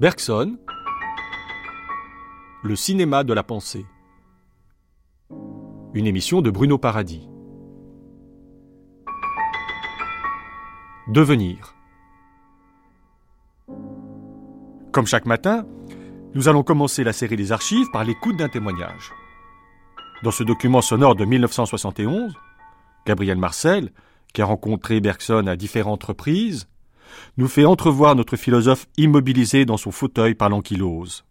Bergson, 0.00 0.56
le 2.62 2.76
cinéma 2.76 3.24
de 3.24 3.32
la 3.32 3.42
pensée. 3.42 3.84
Une 5.92 6.06
émission 6.06 6.40
de 6.40 6.52
Bruno 6.52 6.78
Paradis. 6.78 7.28
Devenir. 11.08 11.74
Comme 14.92 15.08
chaque 15.08 15.26
matin, 15.26 15.66
nous 16.32 16.46
allons 16.46 16.62
commencer 16.62 17.02
la 17.02 17.12
série 17.12 17.34
des 17.34 17.50
archives 17.50 17.90
par 17.92 18.04
l'écoute 18.04 18.36
d'un 18.36 18.48
témoignage. 18.48 19.10
Dans 20.22 20.30
ce 20.30 20.44
document 20.44 20.80
sonore 20.80 21.16
de 21.16 21.24
1971, 21.24 22.36
Gabriel 23.04 23.38
Marcel, 23.38 23.90
qui 24.32 24.42
a 24.42 24.44
rencontré 24.44 25.00
Bergson 25.00 25.48
à 25.48 25.56
différentes 25.56 26.04
reprises, 26.04 26.68
nous 27.36 27.48
fait 27.48 27.64
entrevoir 27.64 28.14
notre 28.14 28.36
philosophe 28.36 28.86
immobilisé 28.96 29.64
dans 29.64 29.76
son 29.76 29.90
fauteuil 29.90 30.34
par 30.34 30.48
l'ankylose. 30.48 31.24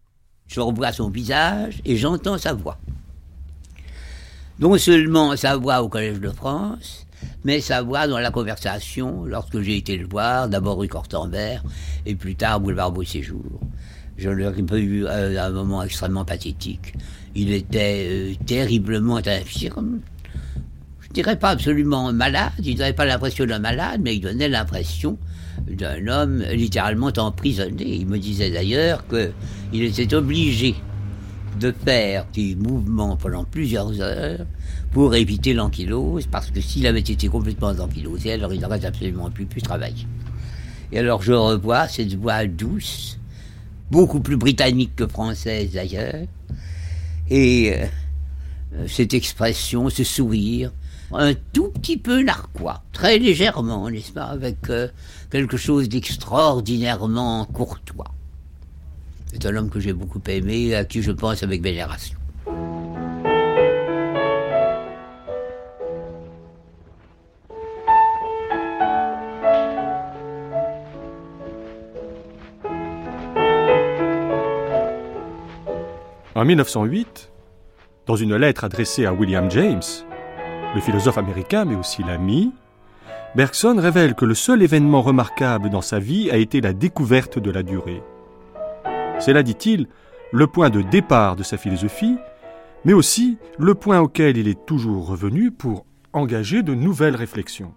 Je 0.47 0.59
revois 0.59 0.91
son 0.91 1.09
visage 1.09 1.81
et 1.85 1.97
j'entends 1.97 2.37
sa 2.37 2.53
voix. 2.53 2.77
Non 4.59 4.77
seulement 4.77 5.35
sa 5.35 5.57
voix 5.57 5.83
au 5.83 5.89
Collège 5.89 6.19
de 6.19 6.29
France, 6.29 7.05
mais 7.43 7.61
sa 7.61 7.81
voix 7.81 8.07
dans 8.07 8.19
la 8.19 8.31
conversation 8.31 9.25
lorsque 9.25 9.61
j'ai 9.61 9.77
été 9.77 9.97
le 9.97 10.07
voir, 10.07 10.49
d'abord 10.49 10.79
rue 10.79 10.87
Cortambert 10.87 11.63
et 12.05 12.15
plus 12.15 12.35
tard 12.35 12.59
boulevard 12.59 12.91
Beau 12.91 13.03
Séjour. 13.03 13.59
Je 14.17 14.29
l'ai 14.29 14.49
eu 14.79 15.05
à 15.05 15.45
un 15.45 15.51
moment 15.51 15.83
extrêmement 15.83 16.25
pathétique. 16.25 16.93
Il 17.35 17.53
était 17.53 18.07
euh, 18.09 18.33
terriblement 18.45 19.17
infirme. 19.17 19.99
Je 21.01 21.09
dirais 21.09 21.37
pas 21.37 21.49
absolument 21.49 22.11
malade, 22.11 22.51
il 22.63 22.77
n'avait 22.79 22.93
pas 22.93 23.05
l'impression 23.05 23.45
d'un 23.45 23.59
malade, 23.59 24.01
mais 24.03 24.15
il 24.15 24.21
donnait 24.21 24.49
l'impression 24.49 25.19
d'un 25.65 26.07
homme 26.07 26.43
littéralement 26.51 27.11
emprisonné. 27.17 27.95
Il 27.95 28.07
me 28.07 28.17
disait 28.17 28.51
d'ailleurs 28.51 29.05
qu'il 29.07 29.83
était 29.83 30.13
obligé 30.13 30.75
de 31.59 31.71
faire 31.71 32.25
des 32.33 32.55
mouvements 32.55 33.17
pendant 33.17 33.43
plusieurs 33.43 33.99
heures 34.01 34.45
pour 34.91 35.15
éviter 35.15 35.53
l'ankylose, 35.53 36.27
parce 36.27 36.51
que 36.51 36.61
s'il 36.61 36.87
avait 36.87 36.99
été 36.99 37.27
complètement 37.27 37.69
ankylosé, 37.69 38.33
alors 38.33 38.53
il 38.53 38.61
n'aurait 38.61 38.85
absolument 38.85 39.29
plus 39.31 39.45
pu 39.45 39.61
travailler. 39.61 40.05
Et 40.91 40.99
alors 40.99 41.21
je 41.21 41.33
revois 41.33 41.87
cette 41.87 42.13
voix 42.13 42.45
douce, 42.45 43.19
beaucoup 43.91 44.19
plus 44.19 44.37
britannique 44.37 44.95
que 44.95 45.07
française 45.07 45.71
d'ailleurs, 45.73 46.25
et 47.29 47.73
euh, 47.73 48.85
cette 48.87 49.13
expression, 49.13 49.89
ce 49.89 50.03
sourire, 50.03 50.71
un 51.13 51.33
tout 51.53 51.69
petit 51.69 51.97
peu 51.97 52.21
narquois, 52.21 52.83
très 52.91 53.17
légèrement, 53.17 53.89
n'est-ce 53.89 54.11
pas, 54.11 54.25
avec 54.25 54.69
euh, 54.69 54.87
quelque 55.31 55.57
chose 55.57 55.87
d'extraordinairement 55.89 57.45
courtois. 57.45 58.13
C'est 59.27 59.45
un 59.45 59.55
homme 59.55 59.69
que 59.69 59.79
j'ai 59.79 59.93
beaucoup 59.93 60.21
aimé, 60.27 60.75
à 60.75 60.85
qui 60.85 61.01
je 61.01 61.11
pense 61.11 61.43
avec 61.43 61.61
vénération. 61.61 62.17
En 76.35 76.45
1908, 76.45 77.31
dans 78.05 78.15
une 78.15 78.35
lettre 78.35 78.63
adressée 78.63 79.07
à 79.07 79.13
William 79.13 79.49
James, 79.49 79.81
le 80.77 80.81
philosophe 80.81 81.17
américain 81.17 81.65
mais 81.65 81.75
aussi 81.75 82.03
l'ami, 82.03 82.53
Bergson 83.35 83.75
révèle 83.79 84.13
que 84.13 84.25
le 84.25 84.35
seul 84.35 84.61
événement 84.61 85.01
remarquable 85.01 85.71
dans 85.71 85.81
sa 85.81 85.97
vie 85.97 86.29
a 86.29 86.37
été 86.37 86.61
la 86.61 86.71
découverte 86.71 87.39
de 87.39 87.49
la 87.49 87.63
durée. 87.63 88.03
C'est 89.17 89.33
là, 89.33 89.41
dit-il, 89.41 89.87
le 90.31 90.45
point 90.45 90.69
de 90.69 90.83
départ 90.83 91.35
de 91.35 91.41
sa 91.41 91.57
philosophie, 91.57 92.17
mais 92.85 92.93
aussi 92.93 93.39
le 93.57 93.73
point 93.73 93.99
auquel 93.99 94.37
il 94.37 94.47
est 94.47 94.65
toujours 94.67 95.07
revenu 95.07 95.49
pour 95.49 95.85
engager 96.13 96.61
de 96.61 96.75
nouvelles 96.75 97.15
réflexions. 97.15 97.73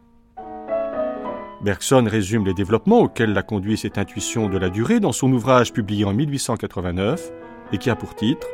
Bergson 1.62 2.06
résume 2.06 2.44
les 2.44 2.54
développements 2.54 3.00
auxquels 3.00 3.32
l'a 3.32 3.42
conduit 3.42 3.78
cette 3.78 3.96
intuition 3.96 4.50
de 4.50 4.58
la 4.58 4.68
durée 4.68 5.00
dans 5.00 5.12
son 5.12 5.32
ouvrage 5.32 5.72
publié 5.72 6.04
en 6.04 6.12
1889 6.12 7.32
et 7.72 7.78
qui 7.78 7.88
a 7.88 7.96
pour 7.96 8.14
titre 8.14 8.46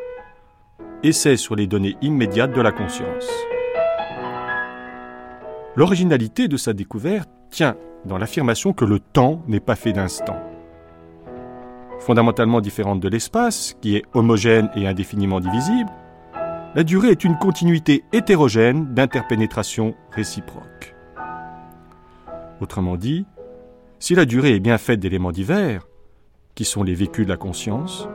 Essai 1.03 1.37
sur 1.37 1.57
les 1.57 1.67
données 1.67 1.97
immédiates 2.01 2.55
de 2.55 2.61
la 2.61 2.71
conscience. 2.71 3.29
L'originalité 5.77 6.49
de 6.49 6.57
sa 6.57 6.73
découverte 6.73 7.29
tient 7.51 7.77
dans 8.07 8.17
l'affirmation 8.17 8.73
que 8.73 8.87
le 8.87 8.99
temps 8.99 9.43
n'est 9.47 9.61
pas 9.61 9.77
fait 9.77 9.93
d'instants. 9.93 10.41
Fondamentalement 11.99 12.63
différente 12.63 13.01
de 13.01 13.09
l'espace, 13.09 13.77
qui 13.83 13.97
est 13.97 14.05
homogène 14.15 14.71
et 14.75 14.87
indéfiniment 14.87 15.39
divisible, 15.39 15.91
la 16.75 16.83
durée 16.83 17.11
est 17.11 17.25
une 17.25 17.37
continuité 17.37 18.05
hétérogène 18.15 18.95
d'interpénétration 18.95 19.95
réciproque. 20.13 20.95
Autrement 22.63 22.97
dit, 22.97 23.27
si 23.99 24.15
la 24.15 24.25
durée 24.25 24.55
est 24.55 24.61
bien 24.61 24.79
faite 24.79 25.01
d'éléments 25.01 25.33
divers, 25.33 25.87
qui 26.55 26.65
sont 26.65 26.85
les 26.85 26.95
vécus 26.95 27.27
de 27.27 27.31
la 27.31 27.37
conscience, 27.37 28.09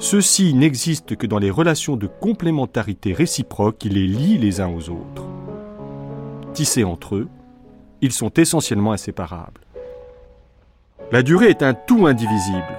ceux-ci 0.00 0.52
n'existent 0.52 1.14
que 1.14 1.26
dans 1.28 1.38
les 1.38 1.50
relations 1.50 1.96
de 1.96 2.08
complémentarité 2.08 3.12
réciproque 3.12 3.78
qui 3.78 3.88
les 3.88 4.06
lient 4.08 4.38
les 4.38 4.60
uns 4.60 4.68
aux 4.68 4.90
autres 4.90 5.37
tissés 6.58 6.82
entre 6.82 7.14
eux, 7.14 7.28
ils 8.00 8.10
sont 8.10 8.30
essentiellement 8.30 8.90
inséparables. 8.90 9.60
La 11.12 11.22
durée 11.22 11.50
est 11.50 11.62
un 11.62 11.72
tout 11.72 12.08
indivisible. 12.08 12.76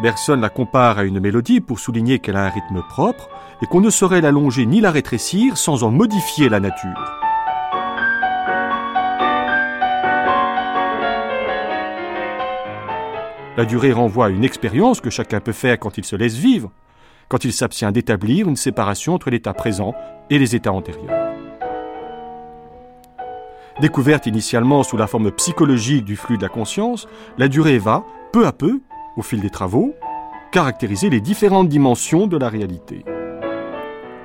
Bergson 0.00 0.36
la 0.36 0.48
compare 0.48 0.96
à 0.96 1.04
une 1.04 1.20
mélodie 1.20 1.60
pour 1.60 1.78
souligner 1.78 2.20
qu'elle 2.20 2.36
a 2.36 2.46
un 2.46 2.48
rythme 2.48 2.82
propre 2.88 3.28
et 3.60 3.66
qu'on 3.66 3.82
ne 3.82 3.90
saurait 3.90 4.22
l'allonger 4.22 4.64
ni 4.64 4.80
la 4.80 4.90
rétrécir 4.90 5.58
sans 5.58 5.84
en 5.84 5.90
modifier 5.90 6.48
la 6.48 6.58
nature. 6.58 6.88
La 13.58 13.66
durée 13.66 13.92
renvoie 13.92 14.26
à 14.26 14.30
une 14.30 14.44
expérience 14.44 15.02
que 15.02 15.10
chacun 15.10 15.40
peut 15.40 15.52
faire 15.52 15.78
quand 15.78 15.98
il 15.98 16.04
se 16.06 16.16
laisse 16.16 16.36
vivre, 16.36 16.72
quand 17.28 17.44
il 17.44 17.52
s'abstient 17.52 17.92
d'établir 17.92 18.48
une 18.48 18.56
séparation 18.56 19.12
entre 19.12 19.28
l'état 19.28 19.52
présent 19.52 19.94
et 20.30 20.38
les 20.38 20.56
états 20.56 20.72
antérieurs. 20.72 21.39
Découverte 23.80 24.26
initialement 24.26 24.82
sous 24.82 24.98
la 24.98 25.06
forme 25.06 25.30
psychologique 25.30 26.04
du 26.04 26.16
flux 26.16 26.36
de 26.36 26.42
la 26.42 26.50
conscience, 26.50 27.08
la 27.38 27.48
durée 27.48 27.78
va, 27.78 28.04
peu 28.30 28.46
à 28.46 28.52
peu, 28.52 28.80
au 29.16 29.22
fil 29.22 29.40
des 29.40 29.48
travaux, 29.48 29.94
caractériser 30.52 31.08
les 31.08 31.22
différentes 31.22 31.68
dimensions 31.68 32.26
de 32.26 32.36
la 32.36 32.50
réalité. 32.50 33.04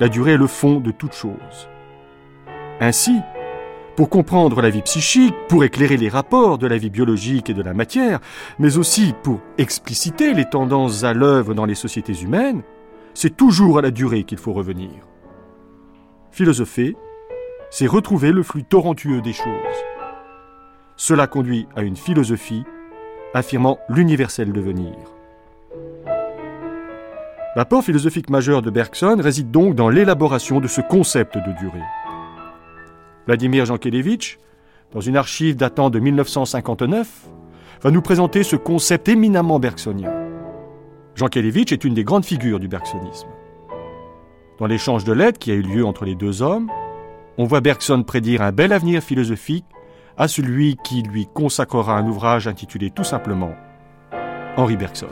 La 0.02 0.10
durée 0.10 0.34
est 0.34 0.38
le 0.38 0.48
fond 0.48 0.82
de 0.82 0.92
toute 0.92 1.14
chose. 1.14 1.70
Ainsi, 2.82 3.22
pour 3.96 4.10
comprendre 4.10 4.62
la 4.62 4.70
vie 4.70 4.82
psychique, 4.82 5.34
pour 5.48 5.64
éclairer 5.64 5.96
les 5.96 6.10
rapports 6.10 6.58
de 6.58 6.68
la 6.68 6.78
vie 6.78 6.90
biologique 6.90 7.50
et 7.50 7.54
de 7.54 7.64
la 7.64 7.74
matière, 7.74 8.20
mais 8.60 8.76
aussi 8.76 9.14
pour 9.24 9.40
expliciter 9.58 10.34
les 10.34 10.50
tendances 10.50 11.06
à 11.06 11.14
l'œuvre 11.14 11.54
dans 11.54 11.66
les 11.66 11.76
sociétés 11.76 12.22
humaines, 12.22 12.62
c'est 13.14 13.38
toujours 13.38 13.78
à 13.78 13.82
la 13.82 13.92
durée 13.92 14.26
qu'il 14.26 14.38
faut 14.38 14.52
revenir. 14.52 14.92
Philosopher, 16.32 16.98
c'est 17.78 17.88
retrouver 17.88 18.32
le 18.32 18.42
flux 18.42 18.64
torrentueux 18.64 19.20
des 19.20 19.34
choses. 19.34 19.46
Cela 20.96 21.28
conduit 21.28 21.68
à 21.76 21.82
une 21.82 21.98
philosophie 21.98 22.64
affirmant 23.34 23.80
l'universel 23.90 24.54
devenir. 24.54 24.94
L'apport 27.58 27.84
philosophique 27.84 28.30
majeur 28.30 28.62
de 28.62 28.70
Bergson 28.70 29.18
réside 29.20 29.52
donc 29.52 29.76
dans 29.76 29.90
l'élaboration 29.90 30.62
de 30.62 30.70
ce 30.70 30.80
concept 30.80 31.36
de 31.36 31.52
durée. 31.60 31.84
Vladimir 33.26 33.66
Jankélévitch, 33.66 34.40
dans 34.94 35.02
une 35.02 35.18
archive 35.18 35.58
datant 35.58 35.90
de 35.90 36.00
1959, 36.00 37.26
va 37.82 37.92
nous 37.92 38.02
présenter 38.02 38.44
ce 38.44 38.56
concept 38.56 39.10
éminemment 39.10 39.60
bergsonien. 39.60 40.14
Jankélévitch 41.16 41.74
est 41.74 41.84
une 41.84 41.94
des 41.94 42.06
grandes 42.06 42.24
figures 42.24 42.62
du 42.62 42.70
bergsonisme. 42.70 43.28
Dans 44.60 44.66
l'échange 44.66 45.04
de 45.04 45.12
lettres 45.12 45.40
qui 45.40 45.52
a 45.52 45.56
eu 45.56 45.62
lieu 45.62 45.86
entre 45.86 46.06
les 46.06 46.16
deux 46.16 46.42
hommes, 46.42 46.72
on 47.38 47.46
voit 47.46 47.62
Bergson 47.62 48.04
prédire 48.04 48.42
un 48.42 48.52
bel 48.52 48.72
avenir 48.72 49.02
philosophique 49.02 49.66
à 50.18 50.28
celui 50.28 50.78
qui 50.84 51.02
lui 51.02 51.28
consacrera 51.34 51.98
un 51.98 52.08
ouvrage 52.08 52.48
intitulé 52.48 52.90
tout 52.90 53.04
simplement 53.04 53.54
Henri 54.58 54.78
Bergson. 54.78 55.08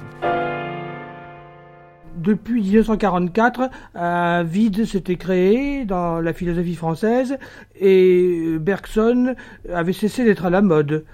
Depuis 2.15 2.61
1944, 2.61 3.69
un 3.95 4.43
vide 4.43 4.85
s'était 4.85 5.17
créé 5.17 5.83
dans 5.83 6.21
la 6.21 6.31
philosophie 6.31 6.75
française 6.75 7.37
et 7.79 8.57
Bergson 8.59 9.35
avait 9.73 9.93
cessé 9.93 10.23
d'être 10.23 10.45
à 10.45 10.49
la 10.49 10.61
mode. 10.61 11.05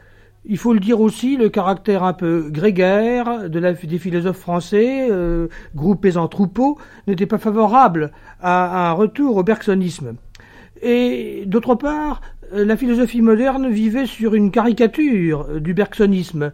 Il 0.46 0.58
faut 0.58 0.74
le 0.74 0.80
dire 0.80 1.02
aussi, 1.02 1.36
le 1.38 1.50
caractère 1.50 2.04
un 2.04 2.14
peu 2.14 2.50
grégaire 2.50 3.50
des 3.50 3.98
philosophes 3.98 4.38
français, 4.38 5.08
euh, 5.10 5.48
groupés 5.76 6.18
en 6.18 6.28
troupeaux, 6.28 6.78
n'était 7.08 7.26
pas 7.26 7.38
favorable 7.38 8.12
à 8.42 8.90
un 8.90 8.92
retour 8.92 9.38
au 9.38 9.44
bergsonisme. 9.44 10.16
Et 10.82 11.44
d'autre 11.46 11.76
part, 11.76 12.22
euh, 12.54 12.66
la 12.66 12.78
philosophie 12.78 13.22
moderne 13.22 13.70
vivait 13.70 14.06
sur 14.06 14.34
une 14.34 14.52
caricature 14.52 15.48
euh, 15.50 15.60
du 15.60 15.74
bergsonisme. 15.74 16.52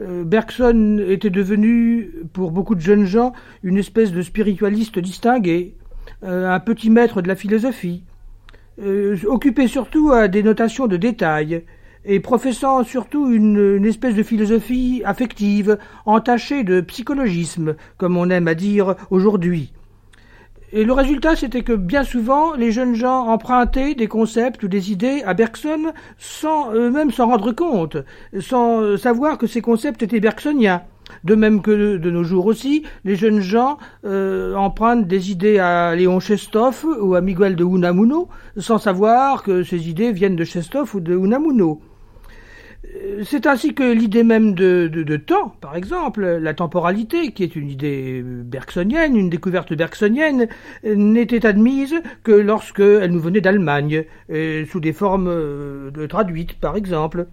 euh, 0.00 0.24
Bergson 0.24 1.04
était 1.08 1.30
devenu, 1.30 2.10
pour 2.32 2.50
beaucoup 2.50 2.74
de 2.74 2.80
jeunes 2.80 3.04
gens, 3.04 3.32
une 3.62 3.78
espèce 3.78 4.12
de 4.12 4.22
spiritualiste 4.22 4.98
distingué, 4.98 5.74
un 6.22 6.60
petit 6.60 6.88
maître 6.88 7.20
de 7.20 7.28
la 7.28 7.34
philosophie, 7.34 8.02
occupé 9.26 9.68
surtout 9.68 10.12
à 10.12 10.28
des 10.28 10.42
notations 10.42 10.86
de 10.86 10.96
détails, 10.96 11.64
et 12.04 12.20
professant 12.20 12.84
surtout 12.84 13.30
une, 13.32 13.84
espèce 13.84 14.14
de 14.14 14.22
philosophie 14.22 15.02
affective, 15.04 15.78
entachée 16.06 16.62
de 16.62 16.80
psychologisme, 16.80 17.74
comme 17.98 18.16
on 18.16 18.30
aime 18.30 18.48
à 18.48 18.54
dire 18.54 18.94
aujourd'hui. 19.10 19.72
Et 20.72 20.84
le 20.84 20.92
résultat, 20.92 21.36
c'était 21.36 21.62
que 21.62 21.72
bien 21.72 22.02
souvent, 22.02 22.54
les 22.54 22.72
jeunes 22.72 22.94
gens 22.94 23.28
empruntaient 23.28 23.94
des 23.94 24.08
concepts 24.08 24.62
ou 24.64 24.68
des 24.68 24.90
idées 24.90 25.22
à 25.24 25.32
Bergson 25.32 25.92
sans 26.18 26.72
eux-mêmes 26.74 27.12
s'en 27.12 27.28
rendre 27.28 27.52
compte, 27.52 27.96
sans 28.40 28.96
savoir 28.96 29.38
que 29.38 29.46
ces 29.46 29.60
concepts 29.60 30.02
étaient 30.02 30.20
bergsoniens. 30.20 30.82
De 31.22 31.34
même 31.34 31.62
que 31.62 31.96
de 31.98 32.10
nos 32.10 32.24
jours 32.24 32.46
aussi, 32.46 32.82
les 33.04 33.14
jeunes 33.14 33.40
gens 33.40 33.78
euh, 34.04 34.54
empruntent 34.56 35.06
des 35.06 35.30
idées 35.30 35.58
à 35.58 35.94
Léon 35.94 36.18
Chestov 36.18 36.84
ou 37.00 37.14
à 37.14 37.20
Miguel 37.20 37.54
de 37.54 37.64
Unamuno, 37.64 38.28
sans 38.56 38.78
savoir 38.78 39.44
que 39.44 39.62
ces 39.62 39.88
idées 39.88 40.10
viennent 40.10 40.36
de 40.36 40.44
Chestov 40.44 40.94
ou 40.96 41.00
de 41.00 41.14
Unamuno. 41.14 41.80
C'est 43.24 43.46
ainsi 43.46 43.74
que 43.74 43.82
l'idée 43.82 44.22
même 44.22 44.54
de, 44.54 45.16
temps, 45.16 45.54
par 45.60 45.76
exemple, 45.76 46.24
la 46.24 46.54
temporalité, 46.54 47.32
qui 47.32 47.42
est 47.42 47.56
une 47.56 47.70
idée 47.70 48.22
bergsonienne, 48.24 49.16
une 49.16 49.30
découverte 49.30 49.72
bergsonienne, 49.74 50.48
n'était 50.84 51.46
admise 51.46 51.94
que 52.22 52.32
lorsque 52.32 52.80
elle 52.80 53.12
nous 53.12 53.20
venait 53.20 53.40
d'Allemagne, 53.40 54.04
sous 54.30 54.80
des 54.80 54.92
formes 54.92 55.30
de 55.90 56.06
traduites, 56.06 56.58
par 56.58 56.76
exemple. 56.76 57.26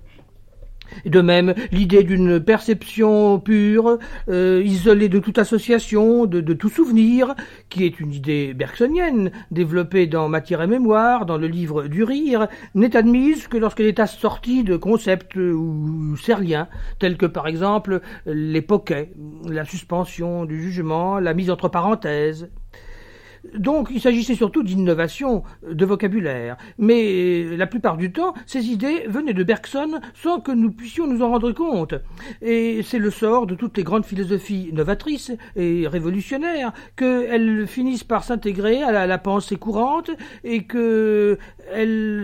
De 1.06 1.22
même, 1.22 1.54
l'idée 1.72 2.04
d'une 2.04 2.40
perception 2.40 3.40
pure, 3.40 3.98
euh, 4.30 4.62
isolée 4.66 5.10
de 5.10 5.19
toute 5.19 5.38
association, 5.38 6.25
de, 6.25 6.42
tout 6.54 6.69
souvenir, 6.69 7.36
qui 7.69 7.86
est 7.86 8.00
une 8.00 8.13
idée 8.13 8.54
bergsonienne, 8.54 9.31
développée 9.51 10.07
dans 10.07 10.30
Matière 10.30 10.62
et 10.62 10.68
Mémoire, 10.68 11.25
dans 11.25 11.38
le 11.38 11.48
livre 11.48 11.84
du 11.84 12.04
rire, 12.04 12.48
n'est 12.75 12.95
admise 12.95 13.48
que 13.48 13.57
lorsqu'elle 13.57 13.88
est 13.88 14.00
assortie 14.00 14.63
de 14.63 14.78
concepts 14.78 15.36
ou 15.36 16.16
serliens, 16.18 16.68
tels 17.00 17.18
que 17.18 17.25
par 17.25 17.48
exemple 17.48 18.01
l'époquet, 18.25 19.12
la 19.48 19.66
suspension 19.66 20.46
du 20.46 20.62
jugement, 20.62 21.19
la 21.19 21.34
mise 21.34 21.50
entre 21.50 21.69
parenthèses, 21.69 22.50
donc 23.57 23.90
il 23.92 24.01
s'agissait 24.01 24.36
surtout 24.36 24.63
d'innovation 24.63 25.44
de 25.69 25.86
vocabulaire, 25.86 26.57
mais 26.78 27.56
la 27.57 27.68
plupart 27.68 27.98
du 27.98 28.12
temps, 28.12 28.34
ces 28.45 28.68
idées 28.68 29.06
venaient 29.07 29.34
de 29.34 29.44
Bergson 29.44 30.00
sans 30.13 30.40
que 30.40 30.51
nous 30.51 30.72
puissions 30.72 31.07
nous 31.07 31.22
en 31.22 31.30
rendre 31.30 31.51
compte. 31.51 31.95
Et 32.42 32.81
c'est 32.84 33.00
le 33.00 33.12
sort 33.12 33.48
de 33.48 33.56
toutes 33.56 33.78
les 33.78 33.84
grandes 33.84 34.06
philosophies 34.06 34.72
novatrices 34.74 35.31
et 35.56 35.88
révolutionnaires 35.88 36.74
qu'elles 36.95 37.68
finissent 37.68 38.04
par 38.04 38.24
s'intégrer 38.24 38.81
à 38.81 38.92
la, 38.92 39.07
la, 39.07 39.18
pensée 39.18 39.56
courante 39.56 40.12
et 40.44 40.66
qu'elles 40.66 41.38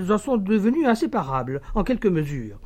en 0.09 0.17
sont 0.17 0.37
devenues 0.37 0.85
inséparables 0.85 1.61
en 1.75 1.83
quelque 1.83 2.07
mesure. 2.07 2.59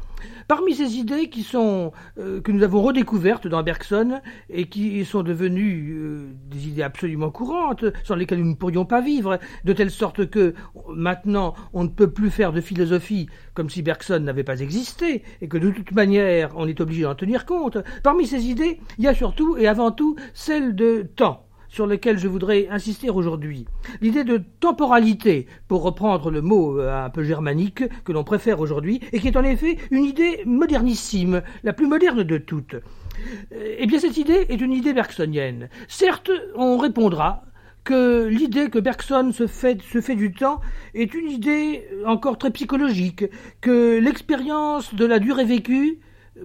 Parmi 0.48 0.75
ces 0.75 0.98
idées 0.98 1.30
euh, 1.56 2.42
que 2.42 2.52
nous 2.52 2.64
avons 2.64 2.81
redécouvertes 2.81 3.48
dans 3.48 3.64
Bergson 3.64 4.22
et 4.50 4.68
qui 4.68 5.04
sont 5.06 5.24
devenues 5.24 5.96
euh, 5.96 6.28
des 6.50 6.68
idées 6.68 6.84
absolument 6.84 7.31
courantes, 7.31 7.86
sans 8.04 8.16
lesquelles 8.16 8.40
nous 8.40 8.52
ne 8.52 8.56
pourrions 8.56 8.86
pas 8.86 9.02
vivre, 9.02 9.40
de 9.64 9.74
telle 9.74 9.92
sorte 9.92 10.30
que 10.30 10.54
maintenant 10.90 11.54
on 11.74 11.84
ne 11.84 11.90
peut 11.90 12.12
plus 12.12 12.30
faire 12.30 12.54
de 12.54 12.62
philosophie 12.62 13.28
comme 13.54 13.70
si 13.70 13.81
Bergson 13.81 14.20
n'avait 14.20 14.44
pas 14.44 14.60
existé 14.60 15.24
et 15.42 15.48
que 15.48 15.58
de 15.58 15.72
toute 15.72 15.92
manière 15.92 16.52
on 16.56 16.68
est 16.68 16.81
obligé 16.81 17.04
d'en 17.04 17.16
tenir 17.16 17.46
compte. 17.46 17.78
Parmi 18.04 18.28
ces 18.28 18.46
idées, 18.46 18.80
il 18.98 19.06
y 19.06 19.08
a 19.08 19.16
surtout 19.16 19.58
et 19.58 19.68
avant 19.68 19.92
tout 19.92 20.16
celle 20.34 20.75
de 20.75 21.04
temps 21.16 21.46
sur 21.74 21.88
lequel 21.88 22.20
je 22.20 22.28
voudrais 22.28 22.68
insister 22.70 23.10
aujourd'hui. 23.10 23.66
L'idée 24.00 24.24
de 24.24 24.40
temporalité, 24.60 25.48
pour 25.68 25.81
reprendre 25.81 26.30
le 26.30 26.42
mot 26.42 26.80
euh, 26.80 27.06
un 27.06 27.10
peu 27.10 27.24
germanique 27.24 27.84
que 28.04 28.12
l'on 28.12 28.24
préfère 28.24 28.60
aujourd'hui, 28.60 29.00
et 29.12 29.20
qui 29.20 29.28
est 29.28 29.38
en 29.38 29.44
effet 29.44 29.78
une 29.90 30.06
idée 30.06 30.44
modernissime, 30.46 31.42
la 31.64 31.74
plus 31.74 31.88
moderne 31.88 32.22
de 32.22 32.38
toutes. 32.38 32.75
Euh, 32.75 33.75
eh 33.80 33.88
bien, 33.88 33.98
cette 33.98 34.18
idée 34.18 34.46
est 34.50 34.62
une 34.62 34.72
idée 34.72 34.94
bergsonienne. 34.94 35.68
Certes, 35.88 36.30
on 36.56 36.78
répondra 36.78 37.44
que 37.84 38.28
l'idée 38.28 38.70
que 38.70 38.78
Bergson 38.78 39.31
se 39.34 39.48
fait, 39.48 39.81
se 39.81 40.00
fait 40.00 40.16
du 40.16 40.31
temps 40.31 40.62
est 40.94 41.16
une 41.16 41.30
idée 41.30 41.86
encore 42.06 42.38
très 42.38 42.52
psychologique, 42.52 43.25
que 43.62 43.98
l'expérience 43.98 44.94
de 44.94 45.06
la 45.06 45.18
durée 45.18 45.46
vécue 45.46 45.98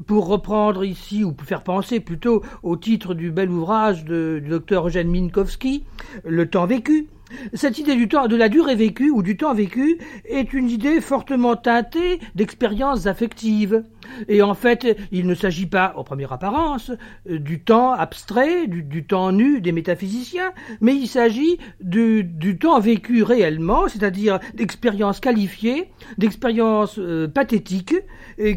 pour 0.06 0.26
reprendre 0.26 0.85
ici, 0.85 1.25
ou 1.25 1.35
faire 1.43 1.62
penser 1.62 2.00
plutôt 2.00 2.43
au 2.62 2.76
titre 2.76 3.14
du 3.14 3.31
bel 3.31 3.50
ouvrage 3.50 4.05
de, 4.05 4.40
du 4.43 4.50
docteur 4.50 4.87
Eugène 4.87 5.08
Minkowski, 5.08 5.85
Le 6.25 6.49
temps 6.49 6.67
vécu, 6.67 7.08
cette 7.54 7.78
idée 7.78 7.94
de 7.96 8.36
la 8.36 8.48
durée 8.48 8.75
vécue 8.75 9.10
ou 9.10 9.22
du 9.22 9.36
temps 9.36 9.54
vécu 9.54 9.98
est 10.25 10.52
une 10.52 10.70
idée 10.70 11.00
fortement 11.00 11.56
teintée 11.56 12.20
d'expériences 12.34 13.06
affectives. 13.06 13.84
Et 14.28 14.42
en 14.42 14.54
fait, 14.54 14.96
il 15.12 15.26
ne 15.26 15.34
s'agit 15.34 15.66
pas, 15.66 15.92
en 15.96 16.04
première 16.04 16.32
apparence, 16.32 16.90
du 17.28 17.60
temps 17.60 17.92
abstrait, 17.92 18.66
du, 18.66 19.04
temps 19.04 19.32
nu 19.32 19.60
des 19.60 19.72
métaphysiciens, 19.72 20.52
mais 20.80 20.94
il 20.94 21.06
s'agit 21.06 21.58
du, 21.80 22.58
temps 22.58 22.80
vécu 22.80 23.22
réellement, 23.22 23.88
c'est-à-dire 23.88 24.38
d'expériences 24.54 25.20
qualifiées, 25.20 25.90
d'expériences 26.16 26.98
euh, 26.98 27.28
pathétiques, 27.28 27.94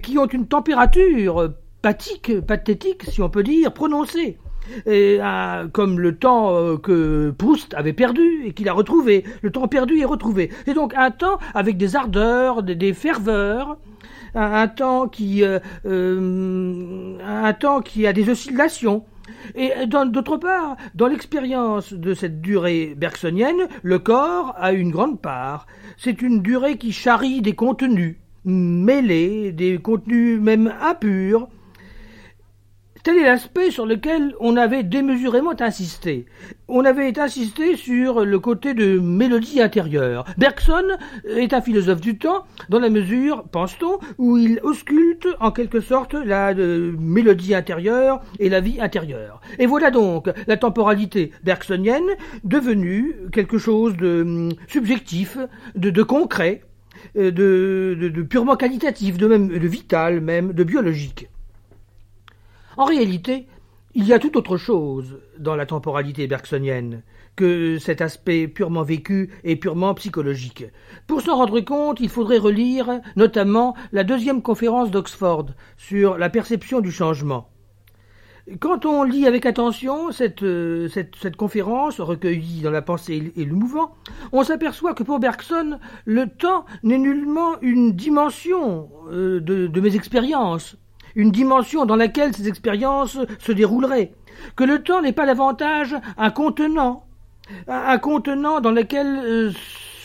qui 0.03 0.18
ont 0.18 0.27
une 0.27 0.47
température 0.47 1.53
pathique, 1.81 2.39
pathétique, 2.41 3.03
si 3.09 3.21
on 3.21 3.29
peut 3.29 3.44
dire, 3.44 3.73
prononcée 3.73 4.38
euh, 4.87 5.67
comme 5.69 5.99
le 5.99 6.15
temps 6.15 6.55
euh, 6.55 6.77
que 6.77 7.31
Proust 7.37 7.73
avait 7.73 7.93
perdu 7.93 8.45
et 8.45 8.53
qu'il 8.53 8.69
a 8.69 8.73
retrouvé, 8.73 9.23
le 9.41 9.51
temps 9.51 9.67
perdu 9.67 9.99
et 9.99 10.05
retrouvé. 10.05 10.49
C'est 10.65 10.73
donc 10.73 10.93
un 10.95 11.11
temps 11.11 11.39
avec 11.53 11.77
des 11.77 11.95
ardeurs, 11.95 12.63
des, 12.63 12.93
ferveurs, 12.93 13.77
un, 14.35 14.67
temps 14.67 15.07
qui, 15.07 15.43
euh 15.43 15.59
un 17.23 17.53
temps 17.53 17.81
qui 17.81 18.07
a 18.07 18.13
des 18.13 18.29
oscillations. 18.29 19.05
Et 19.55 19.71
d'autre 19.87 20.37
part, 20.37 20.77
dans 20.95 21.07
l'expérience 21.07 21.93
de 21.93 22.13
cette 22.13 22.41
durée 22.41 22.93
bergsonienne, 22.97 23.67
le 23.81 23.99
corps 23.99 24.55
a 24.57 24.73
une 24.73 24.91
grande 24.91 25.21
part. 25.21 25.67
C'est 25.97 26.21
une 26.21 26.41
durée 26.41 26.77
qui 26.77 26.91
charrie 26.91 27.41
des 27.41 27.53
contenus 27.53 28.17
mêlés, 28.45 29.51
des 29.51 29.77
contenus 29.77 30.39
même 30.39 30.73
impurs, 30.81 31.47
Tel 33.03 33.18
est 33.18 33.24
l'aspect 33.24 33.71
sur 33.71 33.87
lequel 33.87 34.35
on 34.40 34.56
avait 34.57 34.83
démesurément 34.83 35.59
insisté. 35.59 36.28
On 36.68 36.85
avait 36.85 37.18
insisté 37.18 37.75
sur 37.75 38.23
le 38.23 38.40
côté 38.40 38.75
de 38.75 38.99
mélodie 38.99 39.59
intérieure. 39.59 40.23
Bergson 40.37 40.85
est 41.25 41.52
un 41.54 41.61
philosophe 41.61 41.99
du 41.99 42.19
temps, 42.19 42.45
dans 42.69 42.78
la 42.78 42.92
mesure, 42.92 43.44
pense-t-on, 43.52 43.97
où 44.19 44.37
il 44.37 44.59
ausculte 44.61 45.28
en 45.40 45.49
quelque 45.49 45.80
sorte 45.80 46.14
la 46.14 46.52
euh, 46.52 46.94
mélodie 46.99 47.56
intérieure 47.56 48.21
et 48.37 48.49
la 48.49 48.61
vie 48.61 48.80
intérieure. 48.80 49.42
Et 49.57 49.66
voilà 49.66 49.90
donc 49.90 50.30
la 50.45 50.57
temporalité 50.57 51.31
bergsonienne 51.44 52.07
devenue 52.44 53.16
quelque 53.31 53.57
chose 53.57 53.97
de 53.97 54.21
hum, 54.21 54.52
subjectif, 54.68 55.40
de, 55.73 56.04
concret, 56.04 56.61
euh, 57.18 57.31
de, 57.31 57.97
de, 57.99 58.09
de, 58.09 58.21
purement 58.21 58.57
qualitatif, 58.57 59.18
de 59.18 59.25
même 59.25 59.47
de 59.47 59.68
vital 59.68 60.21
même, 60.21 60.54
de 60.54 60.64
biologique. 60.64 61.31
En 62.81 62.85
réalité, 62.85 63.45
il 63.94 64.07
y 64.07 64.11
a 64.11 64.18
tout 64.18 64.35
autre 64.40 64.57
chose 64.57 65.19
dans 65.38 65.56
la 65.56 65.68
temporalité 65.68 66.26
bergsonienne 66.26 67.04
que 67.35 67.78
cet 67.78 68.02
aspect 68.02 68.47
purement 68.47 68.81
vécu 68.81 69.30
et 69.44 69.56
purement 69.56 69.94
psychologique. 69.94 70.66
Pour 71.06 71.21
s'en 71.21 71.35
rendre 71.35 71.59
compte, 71.59 72.00
il 72.00 72.09
faudrait 72.09 72.40
relire 72.40 73.02
notamment 73.16 73.76
la 73.92 74.04
deuxième 74.04 74.42
conférence 74.42 74.90
d'Oxford 74.90 75.50
sur 75.78 76.18
la 76.18 76.31
perception 76.31 76.80
du 76.80 76.92
changement. 76.92 77.50
Quand 78.59 78.88
on 78.88 79.04
lit 79.04 79.28
avec 79.28 79.45
attention 79.45 80.11
cette, 80.11 80.44
cette, 80.90 81.35
conférence 81.35 82.02
recueillie 82.02 82.61
dans 82.61 82.71
la 82.71 82.81
pensée 82.81 83.31
et 83.35 83.45
le 83.45 83.54
mouvement, 83.54 83.94
on 84.31 84.44
s'aperçoit 84.44 84.95
que 84.95 85.04
pour 85.04 85.19
Bergson, 85.19 85.78
le 86.06 86.26
temps 86.26 86.66
n'est 86.81 86.97
nullement 86.97 87.61
une 87.61 87.92
dimension 87.92 88.90
euh, 89.11 89.40
de 89.40 89.80
mes 89.80 89.95
expériences, 89.95 90.78
une 91.15 91.31
dimension 91.31 91.85
dans 91.85 91.95
laquelle 91.95 92.35
ces 92.35 92.47
expériences 92.47 93.18
se 93.39 93.51
dérouleraient, 93.51 94.13
que 94.56 94.63
le 94.63 94.83
temps 94.83 95.01
n'est 95.01 95.13
pas 95.13 95.25
davantage 95.25 95.95
un 96.18 96.30
contenant, 96.31 97.06
un 97.68 97.97
contenant 97.97 98.61
dans 98.61 98.71
lequel 98.71 99.07
euh, 99.07 99.51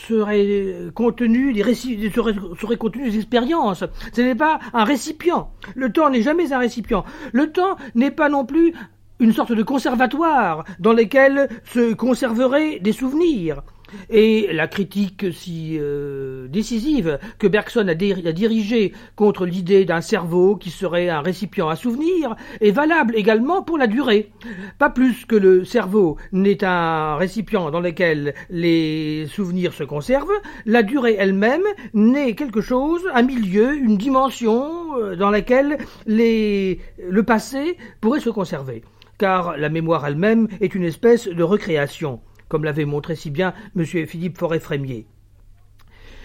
seraient 0.07 0.91
contenus 0.93 1.53
des 1.53 1.61
récits, 1.61 2.11
seraient, 2.11 2.35
seraient 2.59 2.77
contenues 2.77 3.09
des 3.09 3.17
expériences. 3.17 3.83
Ce 4.13 4.21
n'est 4.21 4.35
pas 4.35 4.59
un 4.73 4.83
récipient. 4.83 5.51
Le 5.75 5.91
temps 5.91 6.09
n'est 6.09 6.21
jamais 6.21 6.53
un 6.53 6.59
récipient. 6.59 7.03
Le 7.33 7.51
temps 7.51 7.77
n'est 7.95 8.11
pas 8.11 8.29
non 8.29 8.45
plus 8.45 8.73
une 9.19 9.33
sorte 9.33 9.51
de 9.51 9.63
conservatoire 9.63 10.63
dans 10.79 10.93
lequel 10.93 11.49
se 11.65 11.93
conserveraient 11.93 12.79
des 12.79 12.91
souvenirs. 12.91 13.61
Et 14.09 14.49
la 14.51 14.67
critique 14.67 15.25
si 15.31 15.77
euh, 15.79 16.47
décisive 16.47 17.19
que 17.39 17.47
Bergson 17.47 17.87
a, 17.87 17.93
dirigée 17.95 18.93
contre 19.15 19.45
l'idée 19.45 19.85
d'un 19.85 20.01
cerveau 20.01 20.55
qui 20.55 20.69
serait 20.69 21.09
un 21.09 21.21
récipient 21.21 21.69
à 21.69 21.75
souvenirs 21.75 22.35
est 22.61 22.71
valable 22.71 23.15
également 23.15 23.61
pour 23.61 23.77
la 23.77 23.87
durée. 23.87 24.31
Pas 24.77 24.89
plus 24.89 25.25
que 25.25 25.35
le 25.35 25.65
cerveau 25.65 26.17
n'est 26.31 26.63
un 26.63 27.15
récipient 27.15 27.71
dans 27.71 27.79
lequel 27.79 28.33
les 28.49 29.27
souvenirs 29.27 29.73
se 29.73 29.83
conservent, 29.83 30.27
la 30.65 30.83
durée 30.83 31.15
elle-même 31.17 31.63
n'est 31.93 32.35
quelque 32.35 32.61
chose, 32.61 33.01
un 33.13 33.23
milieu, 33.23 33.75
une 33.75 33.97
dimension 33.97 34.97
euh, 34.97 35.15
dans 35.15 35.29
laquelle 35.29 35.77
le 36.05 37.21
passé 37.21 37.77
pourrait 38.01 38.19
se 38.19 38.29
conserver 38.29 38.83
car 39.17 39.57
la 39.57 39.69
mémoire 39.69 40.05
elle-même 40.05 40.47
est 40.61 40.75
une 40.75 40.83
espèce 40.83 41.27
de 41.27 41.43
recréation 41.43 42.19
comme 42.49 42.63
l'avait 42.63 42.85
montré 42.85 43.15
si 43.15 43.29
bien 43.29 43.53
M. 43.75 43.85
Philippe 43.85 44.37
Forêt-Frémier. 44.37 45.07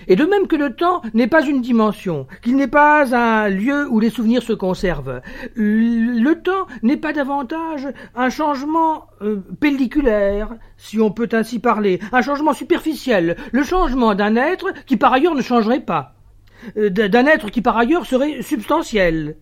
Et 0.08 0.16
de 0.16 0.24
même 0.24 0.46
que 0.46 0.56
le 0.56 0.74
temps 0.74 1.02
n'est 1.14 1.28
pas 1.28 1.44
une 1.44 1.60
dimension, 1.60 2.26
qu'il 2.42 2.56
n'est 2.56 2.66
pas 2.66 3.14
un 3.14 3.48
lieu 3.48 3.86
où 3.88 4.00
les 4.00 4.10
souvenirs 4.10 4.42
se 4.42 4.52
conservent, 4.52 5.20
le 5.54 6.34
temps 6.34 6.66
n'est 6.82 6.96
pas 6.96 7.12
davantage 7.12 7.88
un 8.14 8.28
changement 8.28 9.06
euh, 9.20 9.42
pelliculaire, 9.60 10.56
si 10.76 11.00
on 11.00 11.10
peut 11.10 11.28
ainsi 11.32 11.58
parler, 11.58 12.00
un 12.12 12.22
changement 12.22 12.52
superficiel, 12.52 13.36
le 13.52 13.62
changement 13.62 14.14
d'un 14.14 14.36
être 14.36 14.72
qui 14.86 14.96
par 14.96 15.12
ailleurs 15.12 15.34
ne 15.34 15.42
changerait 15.42 15.80
pas, 15.80 16.14
euh, 16.76 16.90
d'un 16.90 17.26
être 17.26 17.50
qui 17.50 17.62
par 17.62 17.76
ailleurs 17.76 18.06
serait 18.06 18.42
substantiel. 18.42 19.36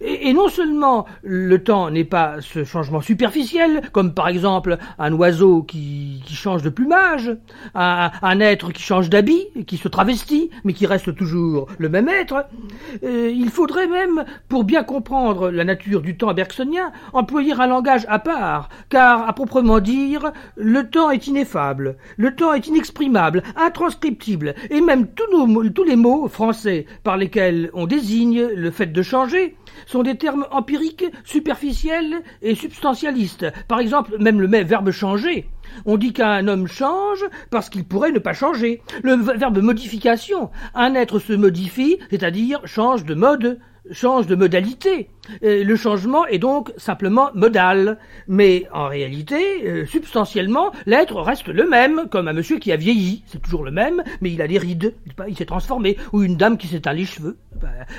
Et, 0.00 0.32
non 0.32 0.48
seulement 0.48 1.06
le 1.22 1.62
temps 1.62 1.90
n'est 1.90 2.04
pas 2.04 2.36
ce 2.40 2.64
changement 2.64 3.00
superficiel, 3.00 3.82
comme 3.92 4.14
par 4.14 4.28
exemple 4.28 4.78
un 4.98 5.12
oiseau 5.12 5.62
qui, 5.62 6.22
change 6.28 6.62
de 6.62 6.68
plumage, 6.68 7.36
un, 7.74 8.40
être 8.40 8.70
qui 8.72 8.82
change 8.82 9.10
d'habit, 9.10 9.46
qui 9.66 9.76
se 9.76 9.88
travestit, 9.88 10.50
mais 10.64 10.72
qui 10.72 10.86
reste 10.86 11.14
toujours 11.16 11.66
le 11.78 11.88
même 11.88 12.08
être, 12.08 12.46
euh, 13.02 13.32
il 13.34 13.50
faudrait 13.50 13.88
même, 13.88 14.24
pour 14.48 14.64
bien 14.64 14.84
comprendre 14.84 15.50
la 15.50 15.64
nature 15.64 16.00
du 16.00 16.16
temps 16.16 16.32
bergsonien, 16.32 16.92
employer 17.12 17.54
un 17.54 17.66
langage 17.66 18.06
à 18.08 18.18
part, 18.18 18.68
car 18.88 19.28
à 19.28 19.32
proprement 19.32 19.80
dire, 19.80 20.32
le 20.56 20.88
temps 20.88 21.10
est 21.10 21.26
ineffable, 21.26 21.96
le 22.16 22.34
temps 22.34 22.52
est 22.52 22.66
inexprimable, 22.68 23.42
intranscriptible, 23.56 24.54
et 24.70 24.80
même 24.80 25.08
tous, 25.08 25.70
tous 25.70 25.84
les 25.84 25.96
mots 25.96 26.28
français 26.28 26.86
par 27.02 27.16
lesquels 27.16 27.70
on 27.74 27.86
désigne 27.86 28.46
le 28.54 28.70
fait 28.70 28.86
de 28.86 29.02
changer 29.02 29.56
sont 29.86 30.02
des 30.02 30.16
termes 30.16 30.46
empiriques, 30.50 31.04
superficiels 31.24 32.22
et 32.42 32.54
substantialistes. 32.54 33.46
Par 33.68 33.80
exemple, 33.80 34.16
même 34.18 34.40
le 34.40 34.48
verbe 34.64 34.90
changer. 34.90 35.48
On 35.84 35.96
dit 35.96 36.12
qu'un 36.12 36.48
homme 36.48 36.66
change 36.66 37.24
parce 37.50 37.68
qu'il 37.68 37.84
pourrait 37.84 38.12
ne 38.12 38.18
pas 38.18 38.32
changer. 38.32 38.82
Le 39.02 39.14
verbe 39.14 39.58
modification, 39.58 40.50
un 40.74 40.94
être 40.94 41.18
se 41.18 41.32
modifie, 41.32 41.98
c'est-à-dire 42.10 42.60
change 42.64 43.04
de 43.04 43.14
mode, 43.14 43.58
change 43.90 44.26
de 44.26 44.34
modalité. 44.34 45.10
Le 45.42 45.76
changement 45.76 46.26
est 46.26 46.38
donc 46.38 46.72
simplement 46.76 47.30
modal. 47.34 47.98
Mais 48.26 48.66
en 48.72 48.88
réalité, 48.88 49.66
euh, 49.66 49.86
substantiellement, 49.86 50.72
l'être 50.86 51.20
reste 51.20 51.48
le 51.48 51.68
même, 51.68 52.08
comme 52.10 52.28
un 52.28 52.32
monsieur 52.32 52.58
qui 52.58 52.72
a 52.72 52.76
vieilli. 52.76 53.22
C'est 53.26 53.40
toujours 53.42 53.64
le 53.64 53.70
même, 53.70 54.02
mais 54.20 54.30
il 54.30 54.42
a 54.42 54.48
des 54.48 54.58
rides. 54.58 54.94
Il 55.26 55.36
s'est 55.36 55.44
transformé. 55.44 55.96
Ou 56.12 56.22
une 56.22 56.36
dame 56.36 56.58
qui 56.58 56.66
s'éteint 56.66 56.92
les 56.92 57.04
cheveux. 57.04 57.36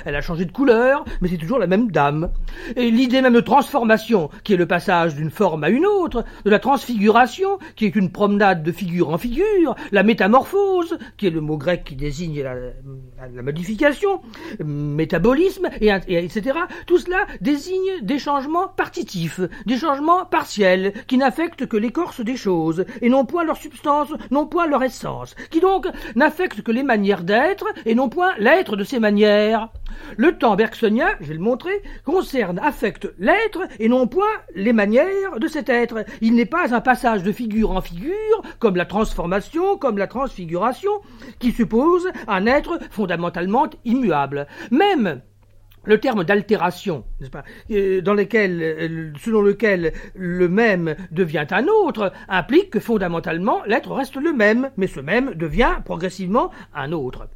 Elle 0.04 0.16
a 0.16 0.20
changé 0.20 0.44
de 0.44 0.52
couleur, 0.52 1.04
mais 1.20 1.28
c'est 1.28 1.36
toujours 1.36 1.58
la 1.58 1.66
même 1.66 1.90
dame. 1.90 2.30
Et 2.76 2.90
l'idée 2.90 3.20
même 3.20 3.34
de 3.34 3.40
transformation, 3.40 4.30
qui 4.44 4.54
est 4.54 4.56
le 4.56 4.66
passage 4.66 5.14
d'une 5.14 5.30
forme 5.30 5.64
à 5.64 5.68
une 5.68 5.86
autre, 5.86 6.24
de 6.44 6.50
la 6.50 6.58
transfiguration, 6.58 7.58
qui 7.76 7.86
est 7.86 7.94
une 7.94 8.10
promenade 8.10 8.62
de 8.62 8.72
figure 8.72 9.10
en 9.10 9.18
figure, 9.18 9.74
la 9.92 10.02
métamorphose, 10.02 10.98
qui 11.16 11.26
est 11.26 11.30
le 11.30 11.40
mot 11.40 11.56
grec 11.56 11.84
qui 11.84 11.96
désigne 11.96 12.42
la, 12.42 13.42
modification, 13.42 14.20
métabolisme, 14.64 15.68
et, 15.80 15.90
etc. 15.90 16.58
Tout 16.86 16.98
cela 16.98 17.19
désigne 17.40 18.00
des 18.02 18.18
changements 18.18 18.68
partitifs, 18.68 19.40
des 19.66 19.78
changements 19.78 20.24
partiels, 20.24 20.92
qui 21.06 21.18
n'affectent 21.18 21.66
que 21.66 21.76
l'écorce 21.76 22.20
des 22.20 22.36
choses, 22.36 22.84
et 23.00 23.08
non 23.08 23.24
point 23.24 23.44
leur 23.44 23.56
substance, 23.56 24.08
non 24.30 24.46
point 24.46 24.66
leur 24.66 24.82
essence, 24.82 25.34
qui 25.50 25.60
donc 25.60 25.86
n'affectent 26.16 26.62
que 26.62 26.72
les 26.72 26.82
manières 26.82 27.24
d'être, 27.24 27.66
et 27.86 27.94
non 27.94 28.08
point 28.08 28.32
l'être 28.38 28.76
de 28.76 28.84
ces 28.84 28.98
manières. 28.98 29.68
Le 30.16 30.36
temps 30.36 30.56
bergsonien, 30.56 31.08
je 31.20 31.28
vais 31.28 31.34
le 31.34 31.40
montrer, 31.40 31.82
concerne, 32.04 32.58
affecte 32.58 33.12
l'être, 33.18 33.60
et 33.78 33.88
non 33.88 34.06
point 34.06 34.28
les 34.54 34.72
manières 34.72 35.38
de 35.38 35.48
cet 35.48 35.68
être. 35.68 36.04
Il 36.20 36.34
n'est 36.34 36.46
pas 36.46 36.74
un 36.74 36.80
passage 36.80 37.22
de 37.22 37.32
figure 37.32 37.72
en 37.72 37.80
figure, 37.80 38.42
comme 38.58 38.76
la 38.76 38.84
transformation, 38.84 39.76
comme 39.76 39.98
la 39.98 40.06
transfiguration, 40.06 40.92
qui 41.38 41.52
suppose 41.52 42.08
un 42.28 42.46
être 42.46 42.78
fondamentalement 42.90 43.68
immuable. 43.84 44.46
Même 44.70 45.22
le 45.84 45.98
terme 45.98 46.24
d'altération, 46.24 47.04
n'est-ce 47.20 47.30
pas, 47.30 47.44
euh, 47.70 48.00
dans 48.00 48.14
lequel, 48.14 48.62
euh, 48.62 49.12
selon 49.18 49.42
lequel 49.42 49.92
le 50.14 50.48
même 50.48 50.94
devient 51.10 51.46
un 51.50 51.66
autre, 51.66 52.12
implique 52.28 52.70
que 52.70 52.80
fondamentalement 52.80 53.62
l'être 53.66 53.92
reste 53.92 54.16
le 54.16 54.32
même, 54.32 54.70
mais 54.76 54.86
ce 54.86 55.00
même 55.00 55.34
devient 55.34 55.76
progressivement 55.84 56.50
un 56.74 56.92
autre. 56.92 57.28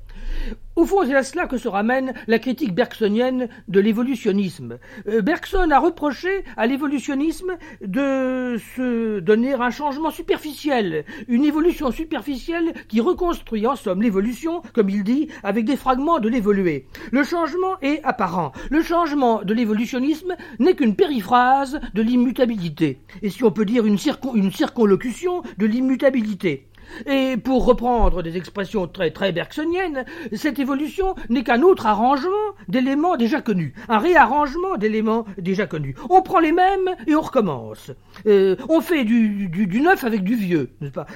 Au 0.76 0.84
fond, 0.86 1.04
c'est 1.06 1.14
à 1.14 1.22
cela 1.22 1.46
que 1.46 1.56
se 1.56 1.68
ramène 1.68 2.14
la 2.26 2.40
critique 2.40 2.74
bergsonienne 2.74 3.48
de 3.68 3.78
l'évolutionnisme. 3.78 4.78
Euh, 5.06 5.22
Bergson 5.22 5.70
a 5.70 5.78
reproché 5.78 6.44
à 6.56 6.66
l'évolutionnisme 6.66 7.52
de 7.80 8.56
se 8.74 9.20
donner 9.20 9.54
un 9.54 9.70
changement 9.70 10.10
superficiel, 10.10 11.04
une 11.28 11.44
évolution 11.44 11.92
superficielle 11.92 12.74
qui 12.88 13.00
reconstruit 13.00 13.68
en 13.68 13.76
somme 13.76 14.02
l'évolution, 14.02 14.62
comme 14.72 14.90
il 14.90 15.04
dit, 15.04 15.28
avec 15.44 15.64
des 15.64 15.76
fragments 15.76 16.18
de 16.18 16.28
l'évolué. 16.28 16.86
Le 17.12 17.22
changement 17.22 17.78
est 17.80 18.02
apparent. 18.02 18.50
Le 18.68 18.82
changement 18.82 19.42
de 19.42 19.54
l'évolutionnisme 19.54 20.34
n'est 20.58 20.74
qu'une 20.74 20.96
périphrase 20.96 21.78
de 21.94 22.02
l'immutabilité, 22.02 22.98
et 23.22 23.30
si 23.30 23.44
on 23.44 23.52
peut 23.52 23.64
dire 23.64 23.86
une, 23.86 23.98
une 24.34 24.50
circonlocution 24.50 25.42
de 25.56 25.66
l'immutabilité. 25.66 26.66
Et 27.06 27.36
pour 27.36 27.64
reprendre 27.64 28.22
des 28.22 28.36
expressions 28.36 28.86
très 28.86 29.10
très 29.10 29.32
bergsoniennes, 29.32 30.04
cette 30.32 30.58
évolution 30.58 31.14
n'est 31.28 31.44
qu'un 31.44 31.62
autre 31.62 31.86
arrangement 31.86 32.30
d'éléments 32.68 33.16
déjà 33.16 33.40
connus, 33.40 33.74
un 33.88 33.98
réarrangement 33.98 34.76
d'éléments 34.76 35.24
déjà 35.38 35.66
connus. 35.66 35.94
On 36.10 36.22
prend 36.22 36.40
les 36.40 36.52
mêmes 36.52 36.94
et 37.06 37.14
on 37.14 37.20
recommence. 37.20 37.90
Euh, 38.26 38.56
on 38.68 38.80
fait 38.80 39.04
du, 39.04 39.80
neuf 39.80 40.04
avec 40.04 40.22
du 40.22 40.34
vieux, 40.34 40.70
n'est-ce 40.80 40.92
pas? 40.92 41.06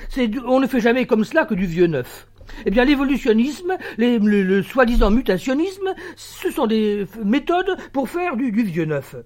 On 0.46 0.60
ne 0.60 0.66
fait 0.66 0.80
jamais 0.80 1.06
comme 1.06 1.25
cela 1.25 1.44
que 1.44 1.54
du 1.54 1.66
vieux 1.66 1.87
neuf. 1.87 2.28
Eh 2.64 2.70
bien, 2.70 2.84
l'évolutionnisme, 2.84 3.76
le, 3.98 4.62
soi-disant 4.62 5.10
mutationnisme, 5.10 5.94
ce 6.16 6.50
sont 6.50 6.66
des 6.66 7.06
méthodes 7.25 7.76
pour 7.92 8.08
faire 8.08 8.37
du 8.37 8.50
vieux 8.50 8.87
neuf. 8.87 9.16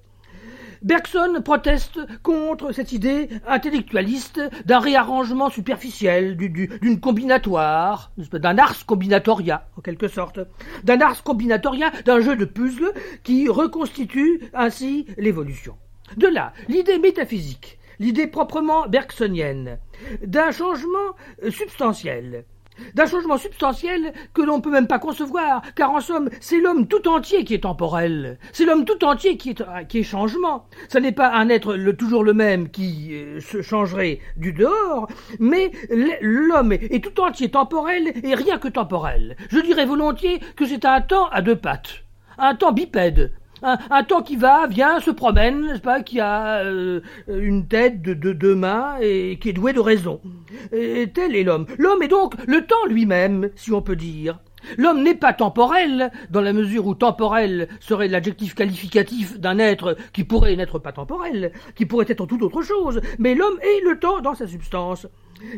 Bergson 0.83 1.41
proteste 1.45 2.01
contre 2.25 2.73
cette 2.73 2.91
idée 2.91 3.29
intellectualiste 3.47 4.41
d'un 4.67 4.81
réarrangement 4.81 5.49
superficiel, 5.49 6.37
d'une 6.37 6.99
combinatoire, 6.99 8.11
d'un 8.17 8.59
ars 8.59 8.85
combinatoria, 8.85 9.69
en 9.79 9.81
quelque 9.81 10.09
sorte, 10.09 10.41
d'un 10.83 11.01
ars 11.01 11.23
combinatoria, 11.23 11.93
d'un 12.05 12.21
jeu 12.21 12.35
de 12.35 12.45
puzzles 12.45 12.93
qui 13.23 13.49
reconstitue 13.49 14.41
ainsi 14.55 15.07
l'évolution. 15.19 15.77
De 16.17 16.27
là, 16.27 16.53
l'idée 16.69 16.99
métaphysique, 16.99 17.79
l'idée 18.01 18.27
proprement 18.27 18.89
bergsonienne, 18.89 19.79
d'un 20.27 20.51
changement 20.51 21.15
substantiel, 21.49 22.45
d'un 22.95 23.07
changement 23.07 23.39
substantiel 23.39 24.13
que 24.35 24.43
l'on 24.43 24.59
ne 24.59 24.63
peut 24.63 24.71
même 24.71 24.87
pas 24.87 24.99
concevoir, 24.99 25.63
car 25.75 25.91
en 25.93 26.01
somme, 26.01 26.31
c'est 26.41 26.61
l'homme 26.61 26.87
tout 26.87 27.09
entier 27.09 27.45
qui 27.45 27.55
est 27.55 27.63
temporel, 27.63 28.39
c'est 28.53 28.65
l'homme 28.65 28.85
tout 28.85 29.05
entier 29.05 29.37
qui 29.37 29.51
est, 29.51 29.63
qui 29.89 29.99
est 29.99 30.03
changement. 30.03 30.67
Ce 30.89 30.99
n'est 30.99 31.13
pas 31.13 31.33
un 31.33 31.49
être 31.49 31.77
toujours 31.93 32.25
le 32.25 32.35
même 32.35 32.71
qui 32.71 33.11
euh, 33.13 33.41
se 33.41 33.63
changerait 33.63 34.21
du 34.37 34.53
dehors, 34.53 35.09
mais 35.39 35.71
l'homme 36.21 36.73
est 36.73 37.05
tout 37.05 37.21
entier 37.21 37.51
temporel 37.51 38.13
et 38.23 38.35
rien 38.35 38.59
que 38.59 38.69
temporel. 38.69 39.37
Je 39.51 39.61
dirais 39.61 39.87
volontiers 39.87 40.41
que 40.57 40.67
c'est 40.67 40.85
un 40.85 41.01
temps 41.01 41.29
à 41.29 41.43
deux 41.43 41.57
pattes, 41.57 42.05
un 42.39 42.55
temps 42.55 42.73
bipède, 42.73 43.33
un, 43.63 44.05
temps 44.05 44.23
qui 44.23 44.37
va, 44.37 44.67
vient, 44.67 45.01
se 45.01 45.11
promène, 45.11 45.67
n'est-ce 45.67 45.81
pas, 45.81 46.03
qui 46.03 46.21
a 46.21 46.59
euh, 46.65 47.01
une 47.29 47.67
tête 47.67 48.03
de, 48.03 48.15
deux 48.15 48.55
mains 48.55 48.97
et 49.01 49.39
qui 49.41 49.51
est 49.51 49.53
doué 49.53 49.73
de 49.73 49.81
raison. 49.81 50.21
Tel 50.71 51.37
est 51.37 51.45
l'homme. 51.45 51.67
L'homme 51.79 52.03
est 52.03 52.09
donc 52.09 52.35
le 52.47 52.67
temps 52.67 52.87
lui-même, 52.89 53.51
si 53.57 53.73
on 53.73 53.83
peut 53.83 53.97
dire. 53.97 54.39
L'homme 54.79 55.03
n'est 55.03 55.15
pas 55.15 55.33
temporel, 55.33 56.13
dans 56.31 56.41
la 56.41 56.53
mesure 56.53 56.87
où 56.87 56.95
temporel 56.95 57.69
serait 57.81 58.09
l'adjectif 58.09 58.55
qualificatif 58.55 59.39
d'un 59.39 59.59
être 59.59 59.97
qui 60.13 60.25
pourrait 60.25 60.57
n'être 60.57 60.79
pas 60.79 60.93
temporel, 60.93 61.53
qui 61.75 61.87
pourrait 61.87 62.07
être 62.09 62.27
tout 62.27 62.43
autre 62.43 62.63
chose, 62.63 63.01
mais 63.19 63.35
l'homme 63.35 63.59
est 63.61 63.85
le 63.85 63.99
temps 63.99 64.21
dans 64.21 64.35
sa 64.35 64.47
substance. 64.47 65.07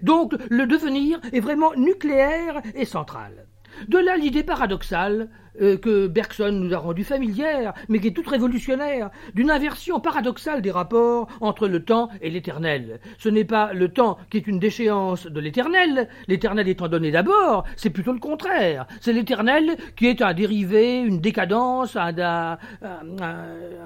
Donc 0.02 0.34
le 0.49 0.66
devenir 0.66 1.20
est 1.32 1.40
vraiment 1.40 1.75
nucléaire 1.76 2.62
et 2.75 2.87
central. 2.87 3.46
De 3.88 3.99
là 3.99 4.16
l'idée 4.16 4.44
paradoxale 4.44 5.28
euh, 5.61 5.76
que 5.76 6.06
Bergson 6.06 6.52
nous 6.52 6.75
a 6.75 6.78
rendu 6.78 7.04
familière, 7.04 7.75
mais 7.88 8.00
qui 8.00 8.08
est 8.08 8.12
toute 8.12 8.28
révolutionnaire, 8.28 9.11
d'une 9.34 9.50
inversion 9.50 10.00
paradoxale 10.00 10.62
des 10.62 10.70
rapports 10.70 11.28
entre 11.40 11.68
le 11.68 11.84
temps 11.84 12.08
et 12.20 12.30
l'éternel. 12.30 13.00
Ce 13.18 13.28
n'est 13.28 13.44
pas 13.44 13.73
le 13.73 13.88
temps 13.88 14.18
qui 14.30 14.38
est 14.38 14.46
une 14.46 14.58
déchéance 14.58 15.26
de 15.26 15.40
l'éternel, 15.40 16.08
l'éternel 16.28 16.68
étant 16.68 16.88
donné 16.88 17.11
d'abord, 17.11 17.64
c'est 17.76 17.90
plutôt 17.90 18.12
le 18.12 18.18
contraire. 18.18 18.87
C'est 19.00 19.12
l'éternel 19.12 19.76
qui 19.96 20.06
est 20.06 20.23
un 20.23 20.34
dérivé, 20.34 21.00
une 21.00 21.20
décadence, 21.20 21.96
un, 21.96 22.14
un, 22.18 22.58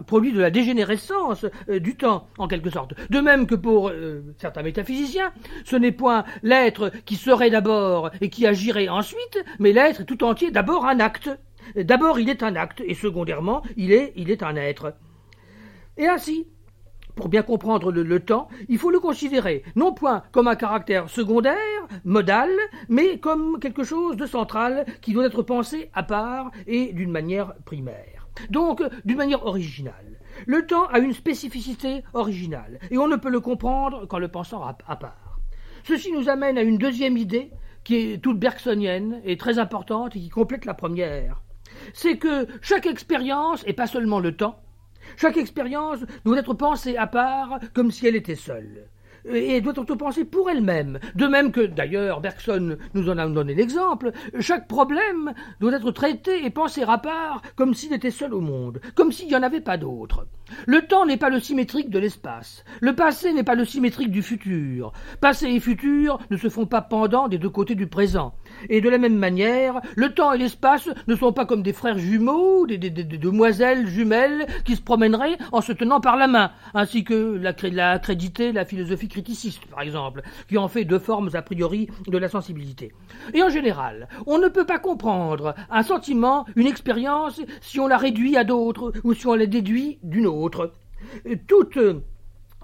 produit 0.07 0.33
de 0.33 0.41
la 0.41 0.51
dégénérescence 0.51 1.47
euh, 1.69 1.81
du 1.81 1.97
temps, 1.97 2.29
en 2.39 2.49
quelque 2.49 2.71
sorte. 2.71 2.95
De 3.11 3.21
même 3.21 3.47
que 3.47 3.55
pour 3.55 3.89
euh, 3.89 4.23
certains 4.39 4.63
métaphysiciens, 4.63 5.33
ce 5.65 5.77
n'est 5.77 5.93
point 5.93 6.25
l'être 6.43 6.91
qui 7.05 7.17
serait 7.17 7.51
d'abord 7.51 8.11
et 8.21 8.31
qui 8.31 8.47
agirait 8.47 8.89
ensuite, 8.89 9.45
mais 9.59 9.73
l'être 9.73 10.05
tout 10.05 10.25
entier 10.25 10.51
d'abord 10.51 10.87
un 10.87 11.01
acte. 11.01 11.31
D'abord 11.77 12.19
il 12.19 12.29
est 12.29 12.43
un 12.43 12.57
acte, 12.57 12.83
et 12.85 12.95
secondairement 12.95 13.63
il 13.77 13.93
est, 13.93 14.43
un 14.43 14.57
être. 14.57 14.95
Et 15.97 16.07
ainsi, 16.07 16.47
pour 17.17 17.29
bien 17.29 17.43
comprendre 17.43 17.91
le, 17.91 18.21
temps, 18.21 18.49
il 18.69 18.79
faut 18.79 18.91
le 18.91 19.01
considérer 19.01 19.65
non 19.75 19.93
point 19.93 20.23
comme 20.31 20.49
un 20.49 20.55
caractère 20.55 21.09
secondaire, 21.09 21.57
modal, 22.05 22.51
mais 22.89 23.19
comme 23.19 23.59
quelque 23.59 23.83
chose 23.83 24.17
de 24.17 24.27
central 24.27 24.87
qui 25.01 25.13
doit 25.13 25.27
être 25.27 25.43
pensé 25.43 25.91
à 25.95 26.03
part 26.03 26.51
et 26.67 26.93
d'une 26.93 27.11
manière 27.11 27.55
primaire. 27.65 28.29
Donc, 28.51 28.83
d'une 29.05 29.17
manière 29.17 29.45
originale. 29.47 30.21
Le 30.47 30.65
temps 30.67 30.87
a 30.87 31.01
une 31.01 31.13
spécificité 31.13 32.05
originale, 32.15 32.79
et 32.93 32.99
on 32.99 33.09
ne 33.09 33.17
peut 33.17 33.31
le 33.31 33.41
comprendre 33.41 34.07
qu'en 34.07 34.21
le 34.21 34.29
pensant 34.29 34.63
à 34.63 34.97
part. 34.97 35.41
Ceci 35.83 36.13
nous 36.13 36.29
amène 36.29 36.59
à 36.59 36.63
une 36.63 36.79
deuxième 36.79 37.17
idée 37.17 37.51
qui 37.83 37.97
est 37.97 38.19
toute 38.23 38.39
bergsonienne 38.39 39.21
et 39.25 39.39
très 39.39 39.59
importante 39.59 40.15
et 40.15 40.21
qui 40.21 40.29
complète 40.29 40.67
la 40.67 40.75
première. 40.75 41.41
C'est 41.95 42.19
que 42.19 42.47
chaque 42.61 42.87
expérience, 42.87 43.63
et 43.67 43.73
pas 43.73 43.87
seulement 43.87 44.21
le 44.21 44.37
temps, 44.37 44.61
chaque 45.17 45.37
expérience 45.37 46.01
doit 46.25 46.39
être 46.39 46.55
pensée 46.55 46.97
à 46.97 47.07
part 47.07 47.59
comme 47.75 47.91
si 47.91 48.07
elle 48.07 48.17
était 48.17 48.35
seule 48.35 48.89
et 49.31 49.61
doit 49.61 49.73
être 49.77 49.95
pensée 49.95 50.25
pour 50.25 50.51
elle-même. 50.51 50.99
De 51.15 51.27
même 51.27 51.53
que, 51.53 51.61
d'ailleurs, 51.61 52.21
Bergson 52.21 52.77
nous 52.95 53.09
en 53.09 53.19
a 53.19 53.27
donné 53.27 53.55
l'exemple, 53.55 54.13
chaque 54.41 54.69
problème 54.69 55.33
doit 55.61 55.73
être 55.73 55.91
traité 55.91 56.45
et 56.45 56.51
pensé 56.51 56.83
à 56.83 56.99
part 56.99 57.43
comme 57.57 57.75
s'il 57.75 57.93
était 57.93 58.11
seul 58.11 58.35
au 58.35 58.41
monde, 58.41 58.81
comme 58.95 59.13
s'il 59.13 59.29
n'y 59.29 59.37
en 59.37 59.43
avait 59.43 59.61
pas 59.61 59.77
d'autre. 59.77 60.27
Le 60.67 60.87
temps 60.87 61.05
n'est 61.05 61.19
pas 61.19 61.31
le 61.31 61.41
symétrique 61.41 61.91
de 61.91 61.99
l'espace. 61.99 62.65
Le 62.81 62.95
passé 62.95 63.33
n'est 63.33 63.45
pas 63.45 63.55
le 63.55 63.65
symétrique 63.65 64.11
du 64.11 64.23
futur. 64.23 64.93
Passé 65.21 65.47
et 65.47 65.61
futur 65.61 66.19
ne 66.31 66.37
se 66.37 66.49
font 66.49 66.67
pas 66.67 66.81
pendant 66.81 67.29
des 67.29 67.39
deux 67.39 67.51
côtés 67.51 67.75
du 67.75 67.87
présent. 67.87 68.35
Et 68.69 68.81
de 68.81 68.89
la 68.89 68.99
même 68.99 69.17
manière, 69.17 69.81
le 69.97 70.13
temps 70.13 70.33
et 70.33 70.39
l'espace 70.39 70.89
ne 71.07 71.15
sont 71.15 71.33
pas 71.33 71.47
comme 71.47 71.63
des 71.63 71.73
frères 71.73 71.99
jumeaux, 71.99 72.67
des, 72.67 72.79
demoiselles 72.79 73.87
jumelles 73.87 74.47
qui 74.65 74.77
se 74.77 74.83
promèneraient 74.83 75.39
en 75.53 75.61
se 75.61 75.73
tenant 75.73 76.01
par 76.01 76.17
la 76.17 76.27
main, 76.27 76.53
ainsi 76.75 77.05
que 77.05 77.39
l'a 77.41 77.91
accrédité 77.91 78.53
la 78.53 78.65
philosophie 78.65 79.09
criticiste, 79.09 79.67
par 79.67 79.83
exemple, 79.83 80.23
qui 80.49 80.59
en 80.59 80.69
fait 80.69 80.85
deux 80.85 80.99
formes 80.99 81.31
a 81.35 81.43
priori 81.43 81.89
de 82.07 82.19
la 82.19 82.29
sensibilité. 82.29 82.93
Et 83.35 83.43
en 83.43 83.49
général, 83.49 84.09
on 84.27 84.39
ne 84.39 84.49
peut 84.49 84.67
pas 84.67 84.79
comprendre 84.79 85.55
un 85.71 85.83
sentiment, 85.83 86.47
une 86.57 86.67
expérience, 86.67 87.41
si 87.61 87.81
on 87.81 87.87
la 87.87 87.99
réduit 87.99 88.37
à 88.37 88.45
d'autres 88.45 88.93
ou 89.05 89.15
si 89.15 89.27
on 89.27 89.35
la 89.35 89.47
déduit 89.47 89.99
d'une 90.03 90.27
autre. 90.27 90.73
Toute 91.47 91.79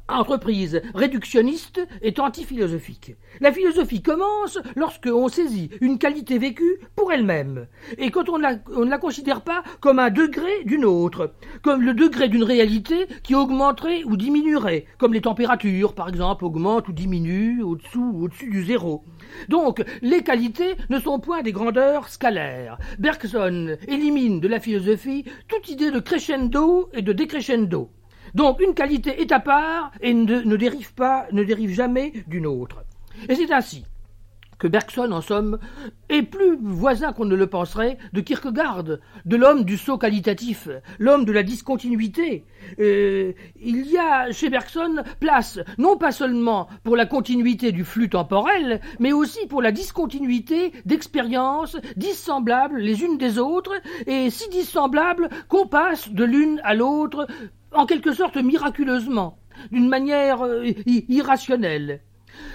entreprise 0.09 0.83
réductionniste 0.95 1.81
est 2.03 2.19
antiphilosophique. 2.19 3.17
La 3.41 3.53
philosophie 3.53 4.03
commence 4.03 4.59
lorsque 4.77 5.09
on 5.13 5.29
saisit 5.29 5.71
une 5.81 5.99
qualité 5.99 6.39
vécue 6.39 6.79
pour 6.95 7.13
elle-même, 7.13 7.67
et 7.99 8.11
quand 8.11 8.29
on, 8.29 8.39
ne 8.39 8.91
la 8.91 8.99
considère 8.99 9.41
pas 9.41 9.63
comme 9.81 9.99
un 9.99 10.11
degré 10.11 10.65
d'une 10.65 10.85
autre, 10.85 11.33
comme 11.63 11.83
le 11.83 11.95
degré 11.95 12.29
d'une 12.29 12.45
réalité 12.45 13.07
qui 13.23 13.35
augmenterait 13.35 14.05
ou 14.05 14.17
diminuerait, 14.17 14.87
comme 14.99 15.15
les 15.15 15.23
températures, 15.23 15.95
par 15.95 16.09
exemple, 16.09 16.45
augmentent 16.45 16.89
ou 16.89 16.93
diminuent 16.93 17.63
au-dessous 17.63 18.11
ou 18.15 18.25
au-dessus 18.25 18.51
du 18.51 18.65
zéro. 18.65 19.05
Donc, 19.49 19.83
les 20.03 20.23
qualités 20.23 20.75
ne 20.91 20.99
sont 20.99 21.19
point 21.19 21.43
des 21.43 21.53
grandeurs 21.53 22.09
scalaires. 22.09 22.79
Bergson 22.99 23.77
élimine 23.89 24.41
de 24.41 24.49
la 24.49 24.61
philosophie 24.61 25.25
toute 25.49 25.69
idée 25.69 25.91
de 25.91 26.01
crescendo 26.01 26.91
et 26.93 27.03
de 27.03 27.13
décrescendo. 27.13 27.91
Donc 28.35 28.61
une 28.61 28.75
qualité 28.75 29.21
est 29.21 29.33
à 29.33 29.41
part 29.41 29.93
et 30.01 30.13
ne, 30.13 30.57
dérive 30.57 30.93
pas, 30.95 31.27
ne 31.33 31.45
dérive 31.45 31.71
jamais 31.71 32.13
d'une 32.27 32.47
autre. 32.47 32.85
Et 33.29 33.35
c'est 33.37 33.53
ainsi 33.53 33.85
que 34.59 34.69
Bergson, 34.69 35.11
en 35.13 35.21
somme, 35.21 35.59
est 36.09 36.23
plus 36.23 36.57
voisin 36.61 37.13
qu'on 37.13 37.25
ne 37.25 37.35
le 37.35 37.49
penserait 37.49 37.99
de 38.13 38.21
Kierkegaard, 38.21 38.85
de 38.85 39.37
l'homme 39.37 39.65
du 39.65 39.77
saut 39.77 39.99
qualitatif, 39.99 40.69
l'homme 40.99 41.25
de 41.25 41.33
la 41.33 41.43
discontinuité. 41.43 42.45
Euh, 42.79 43.33
il 43.61 43.87
y 43.91 43.99
a 43.99 44.31
chez 44.33 44.51
Bergson 44.51 45.03
place 45.21 45.59
non 45.77 45.97
pas 45.97 46.13
seulement 46.13 46.69
pour 46.83 46.97
la 46.97 47.05
continuité 47.05 47.73
du 47.73 47.85
flux 47.85 48.09
temporel, 48.09 48.81
mais 49.01 49.13
aussi 49.13 49.47
pour 49.49 49.61
la 49.61 49.73
discontinuité 49.73 50.73
d'expériences 50.87 51.77
dissemblables 51.97 52.79
les 52.79 53.03
unes 53.03 53.19
des 53.19 53.39
autres, 53.39 53.73
et 54.07 54.31
si 54.31 54.49
dissemblables 54.51 55.29
qu'on 55.49 55.67
passe 55.67 56.09
de 56.11 56.25
l'une 56.25 56.61
à 56.65 56.75
l'autre 56.75 57.27
en 57.75 57.87
quelque 57.87 58.13
sorte 58.13 58.37
miraculeusement, 58.37 59.39
d'une 59.71 59.89
manière 59.89 60.43
euh, 60.45 60.71
irrationnelle. 60.87 62.01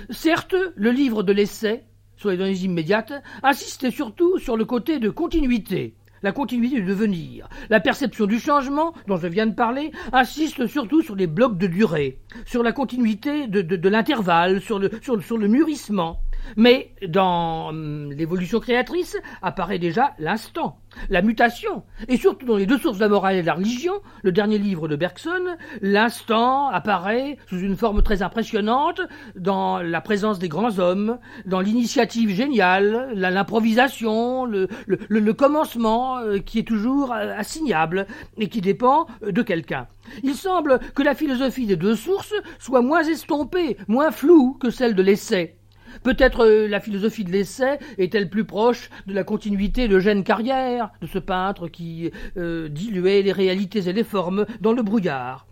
Certes, 0.09 0.55
le 0.75 0.91
livre 0.91 1.23
de 1.23 1.33
l'essai, 1.33 1.83
sur 2.15 2.29
les 2.29 2.37
données 2.37 2.57
immédiates, 2.57 3.13
insiste 3.43 3.89
surtout 3.91 4.37
sur 4.39 4.57
le 4.57 4.65
côté 4.65 4.99
de 4.99 5.09
continuité, 5.09 5.95
la 6.21 6.33
continuité 6.33 6.75
du 6.75 6.83
devenir. 6.83 7.47
La 7.69 7.79
perception 7.79 8.25
du 8.25 8.39
changement, 8.39 8.93
dont 9.07 9.17
je 9.17 9.27
viens 9.27 9.47
de 9.47 9.55
parler, 9.55 9.91
insiste 10.11 10.67
surtout 10.67 11.01
sur 11.01 11.15
les 11.15 11.27
blocs 11.27 11.57
de 11.57 11.67
durée, 11.67 12.19
sur 12.45 12.61
la 12.61 12.73
continuité 12.73 13.47
de, 13.47 13.89
l'intervalle, 13.89 14.61
sur 14.61 14.79
le 14.79 15.47
mûrissement. 15.47 16.19
Mais 16.57 16.91
dans 17.07 17.69
hum, 17.69 18.11
l'évolution 18.11 18.59
créatrice 18.59 19.17
apparaît 19.41 19.79
déjà 19.79 20.13
l'instant, 20.19 20.79
la 21.09 21.21
mutation, 21.21 21.83
et 22.07 22.17
surtout 22.17 22.45
dans 22.45 22.57
les 22.57 22.65
deux 22.65 22.77
sources 22.77 22.97
de 22.97 23.03
la 23.03 23.09
morale 23.09 23.35
et 23.35 23.41
de 23.41 23.47
la 23.47 23.53
religion, 23.53 23.93
le 24.23 24.31
dernier 24.31 24.57
livre 24.57 24.87
de 24.87 24.95
Bergson, 24.95 25.57
l'instant 25.81 26.69
apparaît 26.69 27.37
sous 27.47 27.59
une 27.59 27.75
forme 27.75 28.01
très 28.01 28.21
impressionnante 28.21 29.01
dans 29.35 29.79
la 29.79 30.01
présence 30.01 30.39
des 30.39 30.49
grands 30.49 30.79
hommes, 30.79 31.19
dans 31.45 31.61
l'initiative 31.61 32.31
géniale, 32.31 33.11
l'improvisation, 33.13 34.45
le, 34.45 34.67
le, 34.87 35.33
commencement 35.33 36.17
euh, 36.17 36.39
qui 36.39 36.59
est 36.59 36.67
toujours 36.67 37.13
euh, 37.13 37.33
assignable 37.37 38.07
et 38.37 38.49
qui 38.49 38.61
dépend 38.61 39.07
euh, 39.23 39.31
de 39.31 39.41
quelqu'un. 39.41 39.87
Il 40.23 40.35
semble 40.35 40.79
que 40.95 41.03
la 41.03 41.13
philosophie 41.13 41.67
des 41.67 41.75
deux 41.75 41.95
sources 41.95 42.33
soit 42.57 42.81
moins 42.81 43.03
estompée, 43.03 43.77
moins 43.87 44.11
floue 44.11 44.57
que 44.59 44.69
celle 44.69 44.95
de 44.95 45.03
l'essai. 45.03 45.58
Peut-être 46.03 46.45
euh, 46.45 46.67
la 46.67 46.79
philosophie 46.79 47.23
de 47.23 47.31
l'essai 47.31 47.77
est-elle 47.97 48.29
plus 48.29 48.45
proche 48.45 48.89
de 49.07 49.13
la 49.13 49.23
continuité 49.23 49.87
de 49.87 49.99
Gêne 49.99 50.23
Carrière, 50.23 50.91
de 51.01 51.07
ce 51.07 51.19
peintre 51.19 51.67
qui 51.67 52.11
euh, 52.37 52.69
diluait 52.69 53.21
les 53.21 53.31
réalités 53.31 53.87
et 53.87 53.93
les 53.93 54.03
formes 54.03 54.45
dans 54.61 54.73
le 54.73 54.81
brouillard. 54.81 55.45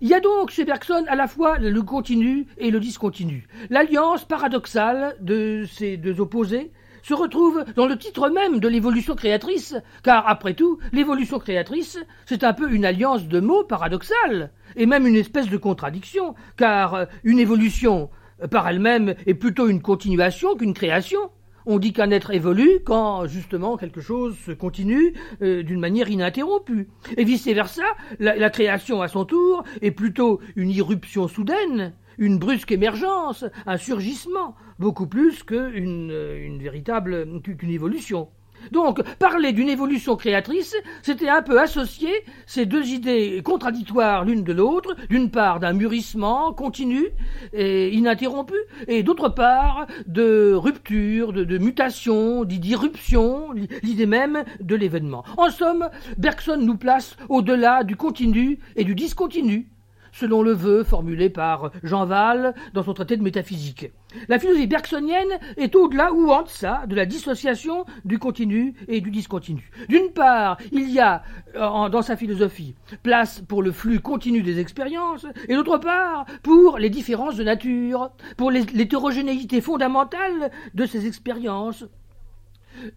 Il 0.00 0.08
y 0.08 0.14
a 0.14 0.20
donc 0.20 0.50
chez 0.50 0.64
Bergson 0.64 1.04
à 1.08 1.16
la 1.16 1.26
fois 1.26 1.58
le 1.58 1.82
continu 1.82 2.46
et 2.58 2.70
le 2.70 2.80
discontinu. 2.80 3.46
L'alliance 3.70 4.24
paradoxale 4.24 5.16
de 5.20 5.64
ces 5.70 5.96
deux 5.96 6.20
opposés 6.20 6.70
se 7.02 7.14
retrouve 7.14 7.64
dans 7.74 7.86
le 7.86 7.98
titre 7.98 8.28
même 8.28 8.60
de 8.60 8.68
l'évolution 8.68 9.16
créatrice, 9.16 9.74
car 10.04 10.28
après 10.28 10.54
tout, 10.54 10.78
l'évolution 10.92 11.40
créatrice, 11.40 11.98
c'est 12.26 12.44
un 12.44 12.52
peu 12.52 12.72
une 12.72 12.84
alliance 12.84 13.26
de 13.26 13.40
mots 13.40 13.64
paradoxale, 13.64 14.50
et 14.76 14.86
même 14.86 15.06
une 15.06 15.16
espèce 15.16 15.48
de 15.48 15.56
contradiction, 15.56 16.34
car 16.56 17.06
une 17.24 17.40
évolution 17.40 18.08
par 18.50 18.68
elle-même 18.68 19.14
est 19.26 19.34
plutôt 19.34 19.68
une 19.68 19.82
continuation 19.82 20.56
qu'une 20.56 20.74
création. 20.74 21.30
On 21.64 21.78
dit 21.78 21.92
qu'un 21.92 22.10
être 22.10 22.32
évolue 22.32 22.80
quand 22.84 23.26
justement 23.26 23.76
quelque 23.76 24.00
chose 24.00 24.36
se 24.38 24.50
continue 24.50 25.14
euh, 25.42 25.62
d'une 25.62 25.78
manière 25.78 26.10
ininterrompue. 26.10 26.88
Et 27.16 27.24
vice-versa, 27.24 27.84
la, 28.18 28.50
création 28.50 29.00
à 29.00 29.08
son 29.08 29.24
tour 29.24 29.62
est 29.80 29.92
plutôt 29.92 30.40
une 30.56 30.70
irruption 30.70 31.28
soudaine, 31.28 31.94
une 32.18 32.38
brusque 32.38 32.72
émergence, 32.72 33.44
un 33.66 33.76
surgissement, 33.76 34.56
beaucoup 34.78 35.06
plus 35.06 35.44
qu'une 35.44 36.10
une 36.10 36.58
véritable 36.60 37.40
qu'une 37.42 37.70
évolution. 37.70 38.28
Donc, 38.70 39.02
parler 39.18 39.52
d'une 39.52 39.68
évolution 39.68 40.16
créatrice, 40.16 40.76
c'était 41.02 41.28
un 41.28 41.42
peu 41.42 41.60
associer 41.60 42.12
ces 42.46 42.66
deux 42.66 42.88
idées 42.88 43.42
contradictoires 43.44 44.24
l'une 44.24 44.44
de 44.44 44.52
l'autre, 44.52 44.94
d'une 45.08 45.30
part 45.30 45.60
d'un 45.60 45.72
mûrissement 45.72 46.52
continu 46.52 47.08
et 47.52 47.90
ininterrompu, 47.94 48.54
et 48.88 49.02
d'autre 49.02 49.28
part 49.28 49.86
de 50.06 50.52
rupture, 50.54 51.32
de, 51.32 51.58
mutation, 51.58 52.44
d'irruption, 52.44 53.52
l'idée 53.82 54.06
même 54.06 54.44
de 54.60 54.76
l'événement. 54.76 55.24
En 55.36 55.50
somme, 55.50 55.88
Bergson 56.18 56.58
nous 56.58 56.76
place 56.76 57.16
au-delà 57.28 57.84
du 57.84 57.96
continu 57.96 58.58
et 58.76 58.84
du 58.84 58.94
discontinu. 58.94 59.71
Selon 60.12 60.42
le 60.42 60.52
vœu 60.52 60.84
formulé 60.84 61.30
par 61.30 61.70
Jean 61.82 62.06
Val 62.06 62.54
dans 62.74 62.82
son 62.82 62.94
traité 62.94 63.16
de 63.16 63.22
métaphysique. 63.22 63.90
La 64.28 64.38
philosophie 64.38 64.66
bergsonienne 64.66 65.38
est 65.56 65.74
au-delà 65.74 66.12
ou 66.12 66.30
en 66.30 66.42
deçà 66.42 66.84
de 66.86 66.94
la 66.94 67.06
dissociation 67.06 67.86
du 68.04 68.18
continu 68.18 68.74
et 68.88 69.00
du 69.00 69.10
discontinu. 69.10 69.70
D'une 69.88 70.10
part, 70.12 70.58
il 70.70 70.90
y 70.90 71.00
a 71.00 71.22
euh, 71.56 71.88
dans 71.88 72.02
sa 72.02 72.16
philosophie 72.16 72.74
place 73.02 73.40
pour 73.40 73.62
le 73.62 73.72
flux 73.72 74.00
continu 74.00 74.42
des 74.42 74.60
expériences, 74.60 75.26
et 75.48 75.54
d'autre 75.54 75.78
part 75.78 76.26
pour 76.42 76.78
les 76.78 76.90
différences 76.90 77.36
de 77.36 77.44
nature, 77.44 78.10
pour 78.36 78.50
l'hétérogénéité 78.50 79.60
fondamentale 79.60 80.50
de 80.74 80.86
ces 80.86 81.06
expériences. 81.06 81.84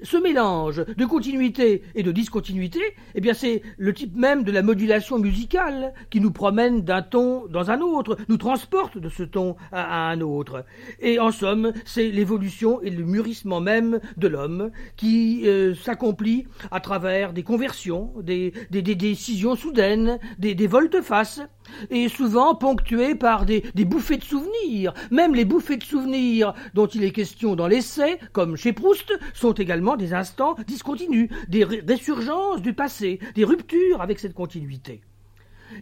Ce 0.04 0.18
mélange 0.18 0.86
de 0.86 1.06
continuité 1.06 1.84
et 1.96 2.04
de 2.04 2.12
discontinuité, 2.12 2.80
eh 3.16 3.22
bien 3.22 3.34
c'est 3.34 3.62
le 3.78 3.94
type 3.94 4.16
même 4.16 4.44
de 4.44 4.52
la 4.52 4.62
modulation 4.62 5.20
musicale 5.20 5.94
qui 6.10 6.20
nous 6.20 6.32
promène 6.32 6.82
d'un 6.82 7.02
ton 7.02 7.46
dans 7.48 7.72
un 7.72 7.82
autre, 7.82 8.18
nous 8.30 8.38
transporte 8.38 8.98
de 8.98 9.10
ce 9.10 9.24
ton 9.24 9.56
à, 9.72 10.10
un 10.10 10.22
autre. 10.22 10.66
Et 11.00 11.20
en 11.20 11.32
somme, 11.32 11.74
c'est 11.86 12.10
l'évolution 12.10 12.82
et 12.82 12.90
le 12.90 13.04
mûrissement 13.04 13.62
même 13.62 14.00
de 14.18 14.28
l'homme 14.28 14.72
qui 14.96 15.44
euh, 15.46 15.74
s'accomplit 15.76 16.48
à 16.72 16.80
travers 16.80 17.34
des 17.34 17.44
conversions, 17.44 18.14
des, 18.22 18.52
décisions 18.72 19.56
soudaines, 19.56 20.20
des, 20.40 20.56
des 20.56 20.68
volte-face, 20.68 21.42
et 21.90 22.10
souvent 22.10 22.56
ponctué 22.56 23.16
par 23.16 23.46
des, 23.46 23.64
bouffées 23.86 24.18
de 24.18 24.24
souvenirs. 24.24 24.94
Même 25.12 25.36
les 25.36 25.46
bouffées 25.46 25.78
de 25.78 25.84
souvenirs 25.84 26.54
dont 26.74 26.88
il 26.88 27.04
est 27.04 27.12
question 27.12 27.56
dans 27.56 27.68
l'essai, 27.68 28.20
comme 28.34 28.56
chez 28.56 28.74
Proust, 28.74 29.14
sont 29.34 29.54
également 29.66 29.98
des 29.98 30.14
instants 30.14 30.56
discontinus, 30.68 31.30
des 31.50 31.64
résurgences 31.64 32.62
du 32.62 32.74
passé, 32.74 33.20
des 33.34 33.44
ruptures 33.44 34.02
avec 34.02 34.20
cette 34.20 34.36
continuité. 34.36 35.02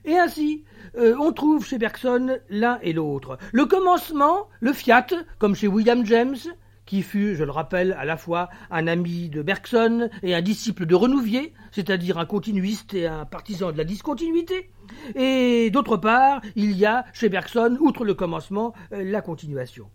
Et 0.06 0.18
ainsi, 0.18 0.64
euh, 0.96 1.16
on 1.20 1.34
trouve 1.34 1.66
chez 1.66 1.78
Bergson 1.78 2.40
l'un 2.50 2.80
et 2.82 2.94
l'autre. 2.94 3.38
Le 3.52 3.66
commencement, 3.66 4.48
le 4.62 4.72
fiat, 4.72 5.08
comme 5.38 5.54
chez 5.54 5.68
William 5.68 6.06
James, 6.06 6.38
qui 6.86 7.02
fut, 7.02 7.36
je 7.36 7.44
le 7.44 7.52
rappelle, 7.52 7.94
à 8.00 8.06
la 8.06 8.18
fois 8.18 8.50
un 8.72 8.88
ami 8.88 9.30
de 9.30 9.42
Bergson 9.42 10.10
et 10.22 10.34
un 10.34 10.42
disciple 10.42 10.86
de 10.86 10.96
Renouvier, 10.96 11.54
c'est-à-dire 11.72 12.18
un 12.18 12.26
continuiste 12.26 12.94
et 12.94 13.08
un 13.08 13.26
partisan 13.26 13.72
de 13.72 13.78
la 13.78 13.84
discontinuité. 13.84 14.70
Et 15.16 15.70
d'autre 15.72 15.98
part, 15.98 16.42
il 16.56 16.72
y 16.78 16.86
a 16.86 17.06
chez 17.14 17.30
Bergson, 17.30 17.78
outre 17.82 18.06
le 18.06 18.14
commencement, 18.14 18.74
euh, 18.94 19.04
la 19.04 19.22
continuation. 19.22 19.90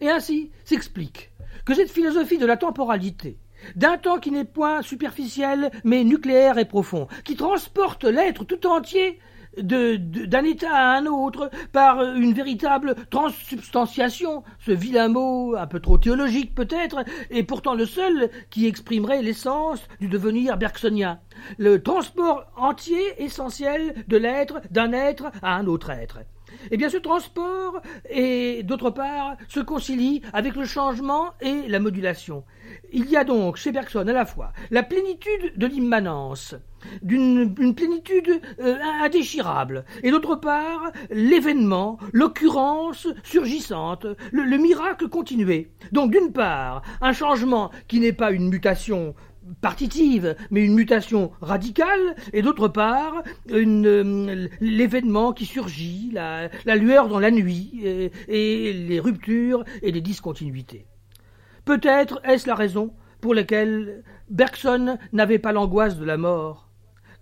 Et 0.00 0.10
ainsi 0.10 0.50
s'explique 0.64 1.32
que 1.64 1.74
cette 1.74 1.90
philosophie 1.90 2.38
de 2.38 2.46
la 2.46 2.56
temporalité, 2.56 3.38
d'un 3.76 3.98
temps 3.98 4.18
qui 4.18 4.30
n'est 4.30 4.44
point 4.44 4.82
superficiel, 4.82 5.70
mais 5.84 6.04
nucléaire 6.04 6.58
et 6.58 6.64
profond, 6.64 7.08
qui 7.24 7.36
transporte 7.36 8.04
l'être 8.04 8.44
tout 8.44 8.66
entier 8.66 9.18
d'un 9.56 10.44
état 10.44 10.72
à 10.72 10.96
un 10.96 11.06
autre 11.06 11.50
par 11.72 12.02
une 12.14 12.32
véritable 12.32 12.94
transsubstantiation, 13.10 14.44
ce 14.60 14.70
vilain 14.70 15.08
mot 15.08 15.56
un 15.56 15.66
peu 15.66 15.80
trop 15.80 15.98
théologique 15.98 16.54
peut-être, 16.54 17.04
et 17.30 17.42
pourtant 17.42 17.74
le 17.74 17.86
seul 17.86 18.30
qui 18.50 18.66
exprimerait 18.66 19.22
l'essence 19.22 19.80
du 20.00 20.08
devenir 20.08 20.58
bergsonien, 20.58 21.18
le 21.56 21.82
transport 21.82 22.46
entier 22.56 23.02
essentiel 23.18 23.94
de 24.06 24.16
l'être 24.16 24.60
d'un 24.70 24.92
être 24.92 25.32
à 25.42 25.56
un 25.56 25.66
autre 25.66 25.90
être. 25.90 26.18
Eh 26.70 26.76
bien, 26.76 26.88
ce 26.88 26.96
transport, 26.96 27.80
et 28.10 28.62
d'autre 28.62 28.90
part, 28.90 29.36
se 29.48 29.60
concilie 29.60 30.22
avec 30.32 30.56
le 30.56 30.64
changement 30.64 31.30
et 31.40 31.68
la 31.68 31.80
modulation. 31.80 32.44
Il 32.92 33.08
y 33.10 33.16
a 33.16 33.24
donc 33.24 33.56
chez 33.56 33.72
Bergson 33.72 34.06
à 34.06 34.12
la 34.12 34.26
fois 34.26 34.52
la 34.70 34.82
plénitude 34.82 35.52
de 35.56 35.66
l'immanence, 35.66 36.54
d'une 37.02 37.74
plénitude 37.74 38.40
euh, 38.60 38.76
indéchirable, 39.02 39.84
et 40.02 40.10
d'autre 40.10 40.36
part 40.36 40.92
l'événement, 41.10 41.98
l'occurrence 42.12 43.08
surgissante, 43.24 44.06
le, 44.32 44.58
miracle 44.58 45.08
continué. 45.08 45.70
Donc 45.92 46.10
d'une 46.10 46.32
part, 46.32 46.82
un 47.00 47.12
changement 47.12 47.70
qui 47.86 48.00
n'est 48.00 48.12
pas 48.12 48.32
une 48.32 48.48
mutation 48.48 49.14
partitive, 49.60 50.36
mais 50.50 50.64
une 50.64 50.74
mutation 50.74 51.32
radicale, 51.40 52.16
et 52.32 52.42
d'autre 52.42 52.68
part, 52.68 53.22
euh, 53.50 54.48
l'événement 54.60 55.32
qui 55.32 55.46
surgit, 55.46 56.10
la, 56.12 56.48
lueur 56.76 57.08
dans 57.08 57.20
la 57.20 57.30
nuit, 57.30 57.80
et 58.28 58.72
les 58.72 59.00
ruptures 59.00 59.64
et 59.82 59.92
les 59.92 60.00
discontinuités. 60.00 60.86
Peut-être 61.64 62.20
est-ce 62.24 62.48
la 62.48 62.54
raison 62.54 62.92
pour 63.20 63.34
laquelle 63.34 64.02
Bergson 64.30 64.98
n'avait 65.12 65.38
pas 65.38 65.52
l'angoisse 65.52 65.98
de 65.98 66.04
la 66.04 66.16
mort. 66.16 66.68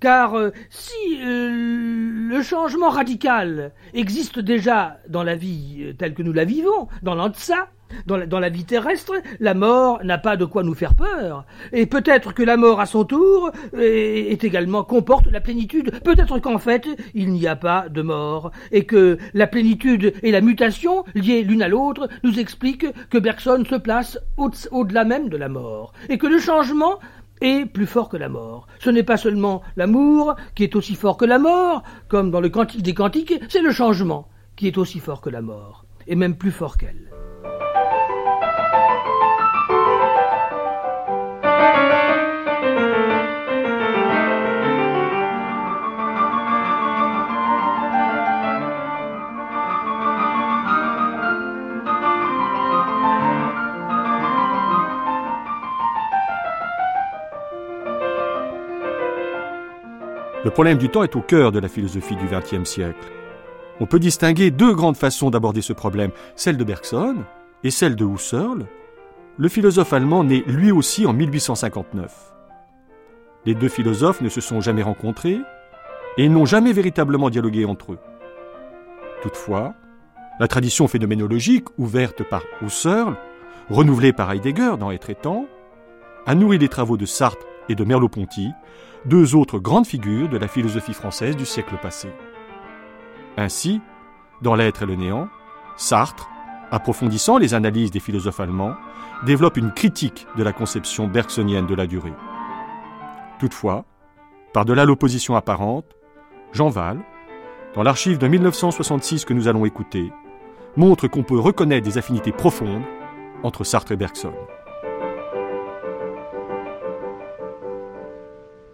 Car 0.00 0.34
euh, 0.34 0.52
si 0.68 0.92
euh, 1.22 2.28
le 2.28 2.42
changement 2.42 2.90
radical 2.90 3.72
existe 3.94 4.38
déjà 4.38 4.98
dans 5.08 5.22
la 5.22 5.36
vie 5.36 5.78
euh, 5.80 5.94
telle 5.94 6.12
que 6.12 6.22
nous 6.22 6.34
la 6.34 6.44
vivons, 6.44 6.88
dans 7.02 7.14
l'Antsa, 7.14 7.68
dans 8.06 8.40
la, 8.40 8.48
vie 8.48 8.64
terrestre, 8.64 9.14
la 9.40 9.54
mort 9.54 10.00
n'a 10.04 10.18
pas 10.18 10.36
de 10.36 10.44
quoi 10.44 10.62
nous 10.62 10.74
faire 10.74 10.94
peur. 10.94 11.44
Et 11.72 11.86
peut-être 11.86 12.34
que 12.34 12.42
la 12.42 12.56
mort, 12.56 12.80
à 12.80 12.86
son 12.86 13.04
tour, 13.04 13.50
est, 13.78 14.42
également 14.44 14.84
comporte 14.84 15.26
la 15.30 15.40
plénitude. 15.40 16.00
Peut-être 16.02 16.38
qu'en 16.38 16.58
fait, 16.58 16.86
il 17.14 17.32
n'y 17.32 17.46
a 17.46 17.56
pas 17.56 17.88
de 17.88 18.02
mort. 18.02 18.50
Et 18.72 18.84
que 18.84 19.18
la 19.34 19.46
plénitude 19.46 20.14
et 20.22 20.30
la 20.30 20.40
mutation, 20.40 21.04
liées 21.14 21.42
l'une 21.42 21.62
à 21.62 21.68
l'autre, 21.68 22.08
nous 22.22 22.38
expliquent 22.38 22.86
que 23.10 23.18
Bergson 23.18 23.64
se 23.68 23.76
place 23.76 24.18
au-delà 24.36 25.04
même 25.04 25.28
de 25.28 25.36
la 25.36 25.48
mort. 25.48 25.92
Et 26.08 26.18
que 26.18 26.26
le 26.26 26.38
changement 26.38 26.98
est 27.40 27.66
plus 27.66 27.86
fort 27.86 28.08
que 28.08 28.16
la 28.16 28.28
mort. 28.28 28.66
Ce 28.78 28.90
n'est 28.90 29.02
pas 29.02 29.16
seulement 29.16 29.62
l'amour 29.76 30.36
qui 30.54 30.64
est 30.64 30.76
aussi 30.76 30.94
fort 30.94 31.16
que 31.16 31.24
la 31.24 31.38
mort, 31.38 31.82
comme 32.08 32.30
dans 32.30 32.40
le 32.40 32.48
Cantique 32.48 32.82
des 32.82 32.94
Cantiques, 32.94 33.34
c'est 33.48 33.62
le 33.62 33.72
changement 33.72 34.28
qui 34.56 34.66
est 34.66 34.78
aussi 34.78 35.00
fort 35.00 35.20
que 35.20 35.30
la 35.30 35.42
mort, 35.42 35.84
et 36.06 36.16
même 36.16 36.36
plus 36.36 36.50
fort 36.50 36.78
qu'elle. 36.78 37.05
Le 60.46 60.52
problème 60.52 60.78
du 60.78 60.88
temps 60.88 61.02
est 61.02 61.16
au 61.16 61.22
cœur 61.22 61.50
de 61.50 61.58
la 61.58 61.66
philosophie 61.66 62.14
du 62.14 62.26
XXe 62.26 62.70
siècle. 62.70 63.10
On 63.80 63.86
peut 63.86 63.98
distinguer 63.98 64.52
deux 64.52 64.76
grandes 64.76 64.96
façons 64.96 65.28
d'aborder 65.28 65.60
ce 65.60 65.72
problème, 65.72 66.12
celle 66.36 66.56
de 66.56 66.62
Bergson 66.62 67.16
et 67.64 67.72
celle 67.72 67.96
de 67.96 68.04
Husserl, 68.04 68.64
le 69.38 69.48
philosophe 69.48 69.92
allemand 69.92 70.22
né 70.22 70.44
lui 70.46 70.70
aussi 70.70 71.04
en 71.04 71.12
1859. 71.12 72.32
Les 73.44 73.56
deux 73.56 73.68
philosophes 73.68 74.20
ne 74.20 74.28
se 74.28 74.40
sont 74.40 74.60
jamais 74.60 74.84
rencontrés 74.84 75.40
et 76.16 76.28
n'ont 76.28 76.46
jamais 76.46 76.72
véritablement 76.72 77.28
dialogué 77.28 77.64
entre 77.64 77.94
eux. 77.94 77.98
Toutefois, 79.22 79.74
la 80.38 80.46
tradition 80.46 80.86
phénoménologique, 80.86 81.66
ouverte 81.76 82.22
par 82.22 82.44
Husserl, 82.62 83.16
renouvelée 83.68 84.12
par 84.12 84.30
Heidegger 84.30 84.76
dans 84.78 84.92
Être 84.92 85.10
et 85.10 85.16
temps, 85.16 85.46
a 86.24 86.36
nourri 86.36 86.58
les 86.58 86.68
travaux 86.68 86.96
de 86.96 87.04
Sartre 87.04 87.48
et 87.68 87.74
de 87.74 87.84
Merleau-Ponty 87.84 88.50
deux 89.06 89.34
autres 89.36 89.58
grandes 89.58 89.86
figures 89.86 90.28
de 90.28 90.36
la 90.36 90.48
philosophie 90.48 90.94
française 90.94 91.36
du 91.36 91.46
siècle 91.46 91.76
passé. 91.80 92.08
Ainsi, 93.36 93.80
dans 94.42 94.54
L'être 94.54 94.82
et 94.82 94.86
le 94.86 94.96
néant, 94.96 95.28
Sartre, 95.76 96.28
approfondissant 96.70 97.38
les 97.38 97.54
analyses 97.54 97.90
des 97.90 98.00
philosophes 98.00 98.40
allemands, 98.40 98.74
développe 99.24 99.56
une 99.56 99.72
critique 99.72 100.26
de 100.36 100.42
la 100.42 100.52
conception 100.52 101.06
bergsonienne 101.06 101.66
de 101.66 101.74
la 101.74 101.86
durée. 101.86 102.12
Toutefois, 103.38 103.84
par-delà 104.52 104.84
l'opposition 104.84 105.36
apparente, 105.36 105.96
Jean 106.52 106.68
Val, 106.68 106.98
dans 107.74 107.82
l'archive 107.82 108.18
de 108.18 108.26
1966 108.26 109.24
que 109.24 109.34
nous 109.34 109.48
allons 109.48 109.66
écouter, 109.66 110.10
montre 110.76 111.08
qu'on 111.08 111.22
peut 111.22 111.38
reconnaître 111.38 111.86
des 111.86 111.98
affinités 111.98 112.32
profondes 112.32 112.82
entre 113.42 113.64
Sartre 113.64 113.92
et 113.92 113.96
Bergson. 113.96 114.32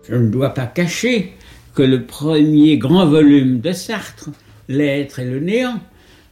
Je 0.09 0.17
ne 0.17 0.29
dois 0.29 0.51
pas 0.51 0.67
cacher 0.67 1.33
que 1.75 1.83
le 1.83 2.05
premier 2.05 2.77
grand 2.77 3.07
volume 3.07 3.61
de 3.61 3.73
Sartre, 3.73 4.31
L'être 4.69 5.19
et 5.19 5.25
le 5.25 5.41
néant, 5.41 5.81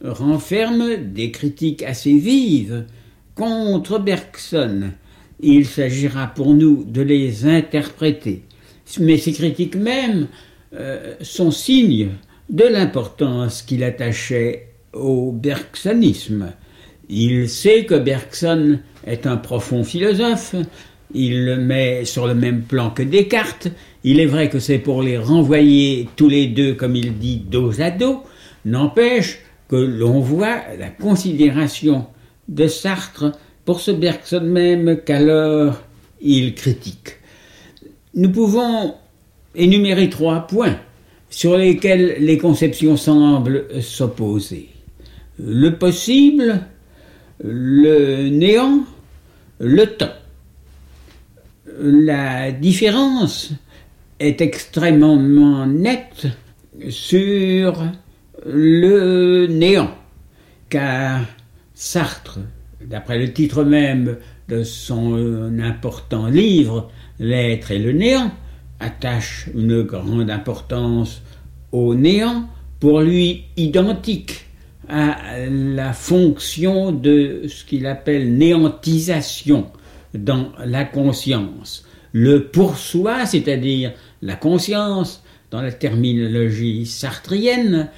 renferme 0.03 0.95
des 1.13 1.31
critiques 1.31 1.83
assez 1.83 2.17
vives 2.17 2.85
contre 3.35 3.99
Bergson. 3.99 4.91
Il 5.39 5.65
s'agira 5.65 6.27
pour 6.27 6.53
nous 6.53 6.83
de 6.83 7.01
les 7.01 7.45
interpréter. 7.45 8.43
Mais 8.99 9.17
ces 9.17 9.33
critiques 9.33 9.75
mêmes 9.75 10.27
euh, 10.73 11.15
sont 11.21 11.51
signes 11.51 12.09
de 12.49 12.63
l'importance 12.63 13.61
qu'il 13.61 13.83
attachait 13.83 14.67
au 14.93 15.31
bergsonisme. 15.31 16.53
Il 17.09 17.49
sait 17.49 17.85
que 17.85 17.95
Bergson 17.95 18.79
est 19.05 19.27
un 19.27 19.37
profond 19.37 19.83
philosophe, 19.83 20.55
il 21.13 21.45
le 21.45 21.57
met 21.57 22.05
sur 22.05 22.27
le 22.27 22.33
même 22.33 22.61
plan 22.61 22.89
que 22.89 23.03
Descartes. 23.03 23.67
Il 24.03 24.19
est 24.19 24.25
vrai 24.25 24.49
que 24.49 24.59
c'est 24.59 24.79
pour 24.79 25.03
les 25.03 25.17
renvoyer 25.17 26.07
tous 26.15 26.29
les 26.29 26.47
deux, 26.47 26.73
comme 26.73 26.95
il 26.95 27.17
dit, 27.17 27.37
dos 27.37 27.81
à 27.81 27.91
dos. 27.91 28.23
N'empêche 28.65 29.39
que 29.67 29.75
l'on 29.75 30.19
voit 30.19 30.61
la 30.77 30.89
considération 30.89 32.05
de 32.47 32.67
Sartre 32.67 33.31
pour 33.65 33.79
ce 33.79 33.91
Bergson 33.91 34.41
même 34.41 34.99
qu'alors 35.05 35.81
il 36.21 36.53
critique. 36.53 37.17
Nous 38.13 38.29
pouvons 38.29 38.95
énumérer 39.55 40.09
trois 40.09 40.41
points 40.47 40.77
sur 41.29 41.57
lesquels 41.57 42.17
les 42.19 42.37
conceptions 42.37 42.97
semblent 42.97 43.67
s'opposer. 43.81 44.69
Le 45.39 45.69
possible, 45.69 46.67
le 47.43 48.29
néant, 48.29 48.83
le 49.59 49.85
temps. 49.85 50.11
La 51.83 52.51
différence 52.51 53.53
est 54.19 54.39
extrêmement 54.39 55.65
nette 55.65 56.27
sur 56.89 57.83
le 58.45 59.47
néant, 59.47 59.89
car 60.69 61.21
Sartre, 61.73 62.37
d'après 62.85 63.17
le 63.17 63.33
titre 63.33 63.63
même 63.63 64.17
de 64.47 64.63
son 64.63 65.57
important 65.59 66.27
livre, 66.27 66.91
L'être 67.17 67.71
et 67.71 67.79
le 67.79 67.93
néant, 67.93 68.31
attache 68.79 69.49
une 69.55 69.81
grande 69.81 70.29
importance 70.29 71.23
au 71.71 71.95
néant, 71.95 72.47
pour 72.79 73.01
lui 73.01 73.45
identique 73.57 74.45
à 74.87 75.17
la 75.49 75.93
fonction 75.93 76.91
de 76.91 77.45
ce 77.47 77.65
qu'il 77.65 77.87
appelle 77.87 78.37
néantisation 78.37 79.65
dans 80.13 80.51
la 80.63 80.83
conscience. 80.85 81.85
Le 82.13 82.47
pour 82.47 82.77
soi, 82.77 83.25
c'est-à-dire 83.25 83.93
la 84.21 84.35
conscience, 84.35 85.23
dans 85.49 85.61
la 85.61 85.71
terminologie 85.71 86.85
sartrienne, 86.85 87.89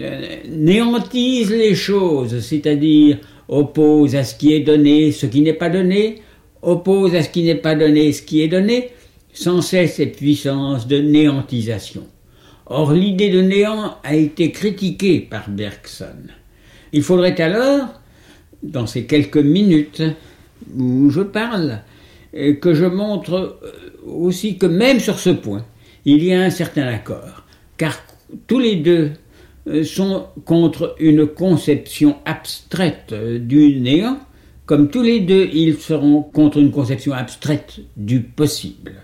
euh, 0.00 0.36
néantise 0.48 1.50
les 1.50 1.74
choses, 1.74 2.40
c'est-à-dire 2.40 3.18
oppose 3.48 4.14
à 4.14 4.24
ce 4.24 4.34
qui 4.34 4.52
est 4.52 4.60
donné 4.60 5.12
ce 5.12 5.26
qui 5.26 5.40
n'est 5.40 5.54
pas 5.54 5.70
donné, 5.70 6.22
oppose 6.62 7.14
à 7.14 7.22
ce 7.22 7.30
qui 7.30 7.42
n'est 7.42 7.54
pas 7.54 7.74
donné 7.74 8.12
ce 8.12 8.22
qui 8.22 8.42
est 8.42 8.48
donné, 8.48 8.90
sans 9.32 9.62
cesse 9.62 9.94
cette 9.94 10.16
puissance 10.16 10.86
de 10.86 10.98
néantisation. 10.98 12.06
Or, 12.66 12.92
l'idée 12.92 13.30
de 13.30 13.40
néant 13.40 13.96
a 14.02 14.14
été 14.14 14.50
critiquée 14.50 15.20
par 15.20 15.48
Bergson. 15.48 16.26
Il 16.92 17.02
faudrait 17.02 17.40
alors, 17.40 17.88
dans 18.62 18.86
ces 18.86 19.04
quelques 19.04 19.38
minutes 19.38 20.02
où 20.76 21.10
je 21.10 21.20
parle, 21.20 21.80
que 22.32 22.74
je 22.74 22.84
montre 22.84 23.58
aussi 24.06 24.58
que 24.58 24.66
même 24.66 25.00
sur 25.00 25.18
ce 25.18 25.30
point, 25.30 25.64
il 26.04 26.22
y 26.22 26.32
a 26.32 26.40
un 26.40 26.50
certain 26.50 26.86
accord, 26.86 27.44
car 27.76 27.98
tous 28.46 28.58
les 28.58 28.76
deux 28.76 29.12
sont 29.84 30.26
contre 30.44 30.94
une 30.98 31.26
conception 31.26 32.16
abstraite 32.24 33.14
du 33.14 33.80
néant, 33.80 34.18
comme 34.66 34.90
tous 34.90 35.02
les 35.02 35.20
deux 35.20 35.48
ils 35.52 35.78
seront 35.78 36.22
contre 36.22 36.58
une 36.58 36.70
conception 36.70 37.12
abstraite 37.12 37.80
du 37.96 38.20
possible. 38.20 38.94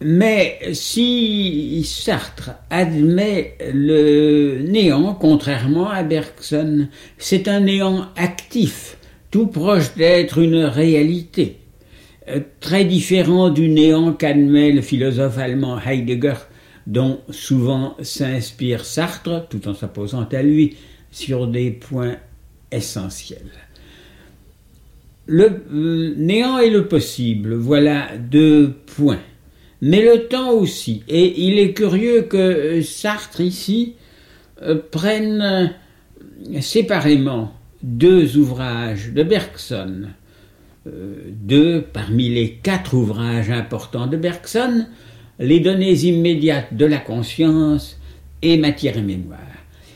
Mais 0.00 0.58
si 0.72 1.82
Sartre 1.84 2.50
admet 2.68 3.56
le 3.72 4.60
néant, 4.60 5.14
contrairement 5.14 5.88
à 5.88 6.02
Bergson, 6.02 6.88
c'est 7.16 7.48
un 7.48 7.60
néant 7.60 8.06
actif, 8.16 8.98
tout 9.34 9.48
proche 9.48 9.96
d'être 9.96 10.38
une 10.38 10.62
réalité, 10.62 11.56
euh, 12.28 12.38
très 12.60 12.84
différent 12.84 13.50
du 13.50 13.68
néant 13.68 14.12
qu'admet 14.12 14.70
le 14.70 14.80
philosophe 14.80 15.38
allemand 15.38 15.76
Heidegger, 15.84 16.36
dont 16.86 17.18
souvent 17.30 17.96
s'inspire 18.00 18.84
Sartre, 18.84 19.48
tout 19.48 19.66
en 19.66 19.74
s'opposant 19.74 20.28
à 20.30 20.42
lui 20.44 20.76
sur 21.10 21.48
des 21.48 21.72
points 21.72 22.14
essentiels. 22.70 23.50
Le 25.26 25.64
euh, 25.72 26.14
néant 26.16 26.60
et 26.60 26.70
le 26.70 26.86
possible, 26.86 27.54
voilà 27.54 28.16
deux 28.16 28.72
points 28.86 29.18
mais 29.80 30.00
le 30.00 30.28
temps 30.28 30.52
aussi. 30.52 31.02
Et 31.08 31.44
il 31.48 31.58
est 31.58 31.72
curieux 31.72 32.22
que 32.22 32.36
euh, 32.36 32.82
Sartre 32.82 33.40
ici 33.40 33.96
prenne 34.92 35.74
séparément 36.60 37.52
deux 37.84 38.38
ouvrages 38.38 39.12
de 39.12 39.22
Bergson, 39.22 40.08
deux 40.86 41.82
parmi 41.82 42.30
les 42.30 42.52
quatre 42.52 42.94
ouvrages 42.94 43.50
importants 43.50 44.06
de 44.06 44.16
Bergson, 44.16 44.86
les 45.38 45.60
données 45.60 45.92
immédiates 45.92 46.72
de 46.74 46.86
la 46.86 46.96
conscience 46.96 48.00
et 48.40 48.56
matière 48.56 48.96
et 48.96 49.02
mémoire. 49.02 49.38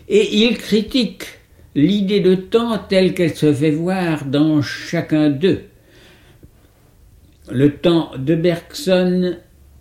Et 0.07 0.44
il 0.44 0.59
critique 0.59 1.24
l'idée 1.74 2.20
de 2.20 2.35
temps 2.35 2.77
telle 2.77 3.14
qu'elle 3.14 3.35
se 3.35 3.55
fait 3.55 3.70
voir 3.70 4.27
dans 4.27 4.61
chacun 4.61 5.31
d'eux. 5.31 5.62
Le 7.51 7.74
temps 7.74 8.11
de 8.18 8.35
Bergson 8.35 9.37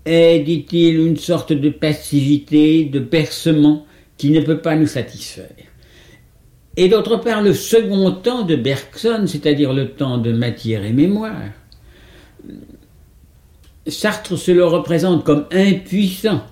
est, 0.06 0.40
dit-il, 0.40 0.98
une 0.98 1.18
sorte 1.18 1.52
de 1.52 1.70
passivité, 1.70 2.86
de 2.86 3.00
percement 3.00 3.86
qui 4.18 4.32
ne 4.32 4.40
peut 4.40 4.60
pas 4.60 4.78
nous 4.78 4.88
satisfaire. 4.88 5.67
Et 6.80 6.90
d'autre 6.90 7.18
part, 7.18 7.42
le 7.42 7.56
second 7.56 8.12
temps 8.12 8.44
de 8.44 8.56
Bergson, 8.56 9.26
c'est-à-dire 9.26 9.74
le 9.74 9.90
temps 9.90 10.20
de 10.20 10.32
matière 10.32 10.86
et 10.86 10.94
mémoire, 10.94 11.42
Sartre 13.88 14.38
se 14.38 14.52
le 14.52 14.64
représente 14.64 15.24
comme 15.24 15.48
impuissant. 15.52 16.44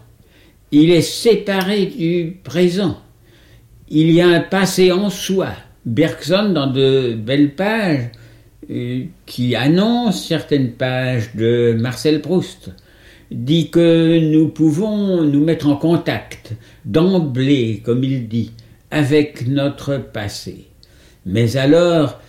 Il 0.71 0.89
est 0.89 1.03
séparé 1.03 1.85
du 1.85 2.39
présent. 2.43 2.99
Il 3.87 4.11
y 4.11 4.19
a 4.19 4.27
un 4.27 4.39
passé 4.39 4.91
en 4.91 5.11
soi. 5.11 5.49
Bergson, 5.85 6.49
dans 6.55 6.71
de 6.71 7.13
belles 7.13 7.53
pages, 7.53 8.09
euh, 8.71 9.03
qui 9.27 9.55
annoncent 9.55 10.27
certaines 10.27 10.71
pages 10.71 11.35
de 11.35 11.77
Marcel 11.79 12.21
Proust, 12.21 12.71
dit 13.29 13.69
que 13.69 14.19
nous 14.19 14.47
pouvons 14.47 15.21
nous 15.21 15.43
mettre 15.43 15.67
en 15.67 15.75
contact 15.75 16.53
d'emblée, 16.83 17.83
comme 17.85 18.03
il 18.03 18.27
dit, 18.27 18.53
avec 18.95 19.45
notre 19.45 19.97
passé. 19.97 20.67
Mais 21.25 21.57
alors, 21.57 22.21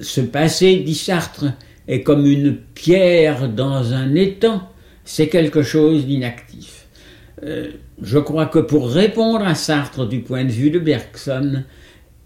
ce 0.00 0.22
passé, 0.22 0.76
dit 0.76 0.94
Sartre, 0.94 1.52
est 1.86 2.00
comme 2.00 2.24
une 2.24 2.56
pierre 2.56 3.50
dans 3.50 3.92
un 3.92 4.14
étang, 4.14 4.62
c'est 5.04 5.28
quelque 5.28 5.62
chose 5.62 6.06
d'inactif. 6.06 6.86
Euh, 7.42 7.72
je 8.00 8.18
crois 8.18 8.46
que 8.46 8.58
pour 8.58 8.88
répondre 8.88 9.46
à 9.46 9.54
Sartre 9.54 10.08
du 10.08 10.20
point 10.20 10.44
de 10.44 10.50
vue 10.50 10.70
de 10.70 10.78
Bergson, 10.78 11.62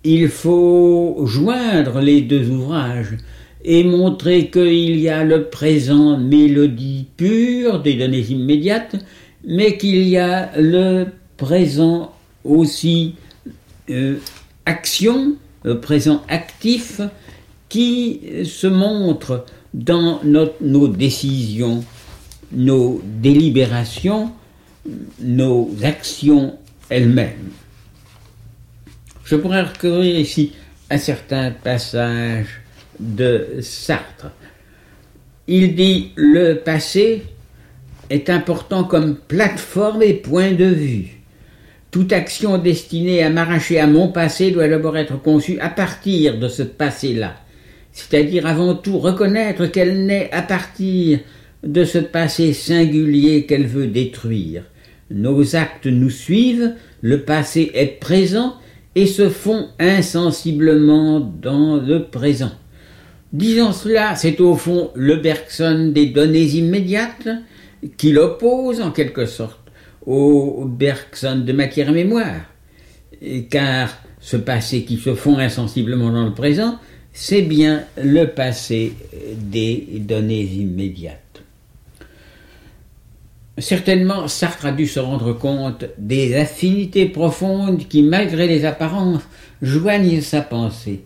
il 0.05 0.29
faut 0.29 1.25
joindre 1.27 2.01
les 2.01 2.21
deux 2.21 2.49
ouvrages, 2.51 3.17
et 3.65 3.83
montrer 3.83 4.49
qu'il 4.49 5.01
y 5.01 5.09
a 5.09 5.25
le 5.25 5.47
présent 5.47 6.17
mélodie 6.17 7.09
pure 7.17 7.83
des 7.83 7.95
données 7.95 8.21
immédiates, 8.31 8.95
mais 9.45 9.77
qu'il 9.77 10.09
y 10.09 10.19
a 10.19 10.53
le 10.57 11.07
présent 11.37 12.13
aussi 12.45 13.17
action, 14.66 15.37
le 15.64 15.81
présent 15.81 16.22
actif, 16.29 17.01
qui 17.68 18.20
se 18.44 18.66
montre 18.66 19.44
dans 19.74 20.20
nos 20.24 20.88
décisions, 20.88 21.85
nos 22.53 23.03
délibérations, 23.05 24.33
nos 25.20 25.70
actions 25.83 26.59
elles-mêmes. 26.88 27.51
Je 29.24 29.37
pourrais 29.37 29.62
recourir 29.62 30.18
ici 30.18 30.53
à 30.88 30.96
certains 30.96 31.51
passages 31.51 32.62
de 32.98 33.59
Sartre. 33.61 34.31
Il 35.46 35.74
dit 35.74 36.12
le 36.16 36.55
passé 36.55 37.24
est 38.09 38.31
important 38.31 38.85
comme 38.85 39.16
plateforme 39.16 40.03
et 40.03 40.14
point 40.14 40.53
de 40.53 40.64
vue. 40.64 41.18
Toute 41.90 42.12
action 42.12 42.59
destinée 42.59 43.22
à 43.22 43.31
m'arracher 43.31 43.81
à 43.81 43.87
mon 43.87 44.09
passé 44.09 44.51
doit 44.51 44.68
d'abord 44.68 44.98
être 44.98 45.20
conçue 45.20 45.59
à 45.59 45.70
partir 45.70 46.38
de 46.38 46.46
ce 46.46 46.62
passé-là, 46.62 47.37
c'est-à-dire 47.92 48.46
avant 48.46 48.74
tout 48.74 48.98
reconnaître 48.98 49.66
qu'elle 49.66 50.05
naît 50.05 50.29
à 50.33 50.42
partir 50.42 51.20
de 51.62 51.85
ce 51.85 51.96
passé 51.96 52.53
singulier 52.53 53.46
qu'elle 53.46 53.66
veut 53.66 53.87
détruire. 53.87 54.64
Nos 55.11 55.57
actes 55.57 55.87
nous 55.87 56.11
suivent, 56.11 56.74
le 57.01 57.22
passé 57.22 57.70
est 57.72 57.98
présent 57.98 58.57
et 58.94 59.07
se 59.07 59.31
font 59.31 59.68
insensiblement 59.79 61.20
dans 61.20 61.77
le 61.77 62.05
présent. 62.05 62.53
Disons 63.33 63.72
cela, 63.72 64.14
c'est 64.14 64.40
au 64.40 64.57
fond 64.57 64.90
le 64.94 65.16
Bergson 65.16 65.90
des 65.94 66.07
données 66.07 66.57
immédiates 66.57 67.29
qui 67.96 68.12
l'oppose 68.12 68.83
en 68.83 68.90
quelque 68.90 69.24
sorte 69.24 69.68
Bergson 70.66 71.44
de 71.44 71.53
matière 71.53 71.92
mémoire. 71.92 72.40
car 73.51 73.97
ce 74.21 74.37
passé 74.37 74.85
qui 74.85 74.97
se 74.97 75.14
fond 75.14 75.38
insensiblement 75.38 76.11
dans 76.11 76.25
le 76.25 76.35
présent 76.35 76.79
c'est 77.21 77.42
bien 77.42 77.85
le 78.01 78.27
passé 78.27 78.92
des 79.35 79.88
données 79.99 80.44
immédiates. 80.44 81.42
Certainement, 83.59 84.29
Sartre 84.29 84.66
a 84.66 84.73
dû 84.73 84.87
se 84.87 85.01
rendre 85.01 85.33
compte 85.33 85.85
des 85.99 86.37
affinités 86.37 87.07
profondes 87.07 87.88
qui, 87.88 88.05
malgré 88.05 88.47
les 88.47 88.64
apparences, 88.64 89.25
joignent 89.62 90.21
sa 90.21 90.42
pensée 90.42 91.03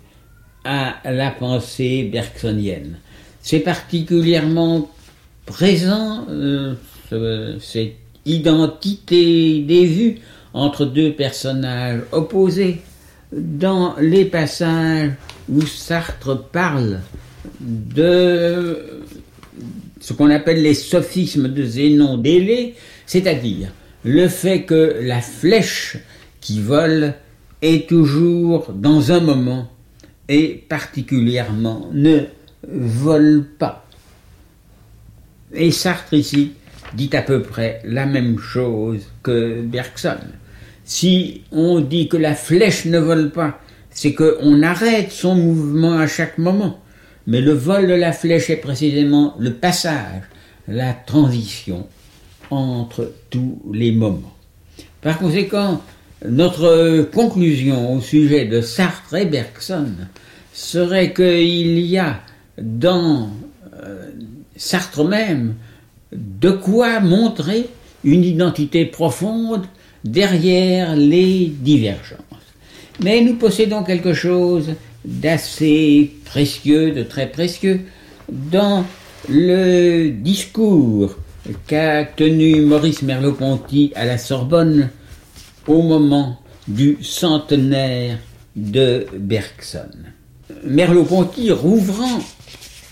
à 0.64 0.96
la 1.10 1.30
pensée 1.30 2.10
bergsonienne. 2.12 2.98
C'est 3.40 3.60
particulièrement 3.60 4.90
présent, 5.46 6.26
euh, 6.28 6.74
identité 8.26 9.61
des 9.62 9.87
vues 9.87 10.18
entre 10.54 10.85
deux 10.85 11.12
personnages 11.12 12.02
opposés 12.12 12.80
dans 13.32 13.96
les 13.98 14.24
passages 14.24 15.12
où 15.48 15.62
Sartre 15.62 16.44
parle 16.50 17.00
de 17.61 19.02
ce 20.00 20.12
qu'on 20.12 20.30
appelle 20.30 20.62
les 20.62 20.74
sophismes 20.74 21.48
de 21.48 21.64
Zénon 21.64 22.18
d'Élée, 22.18 22.74
c'est-à-dire 23.06 23.68
le 24.04 24.28
fait 24.28 24.62
que 24.62 24.98
la 25.02 25.20
flèche 25.20 25.96
qui 26.40 26.61
vole 26.61 27.14
est 27.62 27.88
toujours 27.88 28.72
dans 28.72 29.12
un 29.12 29.20
moment 29.20 29.70
et 30.28 30.64
particulièrement 30.68 31.88
ne 31.92 32.20
vole 32.68 33.44
pas. 33.58 33.87
Et 35.54 35.70
Sartre 35.70 36.14
ici 36.14 36.52
dit 36.94 37.11
à 37.12 37.22
peu 37.22 37.42
près 37.42 37.81
la 37.85 38.07
même 38.07 38.38
chose 38.38 39.07
que 39.22 39.62
Bergson. 39.62 40.18
Si 40.85 41.42
on 41.52 41.81
dit 41.81 42.09
que 42.09 42.16
la 42.16 42.35
flèche 42.35 42.87
ne 42.87 42.98
vole 42.98 43.31
pas, 43.31 43.61
c'est 43.90 44.14
qu'on 44.14 44.62
arrête 44.62 45.12
son 45.12 45.35
mouvement 45.35 45.98
à 45.98 46.07
chaque 46.07 46.38
moment. 46.38 46.81
Mais 47.26 47.40
le 47.40 47.52
vol 47.52 47.87
de 47.87 47.94
la 47.94 48.12
flèche 48.12 48.50
est 48.50 48.57
précisément 48.57 49.35
le 49.38 49.52
passage, 49.52 50.22
la 50.66 50.92
transition 50.92 51.87
entre 52.50 53.12
tous 53.31 53.62
les 53.72 53.92
moments. 53.92 54.37
Par 55.00 55.18
conséquent, 55.18 55.81
notre 56.28 57.02
conclusion 57.12 57.94
au 57.94 58.00
sujet 58.00 58.44
de 58.44 58.61
Sartre 58.61 59.14
et 59.14 59.26
Bergson 59.26 59.88
serait 60.52 61.12
qu'il 61.12 61.78
y 61.78 61.98
a 61.98 62.20
dans 62.61 63.31
euh, 63.83 64.11
Sartre 64.57 65.05
même 65.05 65.55
de 66.12 66.51
quoi 66.51 67.01
montrer 67.01 67.68
une 68.05 68.25
identité 68.25 68.85
profonde 68.85 69.62
derrière 70.05 70.96
les 70.96 71.46
divergences. 71.46 72.18
Mais 73.03 73.20
nous 73.20 73.35
possédons 73.35 73.83
quelque 73.83 74.12
chose 74.12 74.75
d'assez 75.05 76.12
précieux, 76.25 76.92
de 76.92 77.03
très 77.03 77.31
précieux, 77.31 77.83
dans 78.29 78.85
le 79.29 80.11
discours 80.11 81.16
qu'a 81.66 82.05
tenu 82.05 82.62
Maurice 82.62 83.03
Merleau-Ponty 83.03 83.92
à 83.94 84.05
la 84.05 84.18
Sorbonne 84.18 84.90
au 85.66 85.83
moment 85.83 86.38
du 86.68 86.98
centenaire 87.03 88.18
de 88.55 89.07
Bergson. 89.16 89.90
Merleau-Ponty 90.64 91.51
rouvrant 91.51 92.20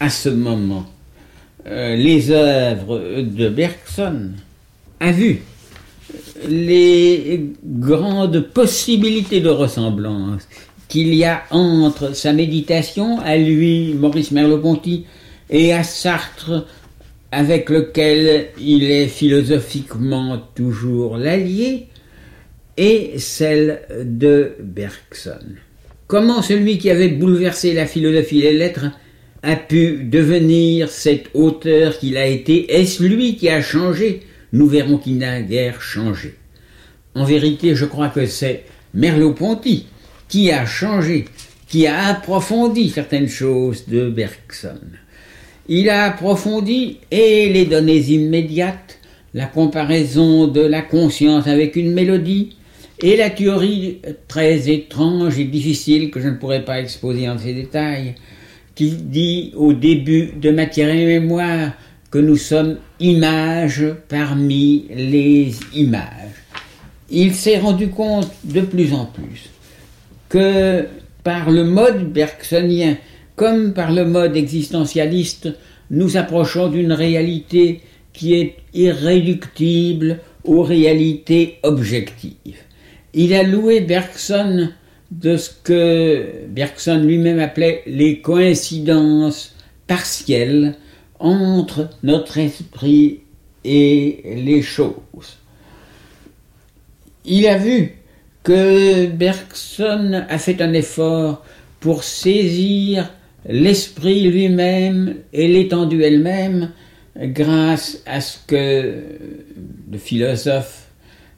à 0.00 0.10
ce 0.10 0.28
moment 0.28 0.86
euh, 1.70 1.94
les 1.94 2.30
œuvres 2.30 2.98
de 3.22 3.48
Bergson 3.48 4.30
a 4.98 5.12
vu 5.12 5.42
les 6.48 7.52
grandes 7.64 8.40
possibilités 8.40 9.40
de 9.40 9.48
ressemblance 9.48 10.48
qu'il 10.88 11.14
y 11.14 11.24
a 11.24 11.44
entre 11.50 12.16
sa 12.16 12.32
méditation 12.32 13.20
à 13.20 13.36
lui, 13.36 13.94
Maurice 13.94 14.32
Merleau-Ponty, 14.32 15.04
et 15.48 15.72
à 15.72 15.84
Sartre, 15.84 16.66
avec 17.30 17.70
lequel 17.70 18.48
il 18.60 18.90
est 18.90 19.06
philosophiquement 19.06 20.40
toujours 20.56 21.16
l'allié, 21.16 21.86
et 22.76 23.18
celle 23.18 23.82
de 24.04 24.56
Bergson. 24.60 25.38
Comment 26.08 26.42
celui 26.42 26.78
qui 26.78 26.90
avait 26.90 27.08
bouleversé 27.08 27.72
la 27.72 27.86
philosophie 27.86 28.40
et 28.40 28.52
les 28.52 28.58
lettres 28.58 28.86
a 29.42 29.56
pu 29.56 30.04
devenir 30.04 30.90
cet 30.90 31.30
auteur 31.34 31.98
qu'il 31.98 32.16
a 32.16 32.26
été 32.26 32.72
Est-ce 32.72 33.02
lui 33.02 33.36
qui 33.36 33.48
a 33.48 33.62
changé? 33.62 34.20
Nous 34.52 34.66
verrons 34.66 34.98
qu'il 34.98 35.18
n'a 35.18 35.40
guère 35.40 35.80
changé. 35.80 36.34
En 37.14 37.24
vérité, 37.24 37.74
je 37.74 37.84
crois 37.84 38.08
que 38.08 38.26
c'est 38.26 38.64
Merleau-Ponty 38.94 39.86
qui 40.28 40.50
a 40.50 40.64
changé, 40.66 41.24
qui 41.68 41.86
a 41.86 42.06
approfondi 42.06 42.90
certaines 42.90 43.28
choses 43.28 43.86
de 43.88 44.08
Bergson. 44.08 44.80
Il 45.68 45.88
a 45.88 46.04
approfondi 46.04 46.98
et 47.10 47.48
les 47.48 47.64
données 47.64 48.00
immédiates, 48.00 48.98
la 49.34 49.46
comparaison 49.46 50.46
de 50.46 50.60
la 50.60 50.82
conscience 50.82 51.46
avec 51.46 51.76
une 51.76 51.92
mélodie, 51.92 52.56
et 53.02 53.16
la 53.16 53.30
théorie 53.30 54.00
très 54.28 54.70
étrange 54.70 55.38
et 55.38 55.44
difficile 55.44 56.10
que 56.10 56.20
je 56.20 56.28
ne 56.28 56.34
pourrais 56.34 56.64
pas 56.64 56.80
exposer 56.80 57.28
en 57.28 57.38
ces 57.38 57.54
détails, 57.54 58.14
qui 58.74 58.92
dit 58.92 59.52
au 59.56 59.72
début 59.72 60.32
de 60.40 60.50
Matière 60.50 60.90
et 60.90 61.06
Mémoire 61.06 61.72
que 62.10 62.18
nous 62.18 62.36
sommes 62.36 62.78
images 62.98 63.84
parmi 64.08 64.86
les 64.94 65.52
images. 65.74 66.44
Il 67.10 67.34
s'est 67.34 67.58
rendu 67.58 67.88
compte 67.88 68.30
de 68.44 68.60
plus 68.60 68.92
en 68.92 69.06
plus 69.06 69.50
que 70.28 70.86
par 71.22 71.50
le 71.50 71.64
mode 71.64 72.12
bergsonien 72.12 72.96
comme 73.40 73.72
par 73.72 73.90
le 73.90 74.04
mode 74.04 74.36
existentialiste, 74.36 75.48
nous 75.90 76.18
approchons 76.18 76.68
d'une 76.68 76.92
réalité 76.92 77.80
qui 78.12 78.34
est 78.34 78.56
irréductible 78.74 80.18
aux 80.44 80.62
réalités 80.62 81.58
objectives. 81.62 82.60
Il 83.14 83.32
a 83.32 83.42
loué 83.42 83.80
Bergson 83.80 84.68
de 85.10 85.36
ce 85.36 85.50
que 85.64 86.46
Bergson 86.48 87.02
lui-même 87.04 87.40
appelait 87.40 87.82
les 87.86 88.20
coïncidences 88.20 89.54
partielles 89.86 90.76
entre 91.18 91.90
notre 92.02 92.38
esprit 92.38 93.20
et 93.64 94.22
les 94.36 94.62
choses. 94.62 95.38
Il 97.24 97.46
a 97.46 97.58
vu 97.58 97.96
que 98.42 99.06
Bergson 99.06 100.24
a 100.28 100.38
fait 100.38 100.62
un 100.62 100.72
effort 100.72 101.44
pour 101.80 102.04
saisir 102.04 103.12
l'esprit 103.46 104.30
lui-même 104.30 105.16
et 105.32 105.48
l'étendue 105.48 106.02
elle-même 106.02 106.70
grâce 107.16 108.02
à 108.06 108.20
ce 108.20 108.38
que 108.46 109.02
le 109.90 109.98
philosophe 109.98 110.88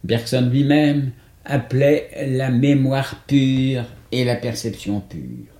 Bergson 0.05 0.49
lui-même 0.53 1.13
appelait 1.45 2.09
la 2.29 2.51
mémoire 2.51 3.23
pure 3.27 3.85
et 4.11 4.25
la 4.25 4.37
perception 4.37 5.01
pure. 5.01 5.53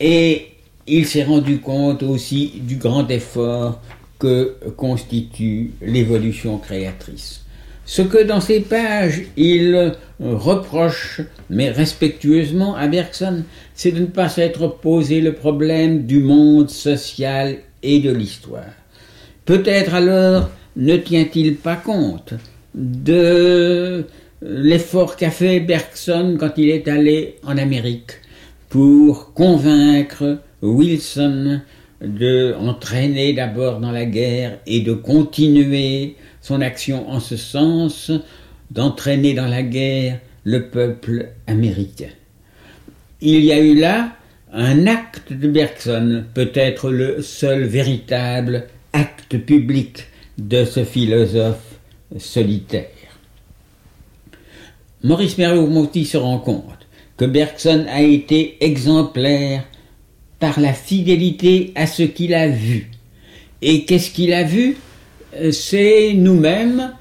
Et 0.00 0.48
il 0.86 1.06
s'est 1.06 1.24
rendu 1.24 1.60
compte 1.60 2.02
aussi 2.02 2.52
du 2.62 2.76
grand 2.76 3.08
effort 3.10 3.80
que 4.18 4.56
constitue 4.76 5.72
l'évolution 5.80 6.58
créatrice. 6.58 7.44
Ce 7.84 8.02
que 8.02 8.22
dans 8.22 8.40
ces 8.40 8.60
pages 8.60 9.22
il 9.36 9.94
reproche, 10.20 11.22
mais 11.48 11.70
respectueusement 11.70 12.76
à 12.76 12.86
Bergson, 12.86 13.44
c'est 13.74 13.92
de 13.92 14.00
ne 14.00 14.06
pas 14.06 14.28
s'être 14.28 14.68
posé 14.68 15.20
le 15.20 15.32
problème 15.32 16.04
du 16.04 16.20
monde 16.20 16.68
social 16.68 17.58
et 17.82 18.00
de 18.00 18.10
l'histoire. 18.10 18.74
Peut-être 19.44 19.94
alors 19.94 20.50
ne 20.76 20.96
tient-il 20.96 21.56
pas 21.56 21.76
compte 21.76 22.34
de 22.74 24.04
l'effort 24.42 25.16
qu'a 25.16 25.30
fait 25.30 25.60
Bergson 25.60 26.36
quand 26.38 26.52
il 26.56 26.70
est 26.70 26.88
allé 26.88 27.36
en 27.42 27.58
Amérique 27.58 28.12
pour 28.68 29.32
convaincre 29.34 30.38
Wilson 30.62 31.60
de 32.00 32.54
entraîner 32.58 33.32
d'abord 33.32 33.80
dans 33.80 33.90
la 33.90 34.04
guerre 34.04 34.58
et 34.66 34.80
de 34.80 34.92
continuer 34.92 36.16
son 36.40 36.60
action 36.60 37.10
en 37.10 37.20
ce 37.20 37.36
sens, 37.36 38.12
d'entraîner 38.70 39.34
dans 39.34 39.48
la 39.48 39.62
guerre 39.62 40.20
le 40.44 40.68
peuple 40.68 41.30
américain. 41.46 42.10
Il 43.20 43.44
y 43.44 43.52
a 43.52 43.58
eu 43.58 43.74
là 43.74 44.12
un 44.52 44.86
acte 44.86 45.32
de 45.32 45.48
Bergson, 45.48 46.24
peut-être 46.34 46.90
le 46.90 47.20
seul 47.20 47.64
véritable 47.64 48.66
acte 48.92 49.36
public 49.38 50.06
de 50.38 50.64
ce 50.64 50.84
philosophe 50.84 51.67
solitaire. 52.16 52.86
Maurice 55.02 55.38
Merleau-Ponty 55.38 56.04
se 56.04 56.16
rend 56.16 56.38
compte 56.38 56.86
que 57.16 57.24
Bergson 57.24 57.86
a 57.88 58.02
été 58.02 58.56
exemplaire 58.64 59.64
par 60.38 60.60
la 60.60 60.72
fidélité 60.72 61.72
à 61.74 61.86
ce 61.86 62.02
qu'il 62.02 62.34
a 62.34 62.48
vu. 62.48 62.90
Et 63.60 63.84
qu'est-ce 63.84 64.10
qu'il 64.10 64.32
a 64.32 64.44
vu? 64.44 64.76
C'est 65.50 66.14
nous-mêmes 66.14 66.92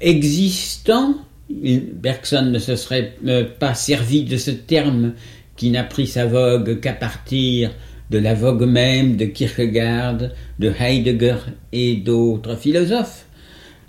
existants. 0.00 1.14
Bergson 1.48 2.50
ne 2.50 2.58
se 2.58 2.76
serait 2.76 3.14
euh, 3.26 3.44
pas 3.58 3.74
servi 3.74 4.24
de 4.24 4.36
ce 4.36 4.50
terme 4.50 5.14
qui 5.56 5.70
n'a 5.70 5.84
pris 5.84 6.06
sa 6.06 6.26
vogue 6.26 6.80
qu'à 6.80 6.92
partir 6.92 7.70
de 8.10 8.18
la 8.18 8.34
vogue 8.34 8.64
même 8.64 9.16
de 9.16 9.26
Kierkegaard, 9.26 10.18
de 10.58 10.72
Heidegger 10.78 11.36
et 11.72 11.96
d'autres 11.96 12.56
philosophes. 12.56 13.25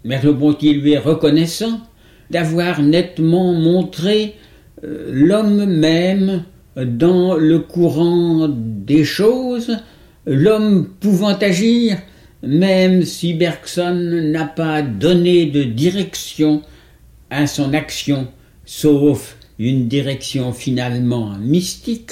Merleau-Ponty 0.08 0.74
lui 0.74 0.94
est 0.94 1.00
reconnaissant 1.00 1.82
d'avoir 2.32 2.82
nettement 2.82 3.54
montré 3.54 4.36
euh, 4.84 5.10
l'homme 5.12 5.66
même 5.66 6.44
dans 6.78 7.36
le 7.36 7.60
courant 7.60 8.48
des 8.50 9.04
choses, 9.04 9.78
l'homme 10.26 10.90
pouvant 11.00 11.36
agir, 11.36 11.98
même 12.44 13.04
si 13.04 13.34
Bergson 13.34 13.96
n'a 14.32 14.46
pas 14.46 14.82
donné 14.82 15.48
de 15.48 15.64
direction 15.64 16.62
à 17.30 17.48
son 17.48 17.74
action, 17.74 18.28
sauf 18.66 19.38
une 19.60 19.88
direction 19.88 20.54
finalement 20.54 21.36
mystique, 21.40 22.12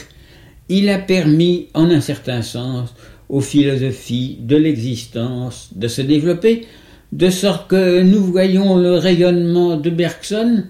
il 0.68 0.90
a 0.90 0.98
permis, 0.98 1.68
en 1.76 1.92
un 1.92 2.02
certain 2.02 2.42
sens, 2.42 2.94
aux 3.30 3.42
philosophies 3.42 4.38
de 4.42 4.56
l'existence 4.56 5.70
de 5.76 5.88
se 5.88 6.02
développer, 6.02 6.66
de 7.12 7.30
sorte 7.30 7.70
que 7.70 8.02
nous 8.02 8.24
voyons 8.24 8.78
le 8.78 8.96
rayonnement 8.96 9.78
de 9.78 9.90
Bergson 9.90 10.64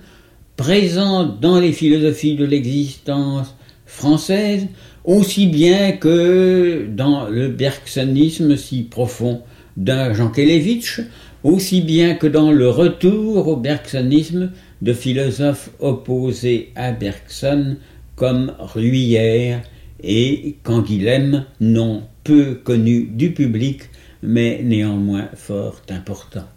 présent 0.58 1.26
dans 1.26 1.60
les 1.60 1.72
philosophies 1.72 2.36
de 2.36 2.46
l'existence 2.46 3.56
française, 3.86 4.68
aussi 5.04 5.48
bien 5.48 5.92
que 5.94 6.88
dans 6.90 7.28
le 7.28 7.50
bergsonisme 7.50 8.56
si 8.56 8.84
profond 8.84 9.42
d'un 9.78 10.14
Jankélévitch, 10.14 11.02
aussi 11.44 11.82
bien 11.82 12.16
que 12.16 12.28
dans 12.28 12.52
le 12.52 12.70
retour 12.70 13.48
au 13.48 13.56
bergsonisme 13.56 14.52
de 14.82 14.94
philosophes 14.94 15.70
opposés 15.80 16.72
à 16.76 16.92
Bergson 16.92 17.78
comme 18.16 18.54
Ruyère 18.60 19.62
et 20.04 20.56
Canguilhem, 20.64 21.46
non 21.60 22.04
peu 22.24 22.56
connus 22.56 23.10
du 23.12 23.32
public, 23.32 23.82
mais 24.24 24.61
néanmoins 24.63 25.28
fort 25.36 25.82
importants. 25.89 26.47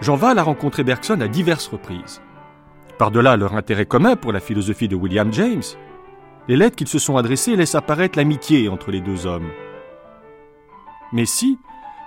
Jean 0.00 0.16
Val 0.16 0.38
a 0.38 0.42
rencontré 0.42 0.84
Bergson 0.84 1.20
à 1.20 1.28
diverses 1.28 1.66
reprises. 1.68 2.22
Par-delà 2.98 3.36
leur 3.36 3.54
intérêt 3.54 3.84
commun 3.84 4.16
pour 4.16 4.32
la 4.32 4.40
philosophie 4.40 4.88
de 4.88 4.96
William 4.96 5.32
James, 5.32 5.62
les 6.48 6.56
lettres 6.56 6.76
qu'ils 6.76 6.88
se 6.88 6.98
sont 6.98 7.16
adressées 7.16 7.56
laissent 7.56 7.74
apparaître 7.74 8.16
l'amitié 8.16 8.68
entre 8.68 8.90
les 8.90 9.00
deux 9.00 9.26
hommes. 9.26 9.50
Mais 11.12 11.26
si, 11.26 11.58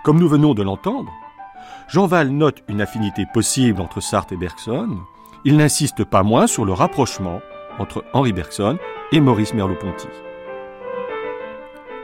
comme 0.04 0.20
nous 0.20 0.28
venons 0.28 0.54
de 0.54 0.64
l'entendre, 0.64 1.12
Jean 1.90 2.08
Val 2.08 2.30
note 2.30 2.64
une 2.68 2.82
affinité 2.82 3.26
possible 3.34 3.82
entre 3.82 4.02
Sartre 4.02 4.34
et 4.34 4.38
Bergson, 4.38 4.98
il 5.46 5.58
n'insiste 5.58 6.04
pas 6.04 6.24
moins 6.24 6.48
sur 6.48 6.66
le 6.66 6.74
rapprochement 6.74 7.42
entre 7.80 8.04
Henri 8.14 8.34
Bergson 8.34 8.78
et 9.12 9.20
Maurice 9.20 9.54
Merleau-Ponty. 9.54 10.08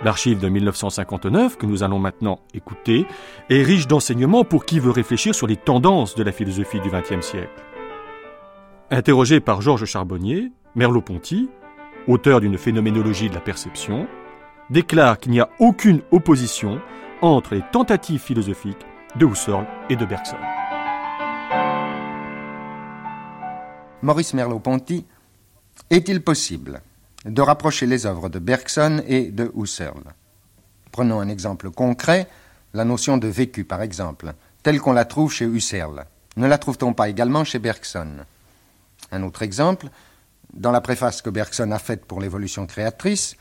L'archive 0.04 0.40
de 0.40 0.48
1959, 0.48 1.58
que 1.58 1.66
nous 1.66 1.84
allons 1.84 2.00
maintenant 2.00 2.40
écouter, 2.54 3.08
est 3.50 3.64
riche 3.64 3.88
d'enseignements 3.88 4.44
pour 4.44 4.66
qui 4.66 4.80
veut 4.80 4.92
réfléchir 4.92 5.34
sur 5.34 5.48
les 5.48 5.58
tendances 5.58 6.16
de 6.16 6.24
la 6.24 6.32
philosophie 6.32 6.80
du 6.80 6.90
XXe 6.90 7.26
siècle. 7.26 7.64
Interrogé 8.92 9.40
par 9.40 9.62
Georges 9.62 9.86
Charbonnier, 9.86 10.52
Merleau-Ponty, 10.76 11.50
auteur 12.08 12.42
d'une 12.42 12.58
phénoménologie 12.58 13.30
de 13.30 13.36
la 13.36 13.42
perception, 13.42 14.08
déclare 14.70 15.18
qu'il 15.18 15.32
n'y 15.32 15.40
a 15.40 15.50
aucune 15.60 16.02
opposition 16.12 16.80
entre 17.22 17.56
les 17.56 17.64
tentatives 17.72 18.22
philosophiques 18.22 18.86
de 19.16 19.26
Husserl 19.26 19.66
et 19.90 19.96
de 19.96 20.06
Bergson. 20.06 20.38
Maurice 24.04 24.34
Merleau-Ponty, 24.34 25.06
est-il 25.90 26.22
possible 26.22 26.82
de 27.26 27.42
rapprocher 27.42 27.88
les 27.88 28.06
œuvres 28.06 28.30
de 28.30 28.40
Bergson 28.40 29.02
et 29.08 29.32
de 29.32 29.52
Husserl? 29.56 30.04
Prenons 30.92 31.20
un 31.20 31.30
exemple 31.30 31.72
concret, 31.72 32.28
la 32.74 32.86
notion 32.86 33.18
de 33.18 33.28
vécu 33.28 33.64
par 33.64 33.82
exemple, 33.82 34.34
telle 34.62 34.80
qu'on 34.80 34.94
la 34.94 35.06
trouve 35.06 35.34
chez 35.34 35.46
Husserl. 35.46 36.06
Ne 36.36 36.48
la 36.48 36.58
trouve-t-on 36.60 36.94
pas 36.94 37.10
également 37.10 37.44
chez 37.44 37.58
Bergson? 37.58 38.18
Un 39.12 39.24
autre 39.24 39.42
exemple, 39.42 39.88
dans 40.54 40.72
la 40.72 40.82
préface 40.82 41.22
que 41.22 41.32
Bergson 41.32 41.72
a 41.72 41.80
faite 41.80 42.06
pour 42.06 42.22
l'évolution 42.22 42.68
créatrice, 42.68 43.36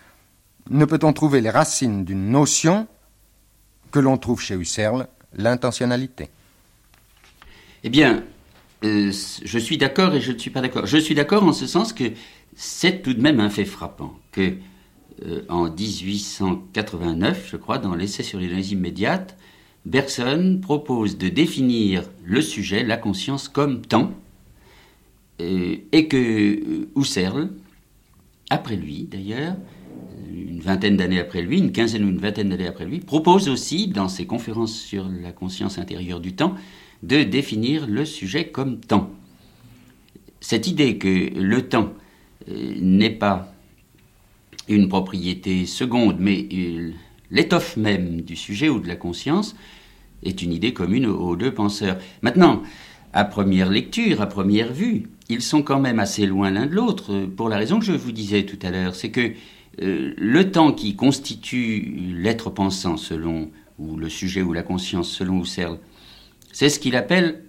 ne 0.70 0.84
peut-on 0.84 1.12
trouver 1.12 1.40
les 1.40 1.50
racines 1.50 2.04
d'une 2.04 2.30
notion 2.30 2.88
que 3.90 3.98
l'on 3.98 4.16
trouve 4.16 4.40
chez 4.40 4.54
Husserl, 4.54 5.06
l'intentionnalité? 5.34 6.30
Eh 7.84 7.90
bien, 7.90 8.24
euh, 8.86 9.12
je 9.44 9.58
suis 9.58 9.78
d'accord 9.78 10.14
et 10.14 10.20
je 10.20 10.32
ne 10.32 10.38
suis 10.38 10.50
pas 10.50 10.60
d'accord. 10.60 10.86
Je 10.86 10.96
suis 10.98 11.14
d'accord 11.14 11.42
en 11.42 11.52
ce 11.52 11.66
sens 11.66 11.92
que 11.92 12.04
c'est 12.54 13.02
tout 13.02 13.14
de 13.14 13.20
même 13.20 13.40
un 13.40 13.50
fait 13.50 13.64
frappant 13.64 14.14
que 14.32 14.54
euh, 15.24 15.42
en 15.48 15.70
1889, 15.70 17.48
je 17.50 17.56
crois, 17.56 17.78
dans 17.78 17.94
l'essai 17.94 18.22
sur 18.22 18.38
l'énergie 18.38 18.72
immédiate, 18.72 19.36
Bergson 19.84 20.58
propose 20.60 21.16
de 21.16 21.28
définir 21.28 22.02
le 22.24 22.40
sujet, 22.40 22.82
la 22.82 22.96
conscience, 22.96 23.48
comme 23.48 23.82
temps, 23.82 24.12
euh, 25.40 25.76
et 25.92 26.08
que 26.08 26.88
Husserl, 26.96 27.50
après 28.50 28.76
lui 28.76 29.04
d'ailleurs, 29.04 29.56
une 30.32 30.60
vingtaine 30.60 30.96
d'années 30.96 31.20
après 31.20 31.42
lui, 31.42 31.58
une 31.58 31.72
quinzaine 31.72 32.04
ou 32.04 32.08
une 32.08 32.18
vingtaine 32.18 32.50
d'années 32.50 32.66
après 32.66 32.84
lui, 32.84 33.00
propose 33.00 33.48
aussi, 33.48 33.88
dans 33.88 34.08
ses 34.08 34.26
conférences 34.26 34.74
sur 34.74 35.08
la 35.08 35.32
conscience 35.32 35.78
intérieure 35.78 36.20
du 36.20 36.34
temps, 36.34 36.54
de 37.02 37.22
définir 37.22 37.86
le 37.86 38.04
sujet 38.04 38.48
comme 38.48 38.80
temps. 38.80 39.10
Cette 40.40 40.66
idée 40.66 40.98
que 40.98 41.38
le 41.38 41.68
temps 41.68 41.92
euh, 42.48 42.74
n'est 42.80 43.10
pas 43.10 43.52
une 44.68 44.88
propriété 44.88 45.66
seconde, 45.66 46.16
mais 46.18 46.46
euh, 46.52 46.90
l'étoffe 47.30 47.76
même 47.76 48.22
du 48.22 48.36
sujet 48.36 48.68
ou 48.68 48.80
de 48.80 48.88
la 48.88 48.96
conscience 48.96 49.56
est 50.22 50.42
une 50.42 50.52
idée 50.52 50.72
commune 50.72 51.06
aux 51.06 51.36
deux 51.36 51.52
penseurs. 51.52 51.98
Maintenant, 52.22 52.62
à 53.12 53.24
première 53.24 53.70
lecture, 53.70 54.20
à 54.20 54.26
première 54.26 54.72
vue, 54.72 55.04
ils 55.28 55.42
sont 55.42 55.62
quand 55.62 55.80
même 55.80 55.98
assez 55.98 56.26
loin 56.26 56.50
l'un 56.50 56.66
de 56.66 56.74
l'autre, 56.74 57.26
pour 57.36 57.48
la 57.48 57.56
raison 57.56 57.78
que 57.78 57.84
je 57.84 57.92
vous 57.92 58.12
disais 58.12 58.44
tout 58.44 58.58
à 58.62 58.70
l'heure, 58.70 58.94
c'est 58.94 59.10
que 59.10 59.32
euh, 59.82 60.14
le 60.16 60.50
temps 60.50 60.72
qui 60.72 60.96
constitue 60.96 62.14
l'être 62.14 62.50
pensant 62.50 62.96
selon, 62.96 63.50
ou 63.78 63.96
le 63.96 64.08
sujet 64.08 64.42
ou 64.42 64.52
la 64.52 64.62
conscience 64.62 65.10
selon 65.10 65.42
Husserl, 65.42 65.78
c'est 66.56 66.70
ce 66.70 66.78
qu'il 66.78 66.96
appelle 66.96 67.42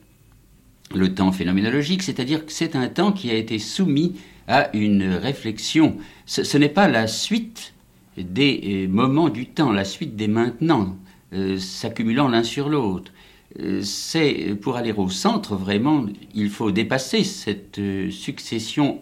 le 0.93 1.15
temps 1.15 1.31
phénoménologique, 1.31 2.03
c'est-à-dire 2.03 2.45
que 2.45 2.51
c'est 2.51 2.75
un 2.75 2.89
temps 2.89 3.13
qui 3.13 3.31
a 3.31 3.35
été 3.35 3.57
soumis 3.57 4.17
à 4.49 4.69
une 4.75 5.13
réflexion. 5.13 5.95
Ce, 6.25 6.57
n'est 6.57 6.67
pas 6.67 6.89
la 6.89 7.07
suite 7.07 7.73
des 8.17 8.59
euh, 8.65 8.87
moments 8.89 9.29
du 9.29 9.45
temps, 9.45 9.71
la 9.71 9.85
suite 9.85 10.17
des 10.17 10.27
maintenant, 10.27 10.97
euh, 11.31 11.57
s'accumulant 11.57 12.27
l'un 12.27 12.43
sur 12.43 12.67
l'autre. 12.67 13.13
Euh, 13.61 13.81
c'est 13.81 14.53
pour 14.61 14.75
aller 14.75 14.91
au 14.91 15.07
centre, 15.07 15.55
vraiment, 15.55 16.05
il 16.35 16.49
faut 16.49 16.71
dépasser 16.71 17.23
cette 17.23 17.79
succession 18.11 18.99